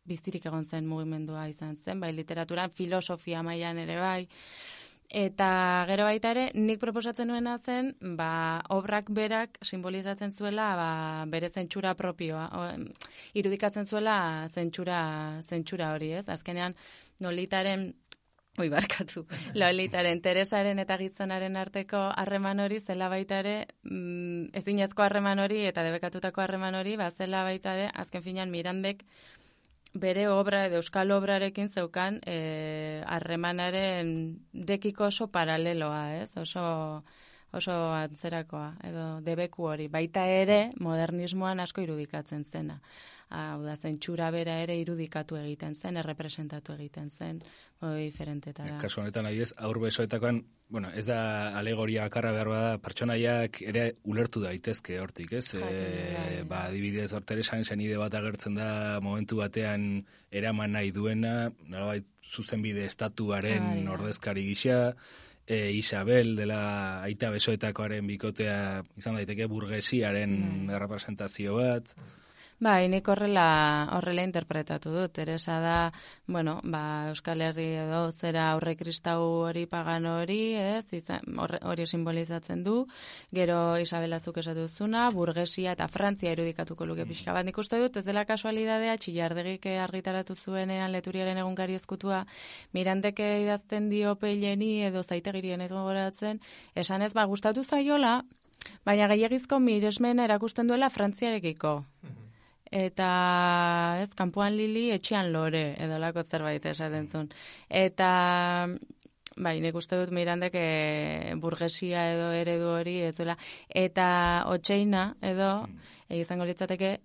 biztirik 0.10 0.50
egon 0.50 0.66
zen 0.66 0.90
mugimendua 0.90 1.48
izan 1.52 1.78
zen, 1.78 2.02
bai 2.02 2.12
literaturan, 2.18 2.74
filosofia 2.76 3.44
mailan 3.46 3.80
ere 3.86 3.98
bai. 4.02 4.22
Eta 5.10 5.86
gero 5.90 6.04
baita 6.06 6.30
ere, 6.36 6.44
nik 6.54 6.78
proposatzen 6.82 7.32
nuena 7.32 7.56
zen, 7.58 7.96
ba, 8.18 8.62
obrak 8.76 9.08
berak 9.10 9.58
simbolizatzen 9.66 10.30
zuela 10.30 10.68
ba, 10.78 10.90
bere 11.32 11.50
zentsura 11.50 11.96
propioa. 11.98 12.44
O, 12.54 12.68
irudikatzen 13.34 13.90
zuela 13.90 14.20
zentsura, 14.50 15.00
zentsura 15.42 15.96
hori, 15.96 16.12
ez? 16.20 16.28
Azkenean, 16.30 16.78
nolitaren 17.26 17.90
Oi, 18.60 18.68
barkatu. 18.68 19.24
Lolitaren, 19.62 20.20
Teresaren 20.22 20.82
eta 20.84 20.98
gizonaren 21.00 21.56
arteko 21.56 22.02
harreman 22.10 22.60
hori 22.60 22.80
zela 22.82 23.08
baita 23.12 23.40
ere, 23.40 23.54
mm, 23.88 24.50
ezinezko 24.60 25.06
harreman 25.06 25.40
hori 25.40 25.62
eta 25.70 25.86
debekatutako 25.86 26.44
harreman 26.44 26.76
hori, 26.76 26.98
ba, 27.00 27.08
zela 27.10 27.46
baita 27.48 27.78
ere, 27.78 27.88
azken 28.04 28.26
finean 28.26 28.52
Mirandek 28.52 29.06
bere 29.94 30.28
obra 30.30 30.66
edo 30.68 30.80
euskal 30.84 31.12
obrarekin 31.12 31.70
zeukan 31.70 32.20
eh, 32.26 33.02
harremanaren 33.08 34.12
dekiko 34.54 35.10
oso 35.10 35.28
paraleloa, 35.32 36.22
ez? 36.22 36.36
Oso 36.38 37.04
oso 37.52 37.74
antzerakoa, 37.94 38.74
edo 38.86 39.06
debeku 39.26 39.66
hori. 39.72 39.88
Baita 39.90 40.26
ere, 40.30 40.70
modernismoan 40.80 41.60
asko 41.64 41.82
irudikatzen 41.82 42.44
zena. 42.44 42.80
Hau 43.30 43.62
da, 43.62 43.76
zen 43.78 44.00
txura 44.02 44.32
bera 44.34 44.56
ere 44.64 44.76
irudikatu 44.82 45.38
egiten 45.38 45.76
zen, 45.76 45.98
errepresentatu 46.02 46.74
egiten 46.74 47.10
zen, 47.10 47.42
modu 47.82 48.00
diferentetara. 48.02 48.80
Kasu 48.82 49.04
honetan 49.04 49.28
nahi 49.30 49.42
ez, 49.46 49.52
aur 49.58 49.78
besoetakoan, 49.82 50.42
bueno, 50.70 50.90
ez 50.94 51.06
da 51.10 51.58
alegoria 51.58 52.04
bakarra 52.06 52.32
behar 52.32 52.50
bada, 52.52 52.74
pertsonaiak 52.78 53.62
ere 53.66 53.96
ulertu 54.06 54.44
daitezke 54.44 55.00
hortik, 55.02 55.34
ez? 55.34 55.48
Jakin, 55.56 55.70
E, 55.70 56.12
bai, 56.14 56.44
ba, 56.48 56.60
adibidez, 56.70 57.10
hortere 57.18 57.42
esan 57.42 57.66
zenide 57.66 57.98
bat 57.98 58.14
agertzen 58.14 58.56
da 58.56 59.00
momentu 59.02 59.42
batean 59.42 60.06
eraman 60.30 60.78
nahi 60.78 60.92
duena, 60.94 61.50
nolabait 61.66 62.06
zuzenbide 62.30 62.86
estatuaren 62.86 63.66
bai. 63.66 63.88
ordezkari 63.96 64.46
gisa, 64.46 64.94
e, 65.50 65.72
Isabel 65.74 66.36
dela 66.38 67.02
aita 67.02 67.32
besoetakoaren 67.34 68.06
bikotea 68.06 68.84
izan 69.02 69.18
daiteke 69.18 69.48
burgesiaren 69.50 70.38
Bai. 70.70 70.78
representazio 70.86 71.56
bat. 71.58 71.96
Bai, 72.60 72.90
nik 72.92 73.08
horrela, 73.08 73.88
horrela 73.96 74.26
interpretatu 74.28 74.92
dut. 74.92 75.14
Teresa 75.16 75.62
da, 75.64 75.76
bueno, 76.28 76.58
ba, 76.68 77.08
Euskal 77.08 77.40
Herri 77.40 77.70
edo 77.86 78.02
zera 78.12 78.50
aurre 78.52 78.74
kristau 78.76 79.22
hori 79.46 79.64
pagan 79.66 80.04
hori, 80.12 80.56
ez, 80.60 80.84
izan, 80.98 81.40
hori 81.40 81.86
simbolizatzen 81.88 82.66
du. 82.66 82.82
Gero 83.32 83.78
Isabela 83.80 84.20
zuk 84.20 84.42
esatu 84.44 84.66
duzuna, 84.68 85.06
burgesia 85.16 85.72
eta 85.78 85.88
Frantzia 85.88 86.34
irudikatuko 86.36 86.84
luke 86.90 87.06
pixka 87.08 87.32
bat. 87.32 87.48
Nik 87.48 87.58
uste 87.64 87.80
dut, 87.80 87.96
ez 87.96 88.04
dela 88.04 88.26
kasualidadea, 88.28 88.98
txillardegik 89.00 89.70
argitaratu 89.80 90.36
zuenean 90.36 90.92
leturiaren 90.92 91.40
egunkari 91.40 91.80
ezkutua, 91.80 92.26
mirandeke 92.76 93.30
idazten 93.46 93.88
dio 93.88 94.18
peileni 94.20 94.82
edo 94.90 95.06
zaitegirien 95.08 95.64
ez 95.64 95.72
gogoratzen, 95.72 96.44
esan 96.76 97.08
ez 97.08 97.14
ba 97.16 97.24
gustatu 97.24 97.64
zaiola, 97.64 98.18
baina 98.84 99.08
gehiagizko 99.08 99.64
miresmena 99.64 100.28
erakusten 100.28 100.68
duela 100.68 100.92
Frantziarekiko. 100.92 101.78
Eta, 102.72 103.98
ez, 104.02 104.12
kanpoan 104.14 104.54
lili, 104.58 104.90
etxean 104.94 105.32
lore, 105.34 105.74
edo 105.82 105.98
lako 105.98 106.24
zerbait 106.24 106.66
esaten 106.70 107.08
zuen. 107.10 107.30
Eta, 107.70 108.10
bai, 109.38 109.56
nik 109.64 109.76
uste 109.76 109.98
dut 109.98 110.12
mirandek 110.14 110.54
e, 110.54 111.34
burgesia 111.42 112.06
edo 112.14 112.32
eredu 112.38 112.70
hori, 112.76 113.00
ez 113.08 113.16
duela. 113.18 113.38
Eta, 113.70 114.10
otxeina 114.54 115.16
edo, 115.22 115.50
e, 116.08 116.20
izango 116.20 116.46
litzateke, 116.46 117.00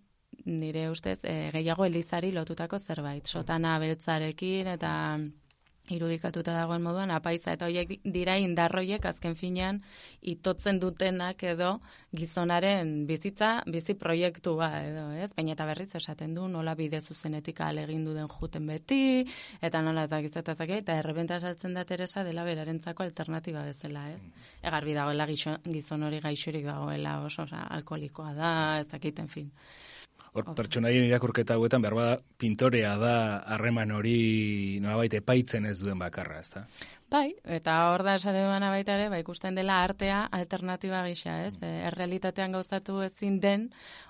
nire 0.45 0.91
ustez, 0.91 1.21
e, 1.25 1.51
gehiago 1.55 1.87
elizari 1.89 2.33
lotutako 2.33 2.79
zerbait. 2.79 3.25
Sotana 3.27 3.79
beltzarekin, 3.81 4.69
eta 4.77 4.93
irudikatuta 5.93 6.55
dagoen 6.57 6.82
moduan, 6.82 7.11
apaiza 7.12 7.53
eta 7.53 7.66
horiek 7.68 7.99
dira 8.05 8.39
indarroiek 8.41 9.05
azken 9.05 9.35
finean 9.37 9.82
itotzen 10.22 10.78
dutenak 10.80 11.43
edo 11.45 11.74
gizonaren 12.16 13.05
bizitza, 13.07 13.51
bizi 13.68 13.97
proiektua 14.01 14.70
edo, 14.80 15.11
ez? 15.12 15.30
Baina 15.37 15.53
eta 15.53 15.66
berriz 15.68 15.91
esaten 16.01 16.35
du 16.35 16.49
nola 16.49 16.74
bide 16.74 17.03
zuzenetik 17.03 17.61
alegin 17.61 18.05
den 18.05 18.28
juten 18.28 18.66
beti, 18.66 19.26
eta 19.61 19.82
nola 19.82 20.07
eta 20.09 20.55
zake, 20.55 20.78
eta 20.78 20.97
errebenta 20.97 21.41
saltzen 21.41 21.74
da 21.74 21.85
Teresa 21.85 22.24
dela 22.24 22.45
berarentzako 22.45 23.03
alternatiba 23.03 23.62
bezala, 23.64 24.09
ez? 24.11 24.22
Egarbi 24.62 24.95
dagoela 24.95 25.26
gizon 25.26 26.03
hori 26.03 26.20
gaixorik 26.20 26.64
dagoela 26.64 27.20
oso, 27.24 27.43
oza, 27.43 27.66
alkoholikoa 27.76 28.32
da, 28.35 28.53
ez 28.80 28.89
dakit, 28.89 29.18
en 29.18 29.28
fin. 29.28 29.51
Hor, 30.35 30.49
pertsonaien 30.59 31.05
irakurketa 31.07 31.55
hauetan, 31.55 31.82
behar 31.85 31.95
bada, 31.95 32.14
pintorea 32.43 32.97
da 32.99 33.14
harreman 33.55 33.93
hori 33.95 34.80
nolabait 34.82 35.12
epaitzen 35.14 35.68
ez 35.70 35.76
duen 35.78 36.01
bakarra, 36.03 36.41
ezta? 36.43 36.64
Bai, 37.12 37.37
eta 37.57 37.76
hor 37.93 38.03
da 38.03 38.16
esate 38.18 38.41
duana 38.43 38.72
baita 38.72 38.97
ere, 38.99 39.07
ba, 39.12 39.20
ikusten 39.22 39.55
dela 39.55 39.76
artea 39.87 40.24
alternatiba 40.35 41.05
gisa, 41.07 41.37
ez? 41.47 41.55
E, 41.62 41.70
errealitatean 41.87 42.59
gauzatu 42.59 42.99
ezin 43.07 43.39
den 43.45 43.68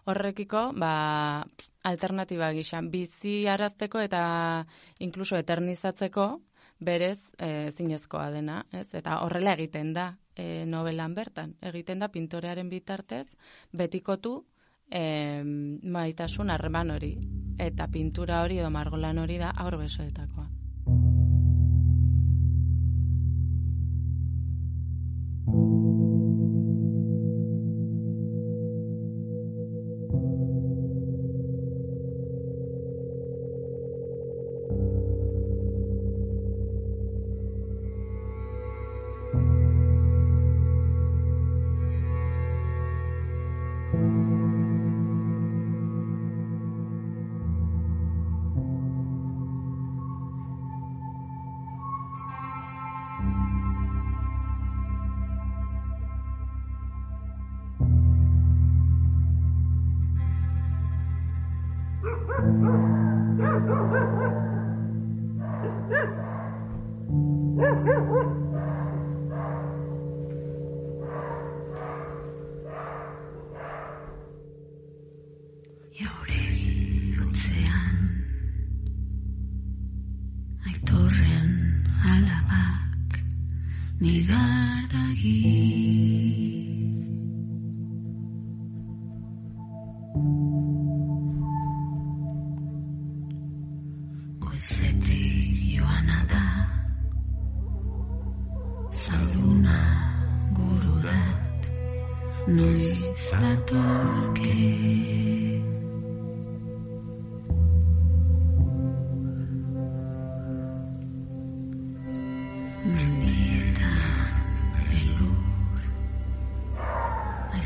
horrekiko, 0.09 0.71
ba, 0.81 0.95
alternatiba 1.85 2.49
gisa. 2.57 2.81
Bizi 2.81 3.43
arazteko 3.45 4.01
eta 4.01 4.25
inkluso 5.05 5.37
eternizatzeko 5.37 6.29
berez 6.81 7.35
e, 7.37 7.69
zinezkoa 7.69 8.31
dena, 8.33 8.63
ez? 8.73 8.89
Eta 8.97 9.21
horrela 9.27 9.59
egiten 9.61 9.93
da 9.93 10.09
e, 10.33 10.65
novelan 10.65 11.13
bertan. 11.21 11.53
Egiten 11.61 12.01
da 12.01 12.09
pintorearen 12.09 12.73
bitartez, 12.73 13.27
betikotu 13.77 14.39
e, 14.91 15.43
maitasun 15.83 16.51
harreman 16.51 16.91
hori. 16.91 17.15
Eta 17.59 17.87
pintura 17.89 18.43
hori 18.43 18.59
edo 18.59 18.71
margolan 18.71 19.19
hori 19.19 19.39
da 19.39 19.53
aur 19.65 19.79
besoetakoa. 19.79 20.54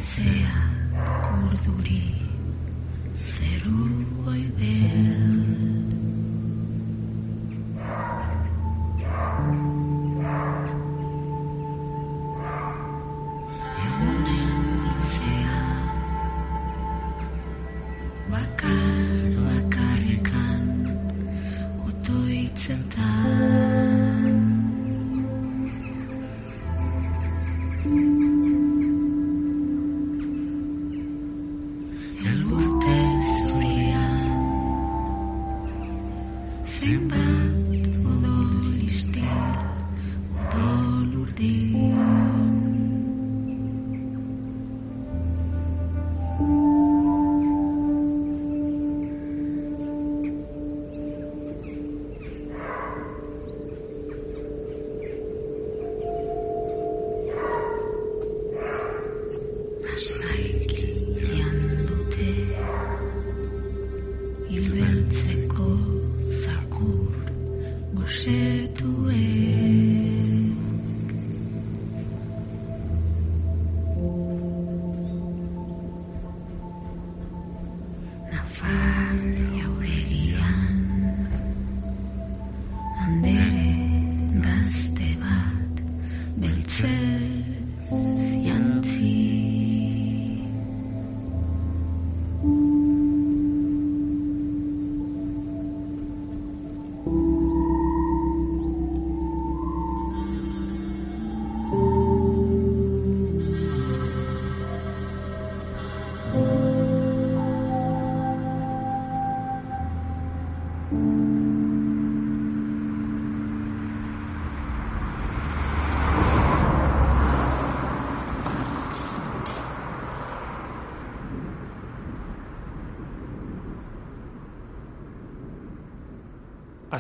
sea 0.04 0.72
Kurduri, 1.22 2.14
Cerul 3.14 4.06
Goibel. 4.24 5.87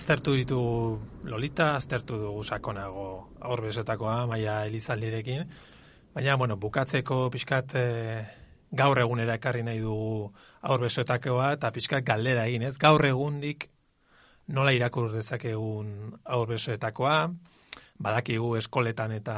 Aztertu 0.08 0.32
ditu 0.32 0.58
Lolita, 1.28 1.74
aztertu 1.76 2.16
dugu 2.16 2.40
sakonago 2.40 3.02
aurbesotakoa, 3.44 4.22
maia 4.26 4.54
elizaldirekin. 4.64 5.42
Baina, 6.14 6.36
bueno, 6.40 6.56
bukatzeko 6.56 7.26
pixkat 7.28 7.74
e, 7.76 7.82
gaur 8.72 9.02
egunera 9.02 9.34
ekarri 9.36 9.66
nahi 9.66 9.82
dugu 9.84 10.30
aurbesotakoa 10.62 11.50
eta 11.58 11.68
pixkat 11.76 12.06
galdera 12.08 12.46
egin, 12.48 12.64
ez? 12.70 12.78
Gaur 12.80 13.04
egundik 13.04 13.68
nola 14.56 14.72
irakur 14.72 15.12
dezakegun 15.12 15.92
aurbesoetakoa, 16.24 17.18
badakigu 18.00 18.54
eskoletan 18.62 19.12
eta 19.12 19.36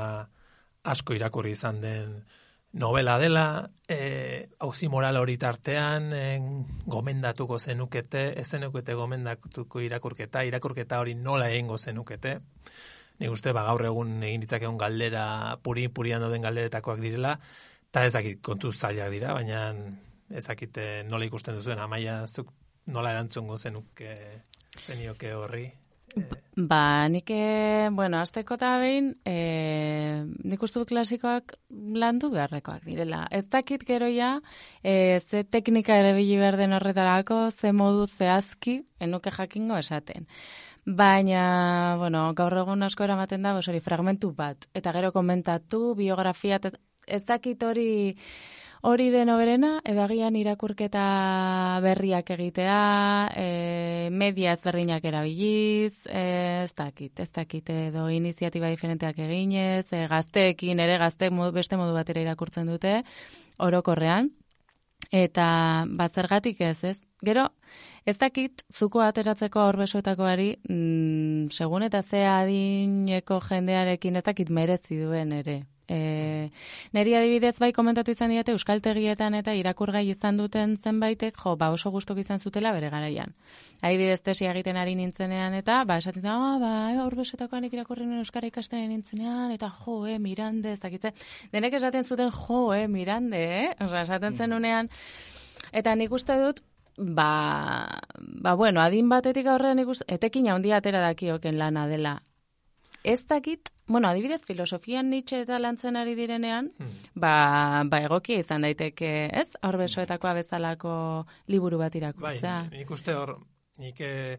asko 0.85 1.19
irakurri 1.19 1.59
izan 1.59 1.83
den 1.83 2.15
novela 2.71 3.19
dela, 3.19 3.49
e, 3.89 3.99
hauzi 4.61 4.89
moral 4.93 5.17
hori 5.17 5.39
tartean, 5.41 6.13
e, 6.13 6.25
gomendatuko 6.85 7.59
zenukete, 7.59 8.27
ez 8.41 8.47
zenukete 8.49 8.95
gomendatuko 8.95 9.81
irakurketa, 9.81 10.45
irakurketa 10.45 11.01
hori 11.01 11.15
nola 11.17 11.49
egingo 11.49 11.79
zenukete. 11.79 12.37
Ni 13.21 13.29
uste 13.29 13.53
ba 13.57 13.65
gaur 13.65 13.85
egun 13.89 14.23
egin 14.23 14.45
ditzakegun 14.45 14.79
galdera, 14.81 15.25
puri 15.65 15.89
purian 15.89 16.21
dauden 16.25 16.45
galderetakoak 16.45 17.01
direla, 17.01 17.35
eta 17.89 18.05
ez 18.05 18.13
dakit 18.15 18.41
kontu 18.45 18.73
zailak 18.73 19.11
dira, 19.13 19.33
baina 19.37 19.65
ez 20.31 20.45
dakit 20.47 20.77
eh, 20.79 21.03
nola 21.09 21.27
ikusten 21.27 21.57
duzuen, 21.57 21.81
amaia 21.81 22.23
zuk 22.29 22.53
nola 22.93 23.13
erantzungo 23.17 23.57
zenuke 23.57 24.15
zenioke 24.79 25.35
horri. 25.35 25.67
Ba, 26.57 27.09
nik, 27.09 27.31
eh, 27.31 27.89
bueno, 27.93 28.19
azteko 28.19 28.57
eta 28.59 28.73
behin, 28.83 29.13
e, 29.25 30.25
nik 30.45 30.63
uste 30.63 30.83
klasikoak 30.85 31.55
landu 31.71 32.31
beharrekoak 32.35 32.83
direla. 32.85 33.23
Ez 33.31 33.47
dakit 33.49 33.85
geroia, 33.87 34.41
e, 34.83 35.21
ze 35.21 35.45
teknika 35.45 35.97
erabili 35.97 36.37
behar 36.37 36.57
den 36.57 36.75
horretarako, 36.75 37.51
ze 37.51 37.73
modu 37.73 38.07
zehazki, 38.07 38.81
enuke 38.99 39.31
jakingo 39.31 39.79
esaten. 39.79 40.27
Baina, 40.85 41.97
bueno, 41.99 42.33
gaur 42.35 42.59
egun 42.59 42.83
asko 42.83 43.05
eramaten 43.05 43.43
da, 43.43 43.55
hori 43.55 43.81
fragmentu 43.81 44.33
bat. 44.35 44.67
Eta 44.75 44.93
gero 44.93 45.13
komentatu, 45.13 45.95
biografia, 45.95 46.59
ez 47.07 47.25
dakit 47.25 47.63
hori 47.63 48.17
hori 48.81 49.11
den 49.13 49.29
oberena, 49.29 49.75
edagian 49.85 50.37
irakurketa 50.41 51.05
berriak 51.85 52.31
egitea, 52.37 52.79
e, 53.37 54.09
media 54.13 54.55
ezberdinak 54.57 55.05
erabiliz, 55.05 56.07
e, 56.07 56.65
ez 56.65 56.73
dakit, 56.75 57.21
ez 57.21 57.31
dakit 57.33 57.71
edo 57.75 58.09
iniziatiba 58.09 58.71
diferenteak 58.73 59.19
eginez, 59.27 59.93
e, 59.93 60.07
gazteekin 60.09 60.81
ere 60.81 60.99
modu, 61.31 61.53
beste 61.53 61.77
modu 61.77 61.93
batera 61.95 62.21
irakurtzen 62.21 62.67
dute, 62.67 63.03
orokorrean, 63.59 64.31
eta 65.13 65.85
bazergatik 65.87 66.61
ez, 66.61 66.85
ez? 66.85 67.01
Gero, 67.23 67.51
ez 68.07 68.17
dakit, 68.17 68.63
zuko 68.73 69.03
ateratzeko 69.05 69.61
horbesoetakoari, 69.61 70.55
mm, 70.69 71.51
segun 71.53 71.83
eta 71.83 72.03
ze 72.03 72.25
adineko 72.25 73.41
jendearekin 73.41 74.17
ez 74.17 74.25
dakit 74.25 74.49
merezi 74.49 74.97
duen 75.03 75.33
ere. 75.33 75.67
E, 75.91 76.51
neri 76.95 77.17
adibidez 77.19 77.57
bai 77.59 77.73
komentatu 77.75 78.15
izan 78.15 78.31
diate 78.31 78.55
euskaltegietan 78.55 79.35
eta 79.35 79.57
irakurgai 79.59 80.05
izan 80.13 80.39
duten 80.39 80.77
zenbaitek, 80.79 81.35
jo, 81.35 81.57
ba 81.59 81.73
oso 81.75 81.91
gustok 81.91 82.21
izan 82.23 82.39
zutela 82.39 82.71
bere 82.77 82.93
garaian. 82.95 83.35
Adibidez 83.83 84.21
tesia 84.23 84.53
egiten 84.55 84.79
ari 84.79 84.95
nintzenean 84.95 85.57
eta, 85.59 85.83
ba, 85.85 85.99
esaten 85.99 86.23
da, 86.23 86.37
ah, 86.37 86.61
ba, 86.63 86.75
horbesetakoan 87.07 87.67
irakurri 87.67 88.07
nuen 88.07 88.23
euskara 88.23 88.47
ikasten 88.47 88.87
nintzenean, 88.93 89.51
eta 89.57 89.73
jo, 89.81 90.05
eh, 90.07 90.21
mirande, 90.23 90.77
ez 90.77 90.81
dakitze. 90.81 91.13
Denek 91.51 91.75
esaten 91.81 92.05
zuten, 92.05 92.31
jo, 92.31 92.73
eh, 92.73 92.87
mirande, 92.89 93.43
eh? 93.65 93.69
Osa, 93.81 94.07
esaten 94.07 94.37
zenunean, 94.37 94.89
Eta 95.73 95.95
nik 95.95 96.13
uste 96.13 96.37
dut, 96.41 96.63
ba, 96.99 98.01
ba 98.19 98.55
bueno, 98.59 98.83
adin 98.83 99.09
batetik 99.09 99.47
aurrean 99.47 99.79
nik 99.81 99.91
uste, 99.93 100.07
etekin 100.09 100.51
handia 100.51 100.81
atera 100.81 101.03
dakioken 101.05 101.59
lana 101.59 101.87
dela. 101.91 102.21
Ez 103.05 103.23
dakit, 103.27 103.71
bueno, 103.91 104.09
adibidez, 104.09 104.45
filosofian 104.47 105.11
Nietzsche 105.11 105.41
eta 105.43 105.59
lantzen 105.59 105.97
ari 105.99 106.15
direnean, 106.15 106.71
ba, 107.19 107.83
ba 107.91 107.99
egokia 108.07 108.39
izan 108.39 108.63
daiteke, 108.63 109.11
ez? 109.35 109.49
Horbesoetakoa 109.67 110.35
bezalako 110.39 110.93
liburu 111.51 111.79
bat 111.83 111.93
Bai, 111.93 112.01
irakurtzea. 112.05 112.57
nik 112.71 112.91
uste 112.95 113.15
hor, 113.19 113.35
nik 113.83 113.99
eh, 114.07 114.39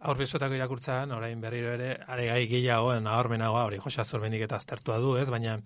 aurbesotako 0.00 0.56
irakurtzan, 0.56 1.10
orain 1.12 1.40
berriro 1.44 1.74
ere, 1.76 1.90
are 2.08 2.24
gai 2.30 2.46
gehiago, 2.48 2.94
nahormenagoa, 3.04 3.66
hori 3.68 3.76
Jose 3.84 4.00
Azurmendik 4.00 4.46
eta 4.46 4.56
aztertua 4.56 4.96
du, 4.98 5.16
ez, 5.20 5.28
baina 5.30 5.58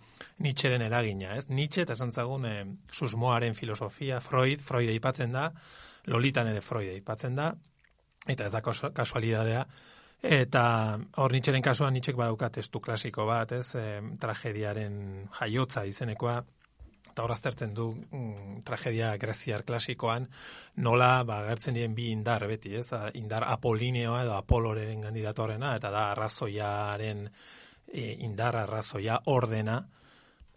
Nietzscheren 0.42 0.82
eragina, 0.82 1.36
ez? 1.38 1.46
Nietzsche 1.54 1.84
eta 1.86 1.94
esan 1.94 2.10
zagun, 2.12 2.44
eh, 2.50 2.64
susmoaren 2.92 3.54
filosofia, 3.54 4.18
Freud, 4.20 4.58
Freud 4.60 4.90
aipatzen 4.90 5.30
da, 5.38 5.52
Lolitan 6.10 6.50
ere 6.50 6.60
Freud 6.60 6.90
aipatzen 6.96 7.38
da, 7.38 7.52
eta 8.26 8.46
ez 8.48 8.52
da 8.52 8.60
kasu- 8.60 8.90
kasualidadea, 8.92 9.66
eta 10.25 10.64
hor 11.20 11.33
Nietzscheren 11.33 11.62
kasuan 11.62 11.93
Nietzschek 11.93 12.16
badauka 12.16 12.49
testu 12.51 12.81
klasiko 12.81 13.27
bat, 13.29 13.53
ez, 13.53 13.75
eh, 13.77 14.01
tragediaren 14.20 15.29
jaiotza 15.39 15.85
izenekoa, 15.85 16.39
eta 17.11 17.22
hor 17.22 17.35
aztertzen 17.35 17.75
du 17.75 17.91
mm, 17.95 18.62
tragedia 18.66 19.12
greziar 19.20 19.62
klasikoan 19.62 20.27
nola 20.83 21.22
ba, 21.22 21.43
agertzen 21.45 21.77
diren 21.77 21.95
bi 21.95 22.09
indar 22.11 22.47
beti, 22.49 22.75
ez? 22.75 22.89
Indar 23.20 23.45
apolineoa 23.53 24.25
edo 24.25 24.35
apoloren 24.35 25.05
kandidatorena, 25.05 25.77
eta 25.79 25.93
da 25.95 26.09
arrazoiaren 26.14 27.29
e, 27.29 28.09
indar 28.27 28.57
arrazoia 28.64 29.20
ordena, 29.31 29.79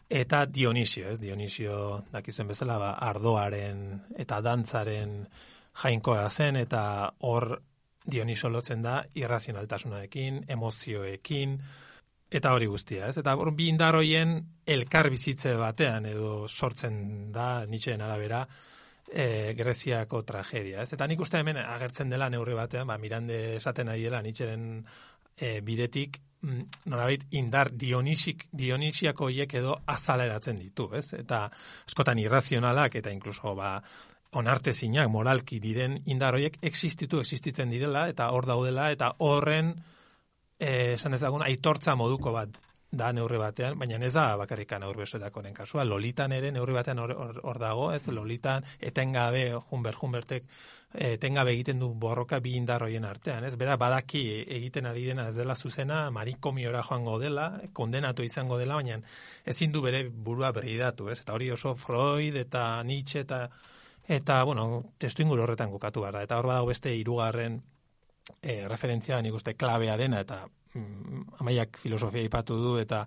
eta 0.10 0.46
Dionisio, 0.46 1.12
ez? 1.12 1.20
Dionisio 1.20 2.06
dakizuen 2.14 2.50
bezala 2.56 2.80
ba, 2.82 2.92
ardoaren 3.10 3.84
eta 4.18 4.42
dantzaren 4.42 5.20
jainkoa 5.84 6.30
zen, 6.32 6.58
eta 6.64 7.12
hor 7.28 7.52
Dionisio 8.08 8.50
lotzen 8.50 8.82
da 8.82 9.02
irrazionaltasunarekin, 9.20 10.46
emozioekin, 10.48 11.60
Eta 12.28 12.52
hori 12.52 12.68
guztia, 12.68 13.08
ez? 13.08 13.16
Eta 13.22 13.38
hor, 13.40 13.54
bi 13.56 13.70
indar 13.72 13.96
hoien 13.96 14.34
elkar 14.68 15.08
bizitze 15.10 15.54
batean 15.56 16.10
edo 16.10 16.32
sortzen 16.48 16.98
da 17.32 17.64
Nietzscheen 17.66 18.04
arabera 18.04 18.42
e, 19.08 19.54
Greziako 19.56 20.26
tragedia, 20.28 20.82
ez? 20.84 20.92
Eta 20.98 21.08
nik 21.08 21.24
uste 21.24 21.40
hemen 21.40 21.62
agertzen 21.62 22.12
dela 22.12 22.28
neurri 22.30 22.58
batean, 22.58 22.88
ba, 22.92 22.98
Mirande 23.00 23.56
esaten 23.62 23.94
ari 23.94 24.04
dela 24.10 24.20
Nietzscheren 24.26 24.66
e, 25.38 25.62
bidetik, 25.64 26.20
mm, 26.42 26.66
nolabait 26.92 27.24
indar 27.40 27.72
dionisik, 27.72 28.50
dionisiako 28.52 29.32
hiek 29.32 29.56
edo 29.62 29.78
azaleratzen 29.96 30.60
ditu, 30.60 30.90
ez? 31.00 31.14
Eta 31.16 31.46
askotan 31.88 32.20
irrazionalak 32.20 33.00
eta 33.00 33.16
inkluso 33.16 33.56
ba, 33.56 33.78
onartezinak 34.38 35.10
moralki 35.12 35.60
diren 35.64 36.00
indar 36.06 36.38
horiek 36.38 36.60
existitu, 36.62 37.22
existitzen 37.24 37.70
direla, 37.74 38.08
eta 38.12 38.30
hor 38.36 38.48
daudela, 38.50 38.92
eta 38.94 39.14
horren 39.26 39.74
eh, 40.60 40.94
esan 40.94 41.18
ezagun 41.18 41.46
aitortza 41.46 41.96
moduko 41.96 42.34
bat 42.36 42.62
da 42.92 43.12
neurri 43.12 43.38
batean, 43.38 43.76
baina 43.80 43.98
ez 44.06 44.14
da 44.16 44.38
bakarrikan 44.40 44.84
aurbesoetakoren 44.88 45.54
kasua. 45.54 45.84
Lolitan 45.84 46.32
ere 46.32 46.54
neurri 46.56 46.74
batean 46.74 47.02
hor, 47.04 47.14
hor, 47.44 47.60
dago, 47.60 47.90
ez 47.92 48.08
Lolitan 48.08 48.64
etengabe 48.80 49.52
Humber 49.58 49.96
Humbertek 50.02 50.46
etengabe 50.94 51.52
egiten 51.52 51.80
du 51.80 51.90
borroka 52.00 52.40
bi 52.40 52.56
indar 52.56 52.86
hoien 52.86 53.04
artean, 53.06 53.44
ez? 53.44 53.56
Bera 53.60 53.76
badaki 53.78 54.24
egiten 54.56 54.88
ari 54.88 55.04
dena 55.10 55.28
ez 55.30 55.36
dela 55.36 55.56
zuzena, 55.56 56.06
marikomiora 56.16 56.82
joango 56.82 57.18
dela, 57.20 57.50
kondenatu 57.74 58.24
izango 58.24 58.58
dela, 58.58 58.80
baina 58.80 59.02
ezin 59.46 59.72
du 59.72 59.82
bere 59.84 60.06
burua 60.08 60.54
berridatu, 60.56 61.10
ez? 61.12 61.20
Eta 61.20 61.36
hori 61.36 61.52
oso 61.52 61.76
Freud 61.76 62.40
eta 62.40 62.70
Nietzsche 62.88 63.26
eta 63.28 63.50
eta 64.08 64.44
bueno, 64.44 64.84
testu 64.98 65.24
inguru 65.24 65.44
horretan 65.44 65.72
kokatu 65.72 66.02
gara. 66.08 66.24
Eta 66.24 66.38
hor 66.40 66.48
badago 66.48 66.72
beste 66.72 66.94
hirugarren 66.96 67.62
e, 68.42 68.64
referentzia 68.68 69.22
nik 69.22 69.36
uste 69.36 69.56
klabea 69.56 69.98
dena 69.98 70.22
eta 70.24 70.42
mm, 70.74 71.40
amaiak 71.42 71.78
filosofia 71.82 72.24
ipatu 72.28 72.58
du 72.62 72.76
eta 72.82 73.04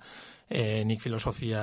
e, 0.48 0.84
nik 0.84 1.00
filosofia 1.00 1.62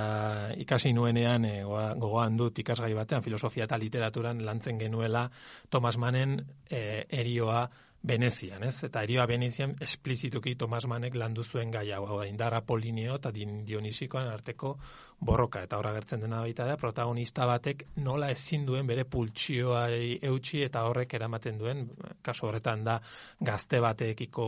ikasi 0.57 0.93
nuenean 0.93 1.45
e, 1.45 1.55
gogoan 1.63 2.37
dut 2.37 2.59
ikasgai 2.59 2.93
batean 2.97 3.25
filosofia 3.25 3.65
eta 3.65 3.77
literaturan 3.77 4.43
lantzen 4.45 4.79
genuela 4.79 5.27
Thomas 5.69 5.97
Mannen 5.97 6.39
e, 6.69 7.05
erioa 7.09 7.67
Venezian, 8.03 8.63
ez? 8.63 8.83
Eta 8.85 9.01
erioa 9.03 9.25
Venezian 9.27 9.73
esplizituki 9.81 10.53
Thomas 10.55 10.85
Mannek 10.87 11.15
landu 11.17 11.43
zuen 11.43 11.71
gai 11.71 11.91
hau, 11.91 12.05
da 12.07 12.25
indarra 12.27 12.61
polinio 12.61 13.15
eta 13.17 13.31
dionisikoan 13.31 14.29
arteko 14.31 14.75
borroka. 15.19 15.63
Eta 15.65 15.79
horra 15.79 15.93
gertzen 15.97 16.21
dena 16.23 16.39
baita 16.45 16.65
da, 16.65 16.77
protagonista 16.77 17.47
batek 17.49 17.83
nola 18.05 18.29
ezin 18.31 18.65
duen 18.65 18.87
bere 18.87 19.03
pultsioari 19.03 20.19
eutxi 20.29 20.63
eta 20.67 20.85
horrek 20.87 21.17
eramaten 21.19 21.57
duen, 21.57 21.87
kasu 22.21 22.47
horretan 22.47 22.85
da 22.85 22.99
gazte 23.39 23.81
batekiko 23.83 24.47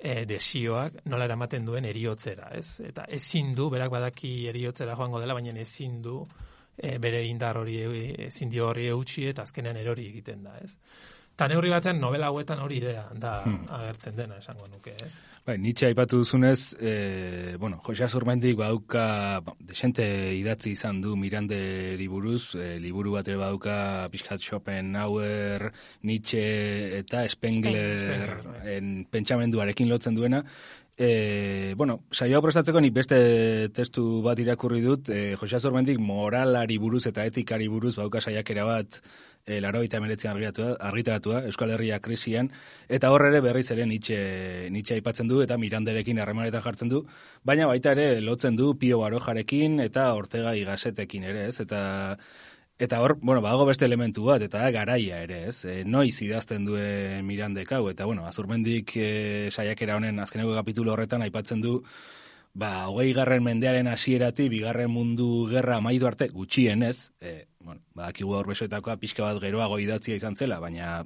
e, 0.00 0.24
desioak 0.26 1.04
nola 1.12 1.28
eramaten 1.28 1.66
duen 1.68 1.84
eriotzera, 1.84 2.50
ez? 2.56 2.80
Eta 2.88 3.04
ezin 3.12 3.54
du, 3.54 3.68
berak 3.70 3.92
badaki 3.92 4.48
eriotzera 4.48 4.96
joango 4.96 5.20
dela, 5.20 5.36
baina 5.36 5.54
ezin 5.60 6.00
du 6.02 6.24
e, 6.76 6.96
bere 6.98 7.22
indar 7.28 7.60
hori 7.60 7.78
ezin 8.26 8.50
dio 8.50 8.70
horri 8.70 8.88
eutxi 8.88 9.28
eta 9.30 9.44
azkenean 9.46 9.76
erori 9.76 10.08
egiten 10.08 10.42
da, 10.48 10.56
ez? 10.64 10.78
Eta 11.40 11.46
neurri 11.48 11.70
batean 11.72 11.96
novela 11.96 12.26
hauetan 12.28 12.58
hori 12.60 12.82
idea 12.82 13.06
da 13.16 13.38
hmm. 13.40 13.62
agertzen 13.72 14.16
dena 14.18 14.34
esango 14.36 14.66
nuke, 14.68 14.92
ez? 15.00 15.14
Bai, 15.46 15.54
Nietzsche 15.56 15.86
aipatu 15.86 16.18
duzunez, 16.20 16.74
e, 16.76 17.54
bueno, 17.56 17.78
Jose 17.86 18.04
Azurmendik 18.04 18.58
badauka, 18.58 19.04
ba, 19.46 19.54
desente 19.70 20.04
idatzi 20.36 20.74
izan 20.76 20.98
du 21.00 21.14
Mirande 21.16 21.96
buruz, 22.12 22.58
e, 22.60 22.74
liburu 22.78 23.14
bat 23.14 23.30
ere 23.32 23.38
badauka 23.40 23.76
Piskat 24.12 24.44
Schopenhauer, 24.44 25.70
Nietzsche 26.02 26.42
eta 26.98 27.24
Spengler, 27.26 27.96
Spengler 27.96 28.36
bai. 28.44 28.76
en 28.76 28.92
pentsamenduarekin 29.08 29.88
lotzen 29.88 30.20
duena, 30.20 30.44
E, 31.00 31.72
bueno, 31.80 31.94
saioa 32.12 32.42
prestatzeko 32.44 32.80
nik 32.84 32.92
beste 32.92 33.70
testu 33.72 34.02
bat 34.20 34.36
irakurri 34.42 34.82
dut, 34.84 35.08
e, 35.08 35.32
Jose 35.40 35.56
Azurmendik 35.56 35.96
moralari 35.96 36.76
buruz 36.76 37.06
eta 37.08 37.24
etikari 37.24 37.70
buruz 37.72 37.94
bauka 37.96 38.20
saiakera 38.20 38.66
bat 38.68 39.00
e, 39.50 39.56
eh, 39.56 39.60
laro 39.60 39.82
eta 39.82 39.98
emeretzean 39.98 40.38
argitaratua, 40.38 41.42
Euskal 41.50 41.74
Herria 41.74 41.98
krisian, 42.00 42.50
eta 42.88 43.10
horre 43.10 43.30
ere 43.32 43.40
berriz 43.44 43.66
ere 43.74 43.86
nitxe, 43.86 44.20
nitxe 44.70 44.98
aipatzen 44.98 45.28
du, 45.28 45.40
eta 45.42 45.58
miranderekin 45.58 46.20
harremanetan 46.22 46.62
jartzen 46.62 46.92
du, 46.92 47.02
baina 47.44 47.66
baita 47.66 47.92
ere 47.96 48.20
lotzen 48.20 48.56
du 48.56 48.74
Pio 48.78 49.00
Barojarekin 49.02 49.80
eta 49.80 50.12
Ortega 50.14 50.54
Igasetekin 50.54 51.26
ere, 51.32 51.48
ez? 51.50 51.60
Eta 51.66 51.82
Eta 52.80 53.02
hor, 53.04 53.18
bueno, 53.20 53.42
badago 53.44 53.66
beste 53.68 53.84
elementu 53.84 54.22
bat, 54.24 54.40
eta 54.40 54.62
garaia 54.72 55.18
ere, 55.20 55.42
ez? 55.50 55.66
E, 55.68 55.74
noiz 55.84 56.14
idazten 56.24 56.64
duen 56.64 57.26
Mirandek 57.28 57.74
hau, 57.76 57.82
eta, 57.90 58.06
bueno, 58.08 58.24
azurmendik 58.24 58.94
e, 58.96 59.10
saiakera 59.52 59.98
honen 59.98 60.16
azkeneko 60.24 60.54
kapitulo 60.56 60.94
horretan 60.94 61.20
aipatzen 61.26 61.60
du, 61.60 61.74
ba, 62.54 62.88
hogei 62.88 63.12
garren 63.14 63.44
mendearen 63.44 63.88
hasierati 63.88 64.48
bigarren 64.50 64.90
mundu 64.90 65.46
gerra 65.50 65.78
amaitu 65.78 66.06
arte, 66.06 66.28
gutxien 66.34 66.82
ez, 66.82 67.10
e, 67.20 67.46
bueno, 67.60 67.82
badakigu 67.94 68.34
hor 68.34 68.50
besoetakoa 68.50 68.96
pixka 69.00 69.24
bat 69.24 69.40
geroago 69.42 69.78
idatzia 69.78 70.16
izan 70.18 70.36
zela, 70.36 70.60
baina 70.60 71.04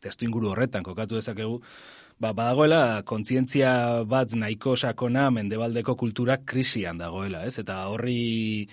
testu 0.00 0.24
inguru 0.24 0.50
horretan 0.54 0.82
kokatu 0.82 1.18
dezakegu, 1.18 1.60
ba, 2.20 2.32
badagoela 2.32 3.02
kontzientzia 3.08 4.04
bat 4.08 4.32
nahiko 4.32 4.76
sakona 4.76 5.28
mendebaldeko 5.30 5.96
kultura 5.96 6.38
krisian 6.44 6.98
dagoela, 6.98 7.44
ez? 7.44 7.58
Eta 7.60 7.82
horri 7.92 8.68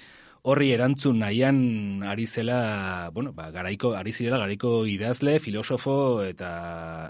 horri 0.47 0.69
erantzun 0.71 1.19
nahian 1.19 2.03
ari 2.07 2.27
zela, 2.27 3.09
bueno, 3.13 3.33
ba, 3.35 3.49
garaiko, 3.51 3.91
ari 3.99 4.13
zirela 4.13 4.39
garaiko 4.39 4.85
idazle, 4.87 5.39
filosofo 5.43 6.23
eta, 6.23 6.51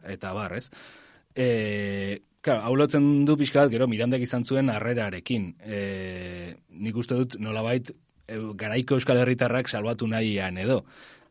eta 0.10 0.34
bar, 0.34 0.58
ez? 0.58 0.72
E, 1.38 2.18
Claro, 2.42 2.64
hau 2.64 2.76
lotzen 2.78 3.26
du 3.26 3.36
pixka 3.38 3.64
bat, 3.66 3.72
gero, 3.74 3.88
Mirandek 3.90 4.24
izan 4.24 4.46
zuen 4.46 4.70
harrerarekin. 4.70 5.50
E, 5.66 6.56
nik 6.70 6.98
uste 7.02 7.18
dut, 7.18 7.38
nolabait, 7.44 7.92
e, 8.28 8.40
garaiko 8.62 9.00
euskal 9.00 9.20
herritarrak 9.24 9.68
salbatu 9.68 10.08
nahian 10.08 10.60
edo. 10.62 10.84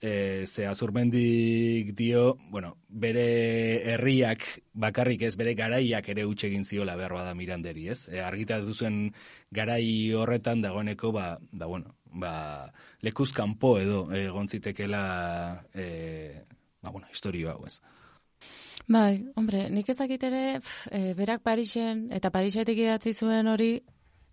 E, 0.02 0.44
ze 0.46 0.66
azurmendik 0.68 1.94
dio, 1.96 2.36
bueno, 2.50 2.74
bere 2.90 3.24
herriak 3.94 4.44
bakarrik 4.74 5.22
ez, 5.24 5.32
bere 5.40 5.54
garaiak 5.56 6.10
ere 6.12 6.26
utxe 6.28 6.50
egin 6.50 6.66
ziola 6.68 6.98
behar 7.00 7.14
bada 7.16 7.34
Miranderi, 7.38 7.88
ez? 7.94 8.02
E, 8.12 8.20
argita 8.20 8.60
duzuen 8.60 9.14
garai 9.50 10.12
horretan 10.12 10.60
dagoeneko, 10.60 11.14
ba, 11.16 11.38
ba 11.52 11.70
bueno, 11.70 11.96
ba, 12.12 12.34
lekuz 13.00 13.30
kanpo 13.32 13.78
edo 13.80 14.04
egon 14.12 14.48
zitekela, 14.52 15.62
e, 15.72 16.42
ba, 16.82 16.90
bueno, 16.90 17.08
historio 17.12 17.54
hau, 17.54 17.62
ez? 17.64 17.80
Bai, 18.86 19.26
hombre, 19.34 19.66
nik 19.74 19.88
ezakit 19.90 20.22
ere, 20.28 20.60
e, 20.94 21.12
berak 21.18 21.42
Parisen, 21.42 22.06
eta 22.14 22.30
Parisetik 22.30 22.78
idatzi 22.78 23.12
zuen 23.18 23.48
hori, 23.50 23.80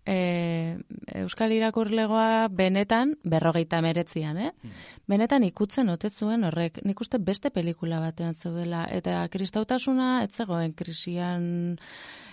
e, 0.06 0.78
Euskal 1.24 1.52
Irakurlegoa 1.56 2.46
benetan, 2.54 3.16
berrogeita 3.24 3.80
meretzian, 3.82 4.38
eh? 4.38 4.52
Hmm. 4.62 4.76
Benetan 5.10 5.46
ikutzen 5.48 5.90
ote 5.90 6.10
zuen 6.10 6.46
horrek, 6.46 6.78
nik 6.86 7.02
uste 7.02 7.18
beste 7.18 7.50
pelikula 7.50 7.98
batean 8.04 8.38
zeudela, 8.38 8.84
eta 8.94 9.24
kristautasuna 9.32 10.22
ez 10.22 10.30
zegoen 10.32 10.74
krisian, 10.78 11.46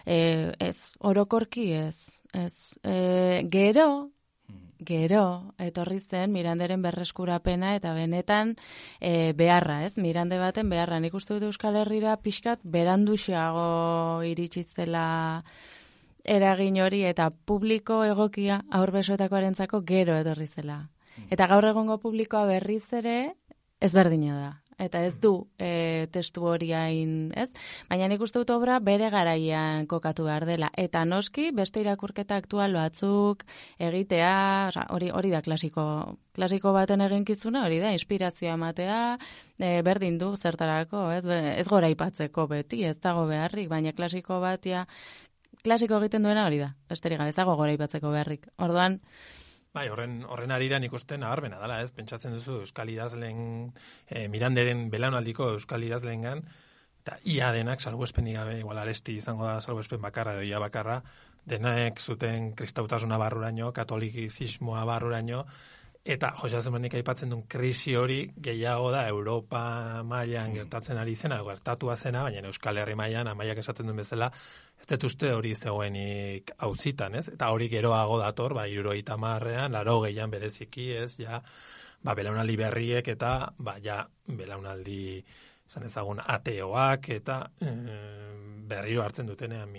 e, 0.06 0.52
ez, 0.60 0.92
orokorki 1.00 1.72
ez, 1.74 2.20
ez, 2.38 2.54
e, 2.84 3.42
gero, 3.50 4.12
Gero, 4.82 5.54
etorri 5.62 6.00
zen 6.00 6.32
Miranderen 6.34 6.82
berreskurapena 6.82 7.76
eta 7.78 7.94
benetan 7.94 8.56
e, 9.00 9.34
beharra, 9.38 9.84
ez? 9.86 9.94
Mirande 10.02 10.40
baten 10.42 10.72
beharra. 10.74 10.98
Nik 11.00 11.14
uste 11.14 11.36
dut 11.36 11.46
Euskal 11.52 11.78
Herrira 11.78 12.16
pixkat 12.18 12.64
beranduxeago 12.64 14.24
iritsi 14.26 14.64
zela 14.66 15.44
eragin 16.26 16.82
hori 16.82 17.04
eta 17.06 17.30
publiko 17.30 18.02
egokia 18.06 18.64
aurbesoetakoarentzako 18.74 19.84
gero 19.86 20.18
etorri 20.18 20.50
zela. 20.50 20.88
Mm. 21.18 21.30
Eta 21.38 21.48
gaur 21.54 21.70
egongo 21.70 22.00
publikoa 22.02 22.48
berriz 22.50 22.88
ere 22.98 23.36
ezberdina 23.82 24.40
da 24.40 24.52
eta 24.82 25.04
ez 25.06 25.16
du 25.22 25.32
e, 25.62 26.08
testu 26.14 26.46
hori 26.50 26.72
hain, 26.74 27.30
ez? 27.38 27.50
Baina 27.90 28.08
nik 28.10 28.24
uste 28.26 28.42
dut 28.42 28.52
obra 28.56 28.80
bere 28.84 29.12
garaian 29.14 29.86
kokatu 29.90 30.26
behar 30.26 30.48
dela. 30.50 30.72
Eta 30.78 31.04
noski, 31.06 31.50
beste 31.56 31.84
irakurketa 31.84 32.40
aktual 32.42 32.74
batzuk 32.78 33.46
egitea, 33.80 34.34
hori, 34.90 35.12
hori 35.14 35.34
da 35.34 35.44
klasiko, 35.46 35.86
klasiko 36.38 36.74
baten 36.76 37.06
eginkizuna, 37.06 37.66
hori 37.68 37.82
da, 37.84 37.94
inspirazioa 37.98 38.58
ematea, 38.58 39.02
e, 39.60 39.74
berdin 39.86 40.18
du 40.22 40.34
zertarako, 40.38 41.10
ez? 41.16 41.26
Ez 41.30 41.68
gora 41.70 41.92
ipatzeko 41.94 42.48
beti, 42.52 42.84
ez 42.90 42.98
dago 43.04 43.28
beharrik, 43.30 43.70
baina 43.70 43.94
klasiko 43.94 44.42
batia, 44.42 44.88
klasiko 45.64 46.02
egiten 46.02 46.26
duena 46.26 46.48
hori 46.48 46.62
da, 46.64 46.74
besterik 46.90 47.22
ez 47.28 47.36
dago 47.38 47.56
gora 47.60 47.74
ipatzeko 47.78 48.12
beharrik. 48.14 48.50
Orduan, 48.58 48.98
Bai, 49.72 49.86
horren, 49.88 50.18
horren 50.28 50.52
arira 50.52 50.82
nik 50.84 50.92
uste 50.98 51.16
nabarbena 51.20 51.60
dela, 51.62 51.78
ez? 51.80 51.94
Pentsatzen 51.96 52.34
duzu 52.36 52.58
Euskal 52.66 52.90
Idazlen, 52.92 53.70
e, 54.10 54.26
Miranderen 54.28 54.90
belaunaldiko 54.92 55.48
Euskal 55.54 55.86
Idazlen 55.88 56.26
gan, 56.28 56.42
eta 57.00 57.16
ia 57.34 57.54
denak 57.56 57.80
salbuespenik 57.80 58.36
gabe, 58.36 58.58
igual 58.60 58.82
aresti 58.82 59.16
izango 59.16 59.48
da 59.48 59.62
salbuespen 59.62 60.02
bakarra, 60.04 60.34
edo 60.36 60.44
ia 60.44 60.60
bakarra, 60.60 60.98
denak 61.48 62.04
zuten 62.04 62.52
kristautasuna 62.60 63.18
barruraino, 63.22 63.72
katolikizismoa 63.78 64.84
barruraino, 64.92 65.46
Eta 66.02 66.32
Jose 66.34 66.58
Azemanik 66.58 66.96
aipatzen 66.98 67.30
duen 67.30 67.44
krisi 67.46 67.92
hori 67.94 68.24
gehiago 68.42 68.88
da 68.90 69.04
Europa 69.08 69.60
mailan 70.02 70.50
mm. 70.50 70.56
gertatzen 70.58 70.98
ari 70.98 71.14
zena, 71.16 71.38
gertatua 71.46 71.96
zena, 71.96 72.24
baina 72.26 72.42
Euskal 72.50 72.80
Herri 72.82 72.96
mailan 72.98 73.30
amaiak 73.30 73.62
esaten 73.62 73.86
duen 73.86 74.02
bezala, 74.02 74.32
ez 74.82 74.88
dut 74.90 75.06
uste 75.12 75.30
hori 75.30 75.54
zegoenik 75.54 76.56
hauzitan, 76.58 77.20
ez? 77.22 77.28
Eta 77.36 77.52
hori 77.54 77.70
geroago 77.70 78.18
dator, 78.18 78.58
ba, 78.58 78.66
iruro 78.66 78.98
itamarrean, 78.98 79.78
laro 79.78 80.00
gehian 80.08 80.34
bereziki, 80.34 80.90
ez? 81.04 81.20
Ja, 81.22 81.38
ba, 82.02 82.18
belaunaldi 82.18 82.58
berriek 82.58 83.14
eta, 83.14 83.36
ba, 83.62 83.78
ja, 83.84 84.02
belaunaldi, 84.26 85.22
zan 85.70 85.86
ezagun, 85.86 86.26
ateoak 86.26 87.12
eta 87.22 87.44
mm, 87.62 88.66
berriro 88.74 89.06
hartzen 89.06 89.30
dutenean 89.30 89.70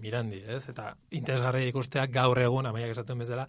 mirandi, 0.00 0.40
ez? 0.56 0.70
Eta 0.72 0.94
interesgarri 1.20 1.68
ikusteak 1.68 2.16
gaur 2.16 2.40
egun, 2.40 2.72
amaiak 2.72 2.96
esaten 2.96 3.20
bezala, 3.20 3.44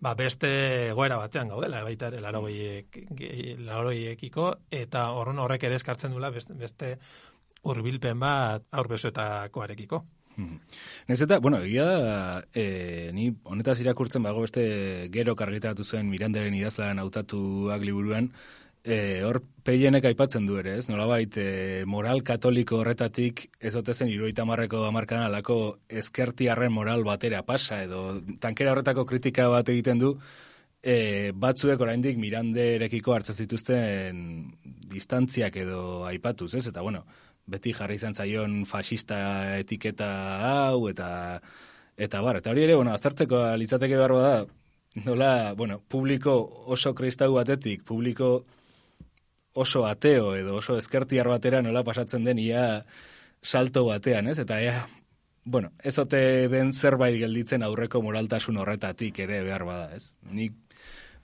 ba, 0.00 0.14
beste 0.14 0.92
goera 0.96 1.16
batean 1.20 1.48
gaudela, 1.52 1.82
baita 1.84 2.08
ere, 2.08 2.20
laroiekiko, 3.66 4.46
eta 4.70 5.10
horren 5.16 5.38
horrek 5.38 5.68
ere 5.68 5.76
eskartzen 5.80 6.16
dula 6.16 6.32
beste, 6.34 6.56
beste 6.58 6.96
urbilpen 7.68 8.18
bat 8.20 8.64
aurbezuetakoarekiko. 8.72 10.04
Nez 11.08 11.18
eta, 11.20 11.36
bueno, 11.44 11.58
egia 11.60 11.84
da, 11.84 12.42
e, 12.56 13.10
ni 13.12 13.28
honetaz 13.44 13.76
irakurtzen 13.82 14.24
bago 14.24 14.40
beste 14.46 14.62
gero 15.12 15.34
kargetatu 15.36 15.84
zuen 15.84 16.08
Miranderen 16.08 16.56
idazlaren 16.56 17.02
hautatuak 17.02 17.84
liburuan, 17.84 18.30
e, 18.84 19.22
hor 19.24 19.40
peienek 19.64 20.06
aipatzen 20.10 20.46
du 20.48 20.58
ere, 20.60 20.76
ez? 20.80 20.88
Nolabait, 20.90 21.36
e, 21.36 21.84
moral 21.86 22.22
katoliko 22.26 22.80
horretatik 22.80 23.46
ez 23.60 23.74
ote 23.76 23.94
zen 23.94 24.08
iruita 24.12 24.46
marreko 24.48 24.84
amarkan 24.88 25.24
alako 25.26 25.58
ezkertiarren 25.88 26.72
moral 26.72 27.04
batera 27.04 27.42
pasa, 27.46 27.82
edo 27.84 28.20
tankera 28.40 28.72
horretako 28.72 29.04
kritika 29.08 29.48
bat 29.52 29.68
egiten 29.68 30.00
du, 30.00 30.14
e, 30.82 31.32
batzuek 31.36 31.80
oraindik 31.80 32.18
Miranderekiko 32.18 33.14
hartzen 33.14 33.36
zituzten 33.36 34.22
distantziak 34.90 35.56
edo 35.60 36.06
aipatuz, 36.08 36.54
ez? 36.54 36.66
Eta 36.72 36.82
bueno, 36.82 37.04
beti 37.50 37.74
jarri 37.76 37.98
izan 38.00 38.14
zaion 38.14 38.64
fascista 38.66 39.58
etiketa 39.58 40.08
hau 40.48 40.88
eta 40.88 41.10
eta 42.00 42.22
bar, 42.24 42.38
eta 42.40 42.54
hori 42.54 42.64
ere, 42.64 42.78
bueno, 42.78 42.94
aztertzeko 42.96 43.42
litzateke 43.60 43.96
behar 43.98 44.14
da, 44.16 44.32
nola, 45.04 45.52
bueno, 45.52 45.82
publiko 45.86 46.32
oso 46.72 46.94
kristau 46.96 47.34
batetik, 47.34 47.84
publiko 47.84 48.30
oso 49.54 49.86
ateo 49.86 50.34
edo 50.36 50.56
oso 50.56 50.76
ezkertiar 50.78 51.28
batera 51.28 51.62
nola 51.62 51.82
pasatzen 51.84 52.24
den 52.24 52.38
ia 52.38 52.84
salto 53.42 53.84
batean, 53.86 54.28
ez? 54.28 54.38
Eta 54.38 54.60
ea, 54.62 54.86
bueno, 55.44 55.72
ez 55.82 55.96
ote 55.98 56.48
den 56.48 56.72
zerbait 56.72 57.16
gelditzen 57.18 57.62
aurreko 57.62 58.02
moraltasun 58.02 58.60
horretatik 58.60 59.18
ere 59.24 59.42
behar 59.42 59.64
bada, 59.64 59.94
ez? 59.96 60.14
Nik 60.30 60.54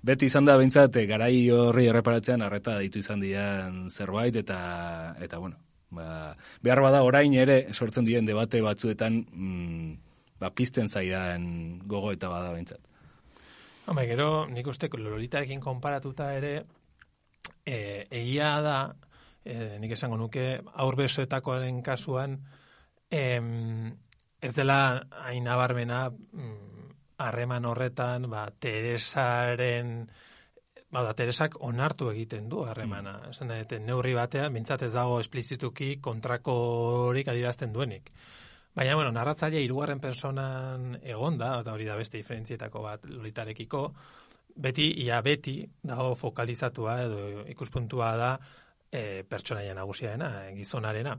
beti 0.06 0.30
izan 0.30 0.46
da 0.46 0.56
behintzat 0.56 0.96
garai 1.08 1.48
horri 1.50 1.86
erreparatzean 1.90 2.42
arreta 2.42 2.78
ditu 2.78 3.00
izan 3.02 3.20
dian 3.20 3.86
zerbait 3.90 4.36
eta 4.36 4.58
eta 5.22 5.38
bueno, 5.38 5.56
ba, 5.90 6.34
behar 6.62 6.82
bada 6.84 7.02
orain 7.02 7.34
ere 7.34 7.66
sortzen 7.72 8.06
diren 8.06 8.26
debate 8.26 8.62
batzuetan 8.62 9.22
mm, 9.32 9.92
ba, 10.40 10.50
pizten 10.50 10.88
zaidan 10.88 11.80
gogo 11.86 12.12
eta 12.12 12.30
bada 12.32 12.52
behintzat. 12.52 12.80
Home, 13.86 14.02
gero, 14.06 14.46
nik 14.50 14.66
uste 14.66 14.88
lolitarekin 14.90 15.60
konparatuta 15.62 16.32
ere, 16.34 16.64
e, 17.64 18.06
egia 18.10 18.60
da, 18.64 18.78
e, 19.44 19.76
nik 19.82 19.94
esango 19.96 20.18
nuke, 20.20 20.60
aurbesoetakoaren 20.84 21.82
kasuan, 21.86 22.38
em, 23.10 23.92
ez 24.40 24.54
dela 24.54 24.78
hain 25.24 25.48
abarmena 25.48 26.06
mm, 26.10 26.88
harreman 27.18 27.64
horretan, 27.64 28.28
ba, 28.30 28.46
Teresaren, 28.50 29.92
ba, 30.90 31.02
da, 31.02 31.14
Teresak 31.16 31.58
onartu 31.64 32.10
egiten 32.12 32.48
du 32.48 32.64
harremana. 32.64 33.18
Mm. 33.22 33.30
Esan 33.34 33.52
da, 33.52 33.78
neurri 33.82 34.14
batean, 34.16 34.52
bintzat 34.54 34.86
ez 34.86 34.92
dago 34.94 35.20
esplizituki 35.20 35.96
kontrakorik 36.02 37.32
adirazten 37.32 37.72
duenik. 37.72 38.12
Baina, 38.76 38.92
bueno, 38.94 39.08
narratzaile 39.16 39.62
hirugarren 39.64 40.02
personan 40.02 40.98
egonda, 41.00 41.54
eta 41.62 41.72
hori 41.72 41.86
da 41.88 41.96
beste 41.96 42.18
diferentzietako 42.20 42.82
bat 42.84 43.06
lolitarekiko, 43.08 43.86
beti, 44.56 44.90
ia 45.04 45.20
beti, 45.22 45.60
dago 45.84 46.14
fokalizatua 46.16 47.00
edo 47.04 47.46
ikuspuntua 47.52 48.16
da 48.16 48.30
e, 48.90 49.24
pertsonaia 49.28 49.74
nagusiaena, 49.74 50.30
gizonarena. 50.56 51.16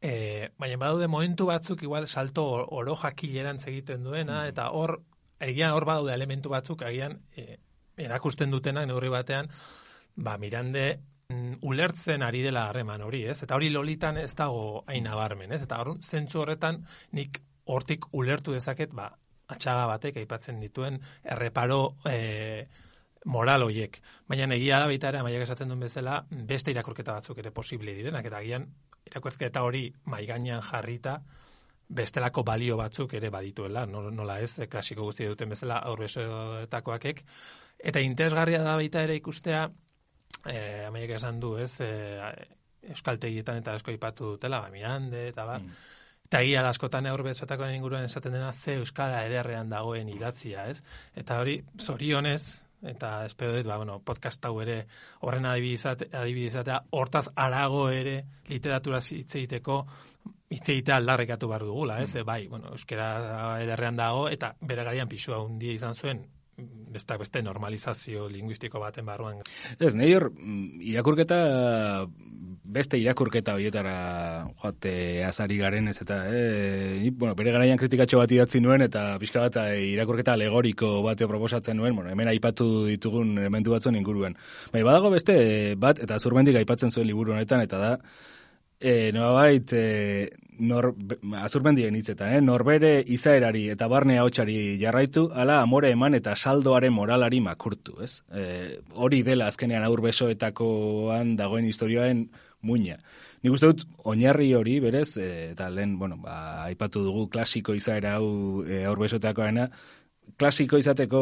E, 0.00 0.50
baina 0.58 0.78
badaude 0.78 1.08
momentu 1.08 1.46
batzuk 1.48 1.82
igual 1.82 2.06
salto 2.06 2.44
oro 2.46 2.94
jakileran 2.94 3.58
egiten 3.66 4.04
duena, 4.04 4.42
Mm. 4.42 4.48
eta 4.48 4.70
hor, 4.70 5.02
egian 5.40 5.72
hor 5.72 5.84
badaude 5.84 6.14
elementu 6.14 6.48
batzuk, 6.50 6.82
agian 6.82 7.20
e, 7.36 7.58
erakusten 7.96 8.50
dutenak 8.50 8.86
neurri 8.86 9.08
batean, 9.08 9.48
ba, 10.16 10.36
mirande 10.38 11.00
mm, 11.28 11.58
ulertzen 11.62 12.22
ari 12.22 12.42
dela 12.42 12.68
harreman 12.68 13.02
hori, 13.02 13.24
ez? 13.24 13.42
Eta 13.42 13.56
hori 13.56 13.70
lolitan 13.70 14.18
ez 14.18 14.34
dago 14.34 14.84
hain 14.86 15.04
nabarmen, 15.04 15.52
ez? 15.52 15.62
Eta 15.62 15.80
hor, 15.80 15.96
zentzu 16.00 16.40
horretan 16.40 16.84
nik 17.12 17.42
hortik 17.64 18.06
ulertu 18.12 18.52
dezaket, 18.52 18.94
ba, 18.94 19.10
atxaga 19.48 19.86
batek 19.86 20.16
aipatzen 20.22 20.60
dituen 20.60 20.98
erreparo 21.24 21.96
e, 22.08 22.66
moral 23.26 23.62
hoiek. 23.66 24.00
Baina 24.28 24.46
egia 24.54 24.78
da 24.80 24.86
baita 24.86 25.08
ere, 25.08 25.18
amaiak 25.22 25.42
esaten 25.42 25.68
duen 25.68 25.80
bezala, 25.80 26.20
beste 26.30 26.70
irakurketa 26.70 27.12
batzuk 27.18 27.38
ere 27.42 27.50
posible 27.50 27.94
direnak, 27.94 28.26
eta 28.26 28.38
agian 28.38 28.66
irakurketa 29.06 29.62
hori 29.62 29.88
maigainan 30.10 30.60
jarrita, 30.62 31.20
bestelako 31.88 32.42
balio 32.42 32.76
batzuk 32.76 33.12
ere 33.14 33.30
badituela, 33.30 33.84
no- 33.86 34.10
nola 34.10 34.40
ez, 34.42 34.56
klasiko 34.70 35.04
guzti 35.06 35.26
duten 35.26 35.48
bezala 35.48 35.78
aurbesoetakoakek. 35.90 37.22
Eta 37.78 38.00
interesgarria 38.00 38.62
da 38.62 38.74
baita 38.74 39.02
ere 39.06 39.14
ikustea, 39.18 39.68
e, 40.46 40.84
amaiak 40.86 41.10
esan 41.18 41.38
du, 41.40 41.56
ez, 41.58 41.80
e, 41.80 41.90
euskaltegietan 42.90 43.58
eta 43.62 43.74
asko 43.74 43.90
ipatu 43.94 44.32
dutela, 44.36 44.60
ba, 44.60 44.70
Mirande, 44.70 45.28
eta 45.28 45.44
ba, 45.44 45.58
Mm. 45.58 45.70
Eta 46.26 46.40
egia 46.42 46.64
askotan 46.66 47.06
aurbezotakoen 47.06 47.76
inguruan 47.76 48.04
esaten 48.08 48.32
dena 48.34 48.52
ze 48.52 48.74
euskara 48.80 49.20
ederrean 49.28 49.68
dagoen 49.70 50.08
idatzia, 50.10 50.64
ez? 50.66 50.82
Eta 51.14 51.38
hori 51.38 51.60
zorionez 51.78 52.64
eta 52.86 53.24
espero 53.24 53.54
dut, 53.54 53.66
ba, 53.66 53.76
bueno, 53.78 54.00
podcast 54.04 54.44
hau 54.44 54.58
ere 54.60 54.80
horren 55.22 55.46
adibidizate, 55.46 56.10
adibidizatea, 56.12 56.80
hortaz 56.98 57.28
arago 57.34 57.86
ere 57.94 58.16
literatura 58.50 58.98
hitz 58.98 59.36
egiteko 59.38 59.78
hitz 60.50 60.68
egitea 60.68 60.98
aldarrekatu 60.98 61.48
behar 61.48 61.64
dugula, 61.66 62.00
ez? 62.02 62.16
E, 62.16 62.24
bai, 62.26 62.46
bueno, 62.50 62.74
euskara 62.74 63.60
ederrean 63.62 63.96
dago 63.96 64.26
eta 64.28 64.52
bere 64.60 64.82
garaian 64.82 65.08
pisua 65.08 65.44
handia 65.44 65.78
izan 65.78 65.94
zuen 65.94 66.26
besteak 66.56 67.20
beste 67.20 67.42
normalizazio 67.44 68.28
linguistiko 68.32 68.80
baten 68.80 69.06
barruan. 69.06 69.42
Ez, 69.78 69.94
nahi 69.98 70.14
hor, 70.16 70.30
mm, 70.32 70.80
irakurketa, 70.92 71.38
beste 72.76 72.98
irakurketa 72.98 73.54
horietara 73.54 73.96
joate 74.62 75.24
azari 75.24 75.58
garen 75.60 75.88
ez 75.88 75.96
eta, 76.02 76.22
e, 76.32 77.10
bueno, 77.12 77.34
bere 77.38 77.52
garaian 77.54 77.78
kritikatxo 77.78 78.18
bat 78.18 78.32
idatzi 78.32 78.60
nuen 78.64 78.82
eta 78.82 79.04
pixka 79.22 79.44
bat 79.44 79.60
e, 79.62 79.84
irakurketa 79.92 80.34
alegoriko 80.34 81.02
bateo 81.04 81.28
proposatzen 81.30 81.76
nuen, 81.76 81.94
bueno, 81.94 82.10
hemen 82.10 82.32
aipatu 82.32 82.86
ditugun 82.88 83.36
elementu 83.38 83.76
batzuen 83.76 84.00
inguruan. 84.00 84.36
Bai, 84.72 84.82
badago 84.82 85.12
beste 85.14 85.36
bat, 85.78 86.00
eta 86.02 86.18
zurmendik 86.18 86.56
aipatzen 86.56 86.90
zuen 86.90 87.06
liburu 87.06 87.36
honetan, 87.36 87.62
eta 87.68 87.82
da, 87.82 87.92
e, 88.80 89.12
nolabait, 89.12 89.72
e, 89.72 90.28
nor, 90.58 90.92
azurmendiren 91.42 91.96
hitzetan, 91.98 92.32
eh? 92.36 92.40
norbere 92.44 92.92
izaerari 93.12 93.66
eta 93.72 93.88
barne 93.92 94.18
ahotsari 94.20 94.76
jarraitu, 94.80 95.26
ala 95.34 95.60
amore 95.62 95.90
eman 95.94 96.16
eta 96.18 96.34
saldoaren 96.36 96.94
moralari 96.94 97.40
makurtu, 97.44 97.98
ez? 98.04 98.20
E, 98.32 98.80
hori 98.94 99.22
dela 99.26 99.48
azkenean 99.50 99.84
aurbesoetakoan 99.86 101.36
dagoen 101.36 101.68
historioaren 101.68 102.26
muina. 102.66 102.96
Nik 103.44 103.54
uste 103.54 103.70
dut, 103.70 103.84
oinarri 104.08 104.52
hori, 104.58 104.78
berez, 104.82 105.16
e, 105.20 105.28
eta 105.52 105.68
lehen, 105.70 105.96
bueno, 106.00 106.18
ba, 106.22 106.64
aipatu 106.66 107.04
dugu 107.04 107.28
klasiko 107.32 107.76
izaera 107.76 108.16
hau 108.18 108.64
e, 108.64 108.82
aurbesoetakoarena, 108.88 109.68
klasiko 110.36 110.80
izateko 110.80 111.20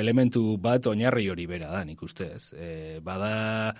elementu 0.00 0.56
bat 0.62 0.86
oinarri 0.88 1.28
hori 1.30 1.46
bera 1.50 1.70
da, 1.74 1.84
nik 1.84 2.02
uste 2.02 2.30
ez. 2.38 2.44
E, 2.56 2.68
bada, 3.04 3.74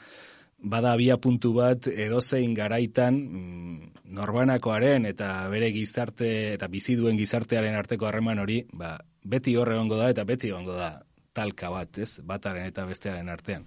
bada 0.58 0.92
abia 0.92 1.16
puntu 1.20 1.52
bat 1.54 1.86
edozein 1.86 2.54
garaitan 2.54 3.14
mm, 3.14 3.92
norbanakoaren 4.16 5.06
eta 5.06 5.48
bere 5.52 5.70
gizarte 5.74 6.54
eta 6.54 6.68
bizi 6.72 6.96
duen 6.96 7.18
gizartearen 7.18 7.76
arteko 7.76 8.06
harreman 8.06 8.38
hori, 8.38 8.62
ba, 8.72 8.96
beti 9.24 9.56
hor 9.56 9.72
egongo 9.72 9.96
da 10.00 10.10
eta 10.10 10.24
beti 10.24 10.48
egongo 10.48 10.74
da 10.74 10.90
talka 11.36 11.70
bat, 11.70 11.98
ez? 11.98 12.20
Bataren 12.24 12.66
eta 12.66 12.86
bestearen 12.88 13.28
artean. 13.28 13.66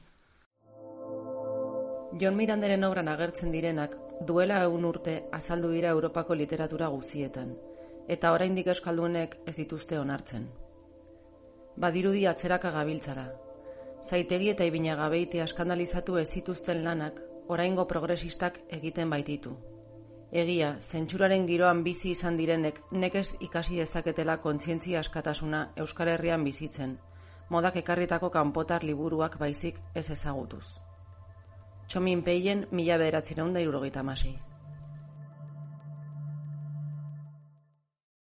Jon 2.20 2.36
Miranderen 2.36 2.84
obran 2.84 3.08
agertzen 3.08 3.52
direnak 3.54 3.94
duela 4.26 4.64
egun 4.66 4.86
urte 4.90 5.20
azaldu 5.32 5.70
dira 5.72 5.92
Europako 5.94 6.36
literatura 6.36 6.88
guzietan, 6.90 7.54
eta 8.08 8.32
oraindik 8.34 8.72
euskaldunek 8.74 9.38
ez 9.46 9.56
dituzte 9.60 10.00
onartzen. 10.00 10.50
Badirudi 11.78 12.26
atzeraka 12.26 12.72
gabiltzara. 12.74 13.30
Zaitegi 14.04 14.50
eta 14.50 14.64
ibina 14.64 14.96
gabeite 14.96 15.42
askandalizatu 15.44 16.18
ez 16.18 16.30
zituzten 16.32 16.84
lanak, 16.86 17.20
oraingo 17.52 17.86
progresistak 17.86 18.62
egiten 18.78 19.10
baititu. 19.10 19.58
Egia, 20.32 20.76
zentsuraren 20.80 21.48
giroan 21.50 21.84
bizi 21.84 22.12
izan 22.14 22.38
direnek 22.38 22.80
nekez 22.92 23.34
ikasi 23.42 23.82
dezaketela 23.82 24.38
kontzientzia 24.38 25.00
askatasuna 25.00 25.64
Euskal 25.76 26.14
Herrian 26.14 26.44
bizitzen, 26.46 27.00
modak 27.50 27.80
ekarritako 27.82 28.30
kanpotar 28.30 28.86
liburuak 28.86 29.40
baizik 29.40 29.82
ez 29.96 30.10
ezagutuz. 30.10 30.66
Txomin 31.90 32.22
peien 32.24 32.68
mila 32.72 32.98
bederatzen 33.02 33.54
da 33.54 33.60
irurogeita 33.60 34.00
amasei. 34.06 34.38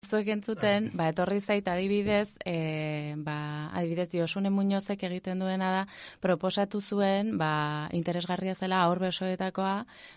Zuek 0.09 0.29
entzuten, 0.33 0.87
ba, 0.97 1.11
etorri 1.11 1.37
zait 1.37 1.67
adibidez, 1.69 2.33
e, 2.41 3.13
ba, 3.21 3.69
adibidez 3.77 4.09
Josune 4.15 4.49
Muñozek 4.49 5.03
egiten 5.05 5.43
duena 5.43 5.69
da, 5.75 5.83
proposatu 6.23 6.81
zuen, 6.81 7.35
ba, 7.37 7.89
interesgarria 7.93 8.55
zela 8.55 8.81
aur 8.87 9.03
besoetakoa, 9.03 9.75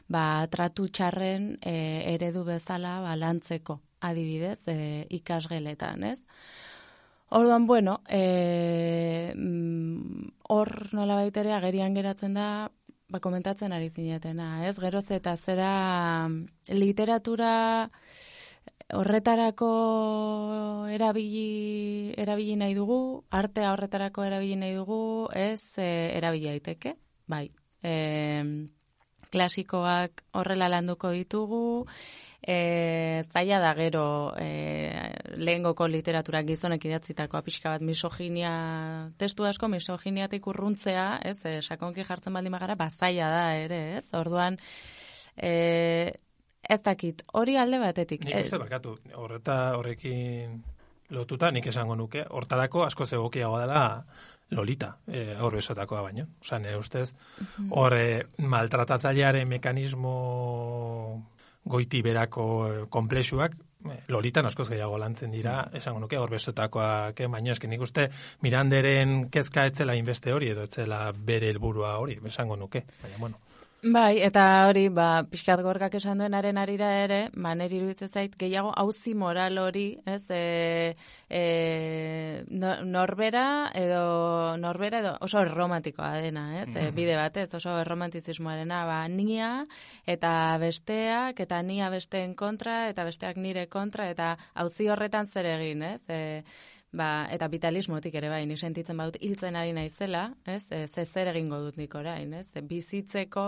ba, 0.08 0.24
tratu 0.54 0.88
txarren 0.88 1.58
e, 1.60 1.74
eredu 2.14 2.46
bezala 2.48 3.00
ba, 3.04 3.12
lantzeko, 3.20 3.82
adibidez, 4.00 4.62
e, 4.72 4.76
ikasgeletan, 5.20 6.08
ez? 6.14 6.22
Orduan, 7.28 7.66
bueno, 7.66 8.00
e, 8.08 9.32
mm, 9.36 10.32
hor 10.56 10.72
nola 10.96 11.20
baitere 11.20 11.52
agerian 11.52 11.92
geratzen 11.92 12.40
da, 12.40 12.48
ba, 13.12 13.20
komentatzen 13.20 13.76
ari 13.76 13.92
zinetena, 13.92 14.66
ez? 14.70 14.78
Geroz 14.80 15.10
eta 15.12 15.36
zera 15.36 16.28
literatura 16.72 17.52
horretarako 18.92 19.68
erabili, 20.92 22.12
erabili 22.20 22.56
nahi 22.60 22.74
dugu, 22.76 23.24
artea 23.30 23.72
horretarako 23.72 24.24
erabili 24.28 24.58
nahi 24.60 24.76
dugu, 24.76 25.28
ez 25.34 25.78
e, 25.80 25.88
erabili 26.18 26.50
daiteke, 26.50 26.96
bai. 27.26 27.46
E, 27.82 27.94
klasikoak 29.32 30.24
horrela 30.36 30.68
landuko 30.68 31.10
ditugu, 31.16 31.86
e, 32.42 33.22
zaila 33.32 33.60
da 33.64 33.72
gero 33.78 34.04
e, 34.36 34.48
lehengoko 35.40 35.86
literatura 35.88 36.42
gizonek 36.44 36.84
idatzitakoa 36.90 37.40
pixka 37.46 37.72
bat 37.72 37.86
misoginia, 37.86 38.52
testu 39.16 39.48
asko 39.48 39.70
misoginiatik 39.72 40.46
urruntzea, 40.52 41.06
ez, 41.24 41.38
e, 41.48 41.60
sakonki 41.62 42.04
jartzen 42.04 42.36
baldin 42.36 42.52
magara, 42.52 42.76
bazaila 42.76 43.30
da 43.32 43.46
ere, 43.56 43.80
ez, 44.02 44.06
orduan, 44.20 44.60
e, 45.36 46.12
ez 46.72 46.82
dakit, 46.82 47.22
hori 47.38 47.56
alde 47.60 47.80
batetik. 47.82 48.24
Nik 48.24 48.44
uste 48.46 48.60
bakatu, 48.60 48.96
horreta 49.20 49.56
horrekin 49.78 50.60
lotuta, 51.12 51.50
nik 51.52 51.66
esango 51.68 51.96
nuke, 51.98 52.24
hortarako 52.30 52.86
asko 52.86 53.06
zegokiagoa 53.06 53.66
dela 53.66 53.82
Lolita, 54.52 54.96
e, 55.08 55.34
hor 55.40 55.56
besotakoa 55.56 56.02
baino. 56.04 56.26
Osa, 56.40 56.58
nire 56.60 56.76
ustez, 56.76 57.12
hor 57.70 57.96
maltratatzailearen 58.52 59.48
mekanismo 59.48 60.14
goiti 61.64 62.02
berako 62.02 62.46
e, 62.66 62.80
komplexuak, 62.92 63.54
e, 63.88 63.98
Lolitan 64.12 64.48
askoz 64.48 64.68
gehiago 64.72 64.98
lantzen 65.00 65.32
dira, 65.32 65.58
esango 65.78 66.02
nuke, 66.02 66.18
hor 66.20 66.32
besotakoak, 66.32 67.20
eh, 67.20 67.30
baino, 67.32 67.52
esken 67.52 67.72
nik 67.72 67.84
uste, 67.84 68.08
Miranderen 68.44 69.30
kezka 69.32 69.66
etzela 69.70 69.96
inbeste 69.96 70.32
hori, 70.32 70.52
edo 70.52 70.68
etzela 70.68 71.06
bere 71.12 71.52
helburua 71.52 71.96
hori, 72.02 72.18
esango 72.32 72.56
nuke. 72.60 72.84
Baina, 73.02 73.16
bueno, 73.18 73.40
Bai, 73.82 74.20
eta 74.22 74.42
hori, 74.68 74.84
ba, 74.94 75.24
pixkat 75.26 75.58
gorkak 75.66 75.96
esan 75.98 76.20
duenaren 76.22 76.58
arira 76.60 76.86
ere, 77.02 77.16
maneri 77.34 77.80
iruditzen 77.80 78.06
zait, 78.12 78.36
gehiago 78.38 78.70
auzi 78.78 79.10
moral 79.18 79.58
hori, 79.58 79.98
ez, 80.06 80.22
e, 80.30 80.94
e, 81.28 82.44
no- 82.46 82.76
norbera 82.86 83.72
edo, 83.74 84.56
norbera 84.62 85.00
edo 85.02 85.16
oso 85.26 85.42
erromantikoa 85.42 86.12
dena, 86.22 86.44
ez, 86.60 86.68
e, 86.76 86.92
bide 86.94 87.16
batez, 87.18 87.48
oso 87.58 87.74
erromantizismoarena, 87.80 88.84
ba, 88.86 89.00
nia 89.08 89.50
eta 90.06 90.30
besteak, 90.62 91.40
eta 91.42 91.58
nia 91.66 91.90
besteen 91.90 92.36
kontra, 92.36 92.84
eta 92.88 93.02
besteak 93.02 93.36
nire 93.36 93.66
kontra, 93.66 94.06
eta 94.14 94.36
auzi 94.54 94.86
horretan 94.94 95.26
zer 95.26 95.50
egin, 95.56 95.82
ez, 95.82 96.04
e, 96.06 96.44
Ba, 96.92 97.26
eta 97.32 97.48
vitalismotik 97.48 98.14
ere 98.20 98.28
bai, 98.28 98.42
ni 98.44 98.58
sentitzen 98.60 98.98
badut 99.00 99.16
hiltzen 99.24 99.56
ari 99.56 99.72
naizela, 99.72 100.26
ez? 100.44 100.66
Ze 100.68 101.04
zer 101.06 101.30
egingo 101.32 101.62
dut 101.64 101.78
nik 101.80 101.94
orain, 101.96 102.34
ez? 102.36 102.46
Bizitzeko 102.68 103.46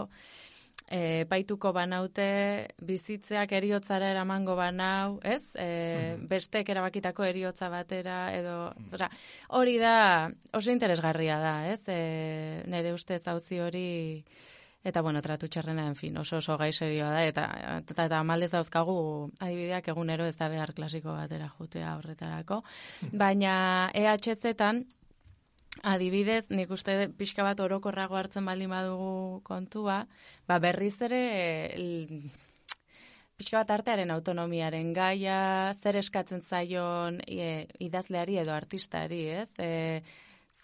e, 0.88 1.24
paituko 1.28 1.72
banaute, 1.76 2.26
bizitzeak 2.84 3.52
eriotzara 3.56 4.10
eramango 4.14 4.56
banau, 4.56 5.18
ez? 5.24 5.54
E, 5.60 6.16
bestek 6.30 6.72
erabakitako 6.72 7.26
eriotza 7.28 7.68
batera, 7.72 8.18
edo, 8.36 8.56
osea, 8.92 9.10
hori 9.60 9.76
da, 9.82 9.96
oso 10.52 10.72
interesgarria 10.72 11.38
da, 11.42 11.54
ez? 11.72 11.82
E, 11.88 12.64
nire 12.70 12.94
ustez 12.96 13.22
hauzi 13.28 13.60
hori, 13.60 13.88
Eta, 14.84 15.00
bueno, 15.00 15.22
tratu 15.24 15.48
txarrena, 15.48 15.86
en 15.88 15.94
fin, 15.96 16.16
oso 16.20 16.36
oso 16.42 16.58
gai 16.60 16.70
serioa 16.76 17.08
da, 17.14 17.22
eta, 17.24 17.44
eta, 17.88 18.04
eta 18.04 18.18
malez 18.22 18.50
dauzkagu 18.52 18.96
adibideak 19.40 19.88
egunero 19.88 20.26
ez 20.28 20.36
da 20.36 20.50
behar 20.52 20.74
klasiko 20.76 21.14
batera 21.16 21.48
jutea 21.58 21.94
horretarako. 21.96 22.58
Baina 23.12 23.90
EHZ-etan, 23.96 24.82
adibidez, 25.82 26.50
nik 26.50 26.70
uste 26.70 27.08
pixka 27.16 27.42
bat 27.46 27.60
orokorrago 27.64 28.16
hartzen 28.20 28.44
baldin 28.44 28.70
badugu 28.70 29.40
kontua, 29.42 30.02
ba 30.46 30.58
berriz 30.60 31.00
ere 31.02 31.22
l- 31.80 32.20
pixka 33.40 33.62
bat 33.62 33.72
artearen 33.78 34.12
autonomiaren 34.14 34.92
gaia, 34.94 35.72
zer 35.80 35.96
eskatzen 35.98 36.40
zaion 36.44 37.18
e, 37.26 37.66
idazleari 37.82 38.36
edo 38.44 38.52
artistari, 38.54 39.24
ez? 39.40 39.48
E, 39.58 40.02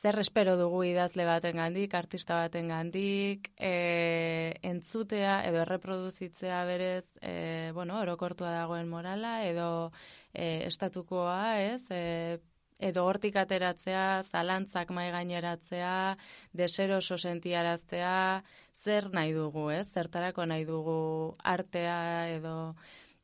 zer 0.01 0.19
espero 0.19 0.57
dugu 0.57 0.83
idazle 0.89 1.27
baten 1.29 1.59
artista 1.61 2.37
baten 2.41 2.69
gandik, 2.69 3.51
e, 3.59 4.57
entzutea 4.63 5.43
edo 5.49 5.61
erreproduzitzea 5.61 6.65
berez, 6.65 7.05
e, 7.21 7.71
bueno, 7.75 7.99
orokortua 8.01 8.51
dagoen 8.51 8.89
morala, 8.89 9.45
edo 9.45 9.93
e, 10.33 10.65
estatukoa, 10.67 11.61
ez? 11.61 11.85
E, 11.91 12.41
edo 12.81 13.05
hortik 13.05 13.37
ateratzea, 13.37 14.23
zalantzak 14.25 14.91
mai 14.91 15.11
gaineratzea, 15.13 16.17
deseroso 16.57 17.19
sentiaraztea, 17.19 18.43
zer 18.75 19.11
nahi 19.13 19.35
dugu, 19.37 19.69
ez? 19.71 19.87
Zertarako 19.93 20.47
nahi 20.49 20.65
dugu 20.65 21.37
artea 21.45 22.01
edo 22.39 22.57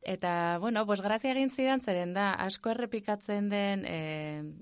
Eta, 0.07 0.57
bueno, 0.61 0.85
pues 0.85 1.01
grazia 1.01 1.33
egin 1.33 1.49
zidan 1.51 1.81
zeren 1.83 2.13
da, 2.15 2.29
asko 2.39 2.71
errepikatzen 2.71 3.49
den, 3.51 3.81
e, 3.83 3.97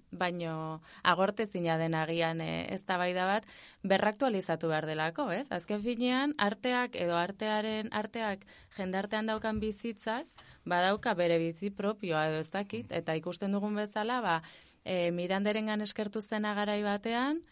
baino 0.10 0.82
agortezina 1.06 1.76
den 1.78 1.94
agian 1.94 2.42
e, 2.42 2.66
ez 2.74 2.82
da 2.88 2.98
bat, 2.98 3.46
berraktualizatu 3.84 4.72
behar 4.74 4.88
delako, 4.90 5.30
ez? 5.30 5.46
Azken 5.52 5.84
finean, 5.86 6.34
arteak 6.40 6.96
edo 6.96 7.14
artearen 7.14 7.94
arteak 7.94 8.48
jendartean 8.76 9.28
daukan 9.28 9.60
bizitzak, 9.60 10.26
badauka 10.66 11.14
bere 11.14 11.38
bizi 11.38 11.70
propioa 11.70 12.26
edo 12.32 12.42
ez 12.42 12.50
dakit, 12.50 12.90
eta 12.90 13.14
ikusten 13.14 13.52
dugun 13.52 13.76
bezala, 13.76 14.22
ba, 14.22 14.42
e, 14.84 15.12
miranderengan 15.12 15.86
eskertu 15.86 16.26
zena 16.26 16.56
garai 16.56 16.82
batean, 16.82 17.44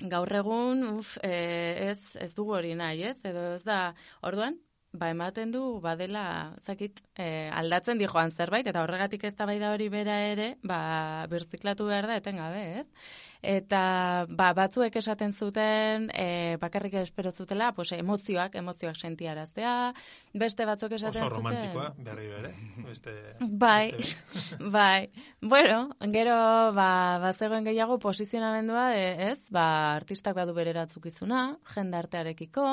gaur 0.00 0.36
egun, 0.36 0.84
uf, 0.98 1.16
e, 1.24 1.88
ez, 1.88 2.16
ez 2.20 2.34
dugu 2.34 2.60
hori 2.60 2.74
nahi, 2.74 3.06
ez? 3.14 3.16
Edo 3.24 3.54
ez 3.54 3.64
da, 3.64 3.94
orduan, 4.20 4.60
ba 4.92 5.08
ematen 5.14 5.50
du 5.54 5.62
badela, 5.80 6.54
zakit, 6.66 7.00
e, 7.20 7.48
aldatzen 7.52 8.00
di 8.00 8.08
joan 8.08 8.32
zerbait, 8.32 8.66
eta 8.66 8.82
horregatik 8.82 9.24
ez 9.28 9.34
da 9.36 9.46
hori 9.72 9.88
bera 9.92 10.16
ere, 10.32 10.54
ba, 10.62 11.26
birziklatu 11.30 11.86
behar 11.86 12.08
da 12.08 12.16
etengabe, 12.16 12.80
ez? 12.80 12.86
Eta 13.40 14.26
ba, 14.28 14.50
batzuek 14.52 14.96
esaten 15.00 15.32
zuten, 15.32 16.10
e, 16.12 16.56
bakarrik 16.60 16.94
espero 17.00 17.30
zutela, 17.32 17.72
pues, 17.72 17.92
emozioak, 17.96 18.54
emozioak 18.60 18.96
sentiaraztea, 18.96 19.94
beste 20.34 20.66
batzuk 20.68 20.92
esaten 20.92 21.24
oso 21.24 21.30
zuten. 21.30 21.36
romantikoa, 21.38 21.86
berri 21.96 22.28
ere, 22.36 22.52
beste... 22.84 23.14
Bai, 23.40 23.92
beste 23.96 24.16
behin. 24.58 24.72
bai. 24.76 25.08
Bueno, 25.40 25.96
gero, 26.12 26.36
ba, 26.76 27.18
bazegoen 27.22 27.64
gehiago 27.64 27.98
posizionamendua, 27.98 28.90
de, 28.92 29.30
ez? 29.30 29.48
Ba, 29.48 29.96
artistak 29.96 30.36
badu 30.36 30.52
bere 30.56 30.74
erantzukizuna, 30.74 31.56
jendartearekiko, 31.74 32.66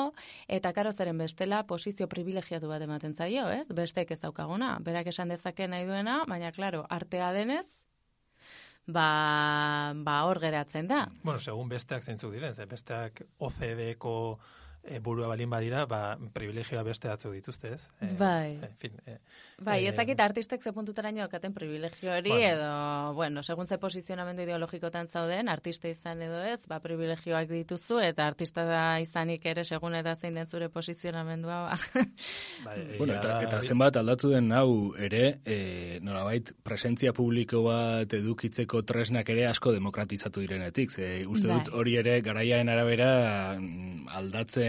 eta 0.48 0.74
karo 0.76 0.92
zeren 0.92 1.16
bestela 1.16 1.64
posizio 1.66 2.08
privilegiatu 2.12 2.68
bat 2.68 2.84
ematen 2.84 3.16
zaio, 3.16 3.48
ez? 3.48 3.66
Bestek 3.72 4.12
ez 4.12 4.20
daukaguna. 4.38 4.78
Berak 4.80 5.10
esan 5.10 5.28
dezake 5.28 5.66
nahi 5.68 5.86
duena, 5.86 6.22
baina, 6.28 6.52
klaro, 6.52 6.84
artea 6.88 7.32
denez, 7.32 7.66
ba, 8.86 9.92
ba 9.94 10.22
hor 10.24 10.40
geratzen 10.40 10.86
da. 10.86 11.08
Bueno, 11.22 11.40
segun 11.40 11.68
besteak 11.68 12.04
zeintzuk 12.04 12.32
diren, 12.32 12.54
ze 12.54 12.66
besteak 12.66 13.22
OCDeko 13.38 14.38
e, 14.84 14.98
burua 15.00 15.28
balin 15.28 15.50
badira, 15.50 15.84
ba, 15.86 16.16
privilegioa 16.32 16.82
beste 16.86 17.08
batzuk 17.08 17.34
dituzte, 17.36 17.72
ez? 17.74 17.88
E, 18.00 18.12
Bai. 18.18 18.58
En 18.62 18.74
fin, 18.76 18.94
e, 19.06 19.18
Bai, 19.64 19.80
ez 19.86 19.94
dakit 19.96 20.20
artistek 20.20 20.62
ze 20.62 20.72
puntutaraino 20.72 21.20
daukaten 21.20 21.52
privilegio 21.54 22.12
hori, 22.14 22.30
Bueno. 22.30 22.46
edo, 22.46 23.14
bueno, 23.14 23.42
segun 23.42 23.66
ze 23.66 23.78
posizionamendu 23.78 24.42
ideologikotan 24.42 25.08
zauden, 25.08 25.48
artista 25.48 25.88
izan 25.88 26.22
edo 26.22 26.42
ez, 26.42 26.60
ba, 26.66 26.80
privilegioak 26.80 27.48
dituzu, 27.48 27.98
eta 28.00 28.26
artista 28.26 28.64
da 28.64 29.00
izanik 29.00 29.44
ere, 29.46 29.64
segun 29.64 29.94
eta 29.94 30.14
zein 30.14 30.34
den 30.34 30.46
zure 30.46 30.68
posizionamendua, 30.68 31.60
ba. 31.68 31.78
bai, 32.64 32.78
Bueno, 32.98 33.14
eta, 33.14 33.40
eta 33.42 33.60
zenbat 33.62 33.96
aldatu 33.96 34.30
den 34.30 34.52
hau 34.52 34.94
ere, 34.96 35.40
e, 35.44 35.98
nolabait, 36.02 36.52
presentzia 36.62 37.12
publiko 37.12 37.62
bat 37.66 38.12
edukitzeko 38.14 38.82
tresnak 38.82 39.28
ere 39.28 39.46
asko 39.46 39.72
demokratizatu 39.72 40.40
direnetik. 40.40 40.90
Ze, 40.90 41.26
uste 41.26 41.48
dut 41.48 41.70
Bai. 41.70 41.78
hori 41.80 41.96
ere 42.00 42.20
garaiaren 42.22 42.68
arabera 42.68 43.10
mm, 43.58 44.08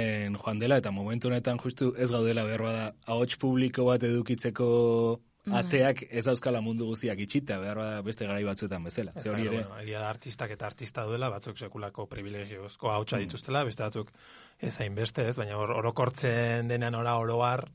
aldatzen 0.10 0.38
joan 0.38 0.60
dela, 0.60 0.77
eta 0.77 0.91
momentu 0.91 1.27
honetan 1.30 1.57
justu 1.60 1.94
ez 1.98 2.10
gaudela 2.11 2.44
behar 2.44 2.61
bada 2.61 2.94
ahots 3.07 3.38
publiko 3.38 3.86
bat 3.86 4.03
edukitzeko 4.03 5.19
ateak 5.49 6.03
ez 6.11 6.26
dauzkala 6.26 6.61
mundu 6.61 6.86
guziak 6.86 7.19
itxita, 7.19 7.60
behar 7.60 7.77
bada 7.77 8.02
beste 8.02 8.26
garai 8.26 8.44
batzuetan 8.44 8.84
bezala. 8.84 9.14
Ze 9.18 9.30
hori 9.30 9.48
ere, 9.48 9.64
bueno, 9.64 9.80
egia 9.81 9.99
da 9.99 10.10
artistak 10.10 10.52
eta 10.52 10.68
artista 10.68 11.06
duela, 11.06 11.30
batzuk 11.30 11.57
sekulako 11.57 12.06
privilegiozko 12.07 12.91
hautsa 12.91 13.18
dituztela, 13.18 13.64
beste 13.64 13.84
batzuk 13.84 14.11
ez 14.60 14.80
hainbeste, 14.80 15.27
ez, 15.27 15.38
baina 15.38 15.57
or- 15.57 15.73
orokortzen 15.80 16.68
denean 16.68 16.95
ora 16.95 17.15
oroar, 17.18 17.65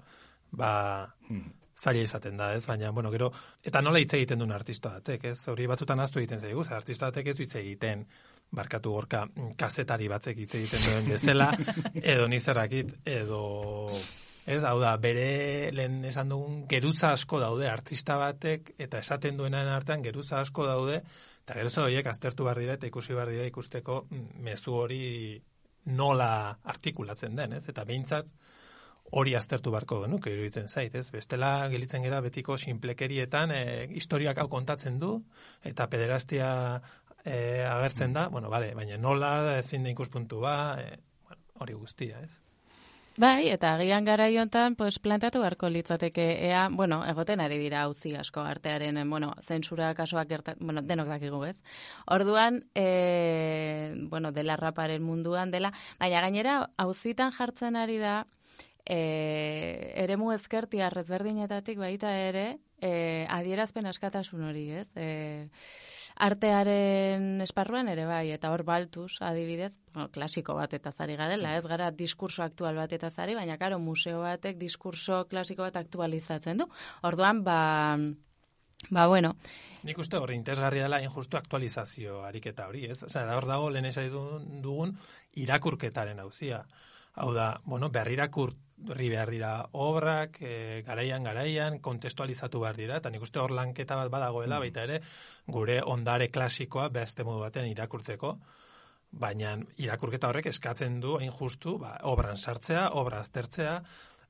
ba, 0.52 1.14
zaila 1.76 2.04
izaten 2.04 2.36
da, 2.36 2.54
ez, 2.54 2.66
baina, 2.66 2.90
bueno, 2.90 3.10
gero, 3.10 3.32
eta 3.64 3.82
nola 3.82 3.98
hitz 3.98 4.12
egiten 4.14 4.38
duen 4.38 4.52
artista 4.52 4.90
batek, 5.00 5.24
ez, 5.32 5.48
hori 5.48 5.66
batzutan 5.66 6.00
aztu 6.00 6.20
egiten 6.20 6.38
zaigu, 6.38 6.62
artista 6.70 7.10
batek 7.10 7.32
ez 7.32 7.36
du 7.36 7.42
hitz 7.42 7.56
egiten, 7.56 8.06
barkatu 8.50 8.92
gorka, 8.92 9.24
mm, 9.26 9.54
kazetari 9.58 10.08
batzek 10.08 10.38
hitz 10.38 10.54
egiten 10.54 10.84
duen 10.84 11.08
bezala, 11.14 11.50
edo 12.14 12.28
nizerrakit, 12.28 12.94
edo, 13.04 13.40
ez, 14.46 14.62
hau 14.64 14.76
da, 14.80 14.94
bere 15.00 15.70
lehen 15.74 16.04
esan 16.04 16.30
dugun 16.32 16.64
geruza 16.70 17.12
asko 17.16 17.40
daude 17.42 17.68
artista 17.70 18.16
batek, 18.20 18.74
eta 18.78 19.00
esaten 19.02 19.40
duenaren 19.40 19.72
artean 19.72 20.04
geruza 20.06 20.40
asko 20.40 20.66
daude, 20.68 21.00
eta 21.44 21.58
geruza 21.58 21.84
horiek 21.84 22.06
aztertu 22.06 22.46
behar 22.46 22.62
dira 22.62 22.78
eta 22.78 22.88
ikusi 22.88 23.16
behar 23.16 23.32
dira 23.32 23.48
ikusteko 23.50 24.04
mm, 24.10 24.44
mezu 24.46 24.78
hori 24.84 25.02
nola 25.84 26.58
artikulatzen 26.64 27.34
den, 27.36 27.58
ez? 27.58 27.66
Eta 27.68 27.84
behintzat 27.84 28.30
hori 29.14 29.34
aztertu 29.36 29.70
barko 29.70 30.00
genuke 30.02 30.32
iruditzen 30.32 30.68
zait, 30.68 30.94
ez? 30.96 31.10
Bestela 31.12 31.68
gelitzen 31.70 32.02
gera 32.02 32.20
betiko 32.24 32.56
sinplekerietan 32.58 33.52
e, 33.52 33.62
historiak 33.94 34.40
hau 34.40 34.48
kontatzen 34.50 34.98
du 34.98 35.18
eta 35.62 35.86
pederastia 35.92 36.48
e, 37.24 37.64
agertzen 37.64 38.12
da, 38.12 38.28
bueno, 38.28 38.50
vale, 38.50 38.74
baina 38.74 38.98
nola 39.00 39.58
ezin 39.58 39.84
da 39.84 39.90
ikuspuntu 39.90 40.40
ba, 40.44 40.56
e, 40.80 40.98
bueno, 41.24 41.42
hori 41.60 41.74
guztia, 41.74 42.20
ez? 42.20 42.40
Bai, 43.16 43.46
eta 43.46 43.76
agian 43.76 44.02
gara 44.04 44.24
hontan, 44.42 44.74
pues, 44.74 44.98
plantatu 44.98 45.38
beharko 45.38 45.68
litzateke, 45.70 46.24
ea, 46.48 46.64
bueno, 46.68 47.04
egoten 47.06 47.38
ari 47.40 47.60
dira 47.60 47.84
hauzi 47.84 48.16
asko 48.18 48.40
artearen, 48.42 48.96
eh, 48.98 49.04
bueno, 49.06 49.36
zentsura 49.40 49.94
kasuak 49.94 50.28
gerta, 50.28 50.56
bueno, 50.58 50.82
denok 50.82 51.06
dakigu, 51.06 51.44
ez? 51.44 51.62
Orduan, 52.06 52.64
e, 52.74 53.94
bueno, 54.10 54.32
dela 54.32 54.56
raparen 54.56 55.02
munduan 55.02 55.52
dela, 55.52 55.70
baina 56.00 56.20
gainera, 56.26 56.56
hauzitan 56.76 57.30
jartzen 57.30 57.76
ari 57.76 57.98
da, 57.98 58.26
e, 58.84 59.92
eremu 59.94 60.32
ezkerti 60.34 60.82
arrezberdinetatik 60.82 61.78
baita 61.78 62.16
ere, 62.18 62.58
e, 62.82 63.26
adierazpen 63.30 63.86
askatasun 63.86 64.42
hori, 64.50 64.70
ez? 64.82 64.88
E, 64.96 65.48
artearen 66.14 67.40
esparruan 67.42 67.88
ere 67.90 68.06
bai, 68.06 68.30
eta 68.30 68.52
hor 68.54 68.62
baltuz, 68.64 69.18
adibidez, 69.20 69.72
bueno, 69.92 70.10
klasiko 70.14 70.54
bat 70.54 70.74
eta 70.74 70.92
zari 70.92 71.16
garela, 71.16 71.56
ez 71.56 71.66
gara 71.66 71.90
diskurso 71.90 72.44
aktual 72.44 72.76
bat 72.78 72.92
eta 72.92 73.10
zari, 73.10 73.34
baina 73.34 73.58
karo, 73.58 73.78
museo 73.78 74.20
batek 74.22 74.58
diskurso 74.58 75.24
klasiko 75.30 75.66
bat 75.66 75.76
aktualizatzen 75.76 76.62
du. 76.62 76.68
Orduan, 77.02 77.42
ba, 77.44 77.98
ba 78.90 79.06
bueno, 79.08 79.34
Nik 79.84 79.98
uste 80.00 80.16
hori 80.16 80.32
interesgarria 80.38 80.86
dela 80.86 81.02
injustu 81.04 81.36
aktualizazio 81.36 82.22
ariketa 82.24 82.70
hori, 82.70 82.86
ez? 82.88 83.02
Osea, 83.04 83.26
hor 83.36 83.44
dago 83.44 83.68
lehen 83.68 83.84
esan 83.90 84.06
dugun 84.64 84.94
irakurketaren 85.44 86.22
hauzia. 86.22 86.62
Hau 87.14 87.30
da, 87.34 87.60
bueno, 87.64 87.90
berrirakurri 87.94 89.08
behar 89.10 89.30
dira 89.30 89.52
obrak, 89.72 90.40
e, 90.42 90.82
garaian 90.86 91.22
garaian, 91.22 91.78
kontestualizatu 91.78 92.60
behar 92.64 92.76
dira, 92.76 92.98
eta 92.98 93.10
nik 93.10 93.22
uste 93.22 93.38
hor 93.38 93.54
lanketa 93.54 93.96
bat 94.00 94.10
badagoela, 94.10 94.58
baita 94.58 94.82
ere, 94.88 95.00
gure 95.46 95.80
ondare 95.94 96.28
klasikoa 96.34 96.88
beste 96.94 97.24
modu 97.24 97.44
batean 97.46 97.70
irakurtzeko, 97.70 98.34
baina 99.14 99.54
irakurketa 99.78 100.28
horrek 100.28 100.50
eskatzen 100.50 100.98
du 101.00 101.14
hain 101.20 101.30
justu, 101.30 101.78
ba, 101.78 101.94
obran 102.10 102.36
sartzea, 102.36 102.88
obra 102.98 103.22
aztertzea, 103.22 103.78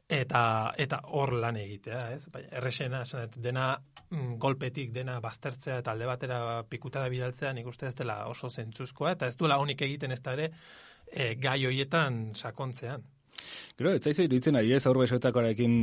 eta 0.08 0.74
eta 0.76 1.00
hor 1.16 1.32
lan 1.40 1.56
egitea, 1.56 2.00
ez? 2.12 2.26
Baina 2.32 2.48
erresena 2.60 3.02
dena 3.36 3.68
mm, 4.10 4.34
golpetik 4.38 4.92
dena 4.92 5.18
baztertzea 5.24 5.78
eta 5.80 5.92
alde 5.92 6.06
batera 6.06 6.38
pikutara 6.68 7.08
bidaltzea, 7.08 7.52
nik 7.52 7.66
uste 7.66 7.88
ez 7.88 7.94
dela 7.96 8.26
oso 8.28 8.50
zentzuzkoa 8.50 9.14
eta 9.16 9.26
ez 9.26 9.36
duela 9.36 9.56
honik 9.58 9.80
egiten 9.82 10.12
ez 10.12 10.20
da 10.20 10.34
ere 10.36 10.50
e, 11.14 11.34
gai 11.40 11.60
hoietan 11.68 12.34
sakontzean. 12.34 13.04
Gero, 13.78 13.92
ez 13.94 14.02
zaizu 14.02 14.26
iruditzen 14.26 14.58
adibidez 14.58 14.84
aur 14.88 14.98
besotakoarekin 15.02 15.76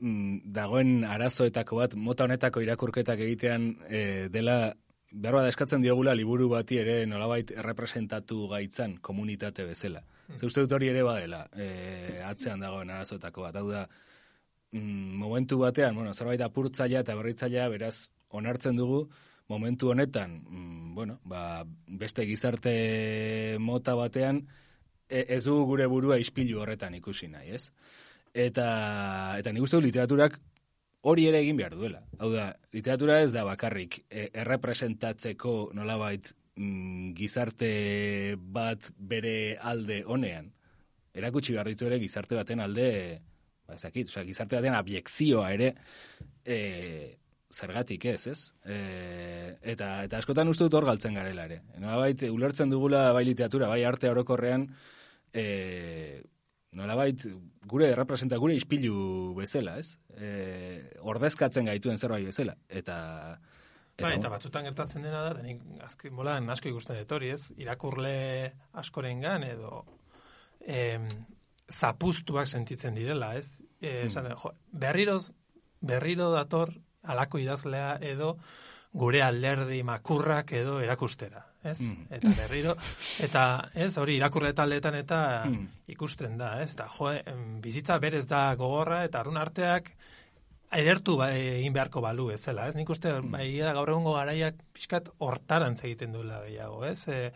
mm, 0.00 0.34
dagoen 0.58 1.04
arazoetako 1.06 1.80
bat, 1.82 1.94
mota 1.94 2.26
honetako 2.26 2.62
irakurketak 2.64 3.22
egitean 3.28 3.70
e, 3.88 4.02
dela 4.34 4.58
behar 5.10 5.38
bat 5.38 5.48
eskatzen 5.48 5.82
diogula 5.84 6.14
liburu 6.14 6.50
bati 6.52 6.78
ere 6.82 7.00
nolabait 7.08 7.54
representatu 7.64 8.46
gaitzan 8.50 8.98
komunitate 9.00 9.64
bezala. 9.64 10.02
Ze 10.36 10.44
uste 10.44 10.60
dut 10.60 10.74
hori 10.76 10.90
ere 10.90 11.02
badela, 11.06 11.46
e, 11.56 12.20
atzean 12.24 12.60
dagoen 12.60 12.90
arazoetako 12.92 13.46
bat. 13.46 13.56
Hau 13.56 13.70
da, 13.70 13.86
mm, 14.72 15.16
momentu 15.22 15.62
batean, 15.62 15.94
bueno, 15.96 16.12
zerbait 16.12 16.42
apurtzailea 16.44 17.06
eta 17.06 17.16
berritzailea, 17.16 17.68
beraz, 17.72 18.10
onartzen 18.28 18.76
dugu, 18.76 19.06
momentu 19.48 19.90
honetan, 19.90 20.42
mm, 20.44 20.94
bueno, 20.94 21.20
ba, 21.24 21.64
beste 21.86 22.26
gizarte 22.26 23.56
mota 23.58 23.94
batean, 23.94 24.46
e, 25.08 25.24
ez 25.28 25.42
du 25.44 25.56
gure 25.64 25.86
burua 25.86 26.18
ispilu 26.20 26.60
horretan 26.60 26.94
ikusi 26.94 27.28
nahi, 27.32 27.54
ez? 27.56 27.70
Eta, 28.34 28.68
eta 29.40 29.52
nik 29.52 29.64
uste 29.64 29.80
du 29.80 29.86
literaturak 29.86 30.38
hori 31.08 31.26
ere 31.30 31.40
egin 31.40 31.56
behar 31.56 31.76
duela. 31.78 32.02
Hau 32.18 32.30
da, 32.32 32.50
literatura 32.74 33.20
ez 33.22 33.32
da 33.32 33.44
bakarrik 33.48 34.02
e, 34.10 34.28
errepresentatzeko 34.42 35.54
nolabait 35.74 36.32
mm, 36.56 37.14
gizarte 37.16 37.70
bat 38.38 38.90
bere 38.98 39.56
alde 39.60 40.02
honean. 40.06 40.52
Erakutsi 41.14 41.56
behar 41.56 41.72
ditu 41.72 41.88
ere 41.88 41.98
gizarte 42.02 42.36
baten 42.36 42.60
alde, 42.60 42.90
ba 43.66 43.78
ezakit, 43.78 44.12
osea, 44.12 44.26
gizarte 44.28 44.60
baten 44.60 44.76
abiekzioa 44.76 45.48
ere 45.56 45.72
e, 46.44 46.58
zergatik 47.50 48.04
ez, 48.04 48.26
ez? 48.28 48.40
E, 48.64 48.78
eta, 49.72 50.04
eta 50.04 50.20
askotan 50.20 50.50
uste 50.52 50.66
dut 50.66 50.78
hor 50.78 50.88
galtzen 50.88 51.16
garela 51.16 51.46
ere. 51.48 51.62
Nolabait, 51.80 52.26
ulertzen 52.28 52.70
dugula 52.70 53.08
bai 53.16 53.24
literatura, 53.24 53.70
bai 53.72 53.82
arte 53.88 54.10
orokorrean, 54.10 54.66
e, 55.32 56.22
nolabait, 56.76 57.24
gure 57.68 57.94
representa, 57.96 58.36
gure 58.36 58.56
ispilu 58.56 59.34
bezala, 59.36 59.78
ez? 59.80 59.96
E, 60.14 60.90
ordezkatzen 61.00 61.70
gaituen 61.70 61.98
zerbait 61.98 62.28
bezala. 62.28 62.56
Eta, 62.68 62.98
Bai, 63.98 64.12
eta 64.14 64.30
batzutan 64.30 64.68
gertatzen 64.68 65.02
dena 65.02 65.24
da, 65.24 65.32
denik 65.34 65.62
azken 65.82 66.12
molan 66.14 66.46
asko 66.54 66.70
ikusten 66.70 67.00
dut 67.00 67.16
hori, 67.16 67.32
ez? 67.34 67.50
Irakurle 67.58 68.12
askorengan 68.78 69.42
edo 69.42 69.80
em, 70.62 71.08
zapustuak 71.66 72.46
sentitzen 72.46 72.94
direla, 72.94 73.32
ez? 73.34 73.64
E, 73.80 74.04
esan, 74.04 74.30
jo, 74.38 74.52
berriro, 74.70 75.18
berriro 75.82 76.30
dator 76.30 76.70
alako 77.08 77.40
idazlea 77.42 77.96
edo 78.00 78.36
gure 78.98 79.20
alderdi 79.22 79.82
makurrak 79.84 80.52
edo 80.56 80.78
erakustera, 80.80 81.42
ez? 81.62 81.80
Mm. 81.84 82.06
Eta 82.16 82.30
berriro, 82.38 82.72
eta 83.20 83.42
ez, 83.74 83.90
hori 84.00 84.16
irakurle 84.16 84.54
taldeetan 84.56 84.94
eta 84.96 85.18
Mm. 85.44 85.66
ikusten 85.92 86.38
da, 86.38 86.54
ez? 86.62 86.72
Eta 86.72 86.86
jo, 86.88 87.12
bizitza 87.64 87.98
berez 87.98 88.26
da 88.26 88.54
gogorra 88.56 89.02
eta 89.04 89.20
arun 89.20 89.36
arteak 89.36 89.92
edertu 90.72 91.16
ba, 91.16 91.30
egin 91.32 91.72
beharko 91.72 92.00
balu 92.04 92.26
bezala, 92.32 92.66
ez? 92.68 92.74
Nik 92.76 92.88
uste, 92.90 93.12
bai, 93.24 93.46
da 93.58 93.72
gaur 93.76 93.88
egungo 93.92 94.14
garaiak 94.16 94.54
pixkat 94.76 95.08
hortarantz 95.18 95.82
egiten 95.84 96.12
duela 96.12 96.42
gehiago, 96.44 96.84
ez? 96.84 97.06
E, 97.08 97.32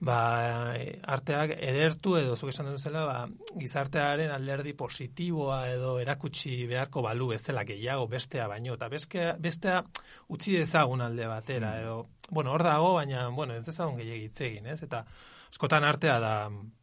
ba, 0.00 0.74
arteak 1.14 1.54
edertu 1.58 2.16
edo 2.18 2.36
zuk 2.36 2.50
esan 2.50 2.70
duzela, 2.72 3.04
ba, 3.06 3.52
gizartearen 3.60 4.32
alderdi 4.34 4.74
positiboa 4.76 5.60
edo 5.72 5.98
erakutsi 6.02 6.64
beharko 6.70 7.02
balu 7.02 7.30
bezala 7.32 7.64
gehiago 7.64 8.08
bestea 8.10 8.48
baino, 8.50 8.74
eta 8.74 8.88
bestea, 8.92 9.36
bestea 9.38 9.80
utzi 10.34 10.58
dezagun 10.58 11.04
alde 11.04 11.28
batera, 11.30 11.78
edo, 11.80 11.96
bueno, 12.30 12.52
hor 12.52 12.66
dago, 12.66 12.92
baina, 12.98 13.28
bueno, 13.28 13.54
ez 13.54 13.64
dezagun 13.66 13.96
gehiagit 14.00 14.30
hitz 14.30 14.40
egin, 14.48 14.66
ez? 14.66 14.82
Eta 14.82 15.04
askotan 15.50 15.84
artea 15.84 16.18
da 16.20 16.34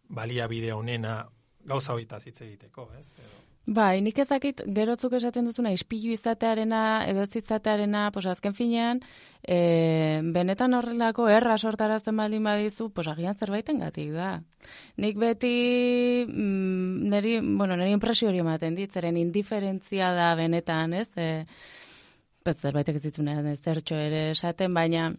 baliabide 0.10 0.74
honena 0.74 1.22
gauza 1.66 1.94
hoitaz 1.94 2.26
hitz 2.26 2.42
egiteko, 2.42 2.90
ez? 3.00 3.14
Edo, 3.18 3.51
Bai, 3.66 4.02
nik 4.02 4.18
ez 4.18 4.26
dakit 4.28 4.64
gerotzuk 4.74 5.14
esaten 5.14 5.46
duzuna 5.46 5.70
ispilu 5.72 6.16
izatearena 6.16 7.06
edo 7.06 7.22
ez 7.22 7.36
izatearena, 7.38 8.08
pues 8.12 8.26
azken 8.26 8.56
finean, 8.58 9.02
e, 9.46 10.20
benetan 10.34 10.74
horrelako 10.74 11.28
erra 11.30 11.60
sortarazten 11.60 12.18
baldin 12.18 12.44
badizu, 12.44 12.90
pues 12.90 13.08
agian 13.08 13.38
zerbaiten 13.38 13.78
gatik 13.80 14.12
da. 14.18 14.42
Nik 14.98 15.18
beti, 15.22 16.26
mm, 16.28 17.10
neri, 17.14 17.38
bueno, 17.40 17.78
neri 17.78 17.94
impresio 17.94 18.30
hori 18.30 18.42
ematen 18.42 18.76
dit, 18.76 18.92
zeren 18.92 19.18
indiferentzia 19.18 20.12
da 20.18 20.34
benetan, 20.36 20.94
ez? 20.94 21.12
E, 21.16 21.46
pues 22.44 22.58
zerbaitek 22.58 22.96
ez 22.98 23.04
ditzunean 23.04 23.46
ez 23.46 23.60
zertxo 23.62 23.96
ere 23.96 24.32
esaten, 24.32 24.74
baina 24.74 25.12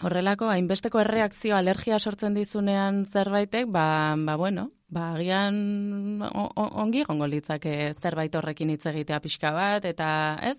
horrelako 0.00 0.48
hainbesteko 0.50 1.00
erreakzio 1.02 1.56
alergia 1.56 1.98
sortzen 1.98 2.34
dizunean 2.34 3.04
zerbaitek, 3.04 3.68
ba, 3.70 4.14
ba 4.16 4.36
bueno, 4.36 4.70
ba 4.92 5.12
agian 5.16 6.22
ongi 6.22 7.02
egongo 7.04 7.26
litzake 7.26 7.92
zerbait 7.94 8.34
horrekin 8.34 8.72
hitz 8.74 8.84
egitea 8.90 9.20
pixka 9.24 9.52
bat 9.56 9.84
eta, 9.88 10.08
ez? 10.50 10.58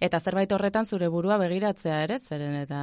Eta 0.00 0.20
zerbait 0.20 0.52
horretan 0.52 0.86
zure 0.86 1.08
burua 1.10 1.38
begiratzea 1.42 2.02
ere, 2.06 2.18
zeren 2.18 2.58
eta 2.60 2.80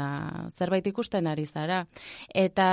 zerbait 0.57 0.87
ikusten 0.91 1.27
ari 1.27 1.45
zara. 1.45 1.85
Eta 2.33 2.69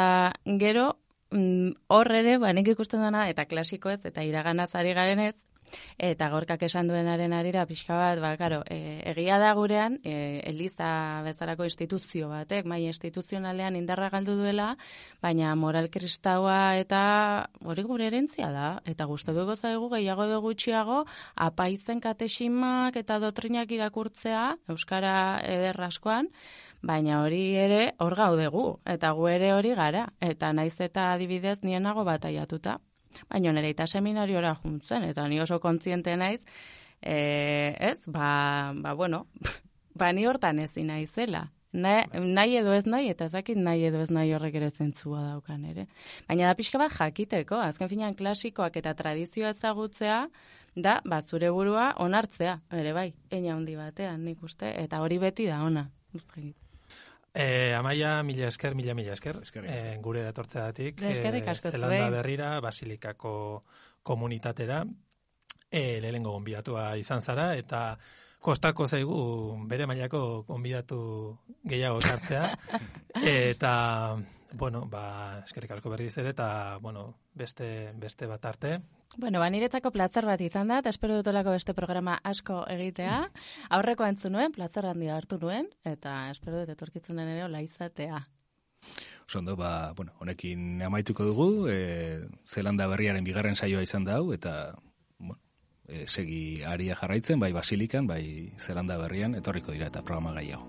gero 0.63 0.89
mm, 1.31 1.87
hor 1.89 2.13
ere, 2.19 2.39
ba 2.43 2.53
nik 2.53 2.75
ikusten 2.75 3.05
dena 3.05 3.29
eta 3.31 3.47
klasiko 3.47 3.95
ez 3.95 4.03
eta 4.05 4.27
iraganaz 4.27 4.73
ari 4.75 4.95
garen 4.95 5.23
ez, 5.29 5.37
Eta 5.99 6.29
gorkak 6.31 6.63
esan 6.67 6.89
duenaren 6.91 7.33
arira 7.33 7.65
pixka 7.67 7.97
bat, 7.97 8.21
ba, 8.21 8.35
karo, 8.37 8.61
e, 8.69 9.01
egia 9.13 9.39
da 9.41 9.53
gurean, 9.57 9.99
e, 10.05 10.41
Eliza 10.45 11.23
bezalako 11.25 11.65
instituzio 11.65 12.29
batek, 12.29 12.67
mai 12.69 12.83
instituzionalean 12.87 13.77
indarra 13.77 14.11
galdu 14.13 14.37
duela, 14.37 14.75
baina 15.23 15.55
moral 15.57 15.89
kristaua 15.91 16.77
eta 16.81 17.01
hori 17.65 17.87
gure 17.89 18.07
erentzia 18.11 18.51
da. 18.53 18.69
Eta 18.85 19.07
gustatuko 19.09 19.57
zaigu 19.57 19.91
gehiago 19.95 20.27
edo 20.29 20.41
gutxiago, 20.45 21.05
apaizen 21.49 22.01
katesimak 22.01 22.97
eta 22.97 23.19
dotrinak 23.23 23.73
irakurtzea, 23.73 24.47
Euskara 24.69 25.17
eder 25.45 25.81
askoan, 25.89 26.29
baina 26.83 27.23
hori 27.23 27.57
ere 27.57 27.95
hor 27.99 28.15
gaudegu, 28.19 28.67
eta 28.85 29.13
gu 29.17 29.31
ere 29.33 29.53
hori 29.55 29.73
gara, 29.75 30.07
eta 30.21 30.53
naiz 30.53 30.77
eta 30.81 31.13
adibidez 31.15 31.63
nienago 31.63 32.05
bataiatuta. 32.05 32.79
Baina 33.31 33.53
nire 33.53 33.71
eta 33.75 33.87
seminariora 33.87 34.55
juntzen, 34.63 35.05
eta 35.05 35.27
ni 35.29 35.41
oso 35.41 35.61
kontziente 35.61 36.17
naiz, 36.17 36.43
e, 37.01 37.75
ez, 37.79 38.01
ba, 38.07 38.73
ba 38.77 38.95
bueno, 38.95 39.27
ba 39.99 40.13
ni 40.13 40.27
hortan 40.27 40.59
ezin 40.59 40.93
naizela. 40.93 41.51
nahi, 41.77 42.07
nahi 42.33 42.57
edo 42.57 42.73
ez 42.73 42.87
nahi, 42.87 43.11
eta 43.13 43.27
ezakit 43.29 43.59
nahi 43.61 43.85
edo 43.85 44.01
ez 44.01 44.11
nahi 44.11 44.33
horrek 44.33 44.55
ere 44.55 44.71
zentzua 44.71 45.23
daukan 45.27 45.65
ere. 45.65 45.87
Baina 46.29 46.49
da 46.49 46.55
pixka 46.55 46.79
bat 46.79 46.93
jakiteko, 46.93 47.61
azken 47.61 47.91
finean 47.93 48.15
klasikoak 48.15 48.77
eta 48.81 48.95
tradizioa 48.95 49.53
ezagutzea, 49.53 50.27
da, 50.77 51.01
ba, 51.05 51.21
zure 51.21 51.51
burua 51.51 51.93
onartzea, 52.05 52.61
ere 52.73 52.93
bai, 52.93 53.11
eina 53.31 53.55
handi 53.57 53.77
batean, 53.77 54.25
nik 54.25 54.43
uste, 54.43 54.73
eta 54.85 55.01
hori 55.05 55.19
beti 55.19 55.49
da 55.49 55.63
ona. 55.65 55.89
Ustegit. 56.15 56.66
E, 57.37 57.75
amaia, 57.77 58.23
mila 58.25 58.49
esker, 58.49 58.75
mila 58.75 58.95
mila 58.97 59.13
esker, 59.13 59.37
Eskerrik 59.45 59.69
e, 59.69 59.97
gure 60.01 60.23
datortzeatik, 60.25 61.03
Eskerrik 61.11 61.51
asko 61.53 61.69
Zelanda 61.69 62.07
zuei. 62.07 62.15
berrira, 62.15 62.55
Basilikako 62.65 63.33
komunitatera, 64.03 64.79
e, 65.69 66.01
lehenengo 66.01 66.33
gonbidatua 66.33 66.87
izan 66.97 67.21
zara, 67.21 67.51
eta 67.61 67.99
kostako 68.41 68.87
zaigu 68.89 69.21
bere 69.69 69.85
mailako 69.85 70.23
gonbidatu 70.49 70.99
gehiago 71.69 72.01
sartzea, 72.01 72.49
eta, 73.51 73.75
bueno, 74.55 74.87
ba, 74.89 75.43
eskerrik 75.45 75.77
asko 75.77 75.93
berriz 75.93 76.15
ere, 76.23 76.33
eta, 76.33 76.79
bueno, 76.81 77.11
beste, 77.35 77.93
beste 78.01 78.31
bat 78.33 78.49
arte, 78.49 78.79
Bueno, 79.17 79.41
ba, 79.41 79.49
niretzako 79.49 79.93
plazer 79.95 80.27
bat 80.29 80.41
izan 80.45 80.69
da, 80.69 80.81
eta 80.83 80.91
espero 80.93 81.17
dutolako 81.17 81.55
beste 81.55 81.73
programa 81.75 82.19
asko 82.27 82.65
egitea. 82.69 83.21
Aurreko 83.77 84.05
entzun 84.05 84.37
nuen, 84.37 84.53
plazer 84.53 84.89
handia 84.91 85.17
hartu 85.17 85.39
nuen, 85.41 85.71
eta 85.85 86.27
espero 86.33 86.61
dut 86.61 86.75
etorkitzunen 86.75 87.31
ere 87.37 87.47
ola 87.47 87.63
izatea. 87.65 88.21
Osondo, 89.27 89.57
ba, 89.59 89.93
bueno, 89.97 90.13
honekin 90.21 90.83
amaituko 90.87 91.25
dugu, 91.27 91.49
e, 91.71 92.27
Zelanda 92.47 92.87
berriaren 92.87 93.25
bigarren 93.27 93.57
saioa 93.57 93.83
izan 93.83 94.05
da 94.07 94.21
hau, 94.21 94.31
eta, 94.37 94.77
bueno, 95.19 95.41
e, 95.89 96.05
segi 96.07 96.63
aria 96.63 96.95
jarraitzen, 97.01 97.41
bai 97.41 97.51
Basilikan, 97.57 98.07
bai 98.07 98.53
Zelanda 98.59 99.01
berrian, 99.01 99.35
etorriko 99.35 99.75
dira 99.75 99.91
eta 99.91 100.05
programa 100.05 100.37
gehiago. 100.39 100.69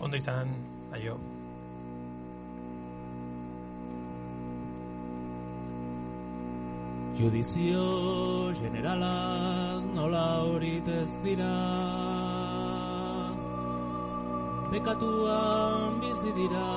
ondo 0.00 0.18
izan, 0.18 0.50
aio. 0.92 1.16
Judizio 7.14 8.52
generalaz 8.60 9.84
nola 9.94 10.42
horit 10.42 10.88
ez 10.88 11.12
dira. 11.22 11.54
Bekatuan 14.72 16.00
bizi 16.02 16.32
dira 16.38 16.70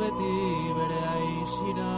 beti 0.00 0.36
bere 0.78 1.00
aixira 1.14 1.96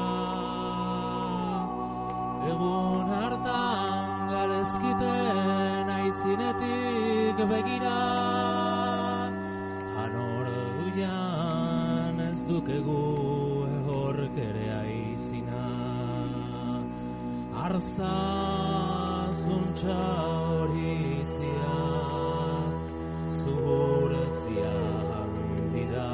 Egun 2.50 3.12
hartan 3.18 4.28
galezkiten 4.32 5.92
aitzinetik 5.98 7.44
begira. 7.52 7.98
Hanor 10.00 10.48
duian 10.56 12.18
ez 12.30 12.38
dukegu 12.48 13.39
Arza 17.64 18.16
zuntza 19.40 19.98
horizia 20.48 21.74
Zuhurtzia 23.38 24.72
handira 25.12 26.08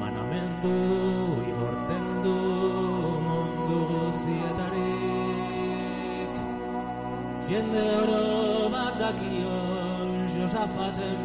Manamendu 0.00 0.76
igorten 1.52 2.08
Jende 7.52 7.84
oro 8.02 8.70
bat 8.72 8.94
dakion 8.98 10.12
Josafaten 10.34 11.18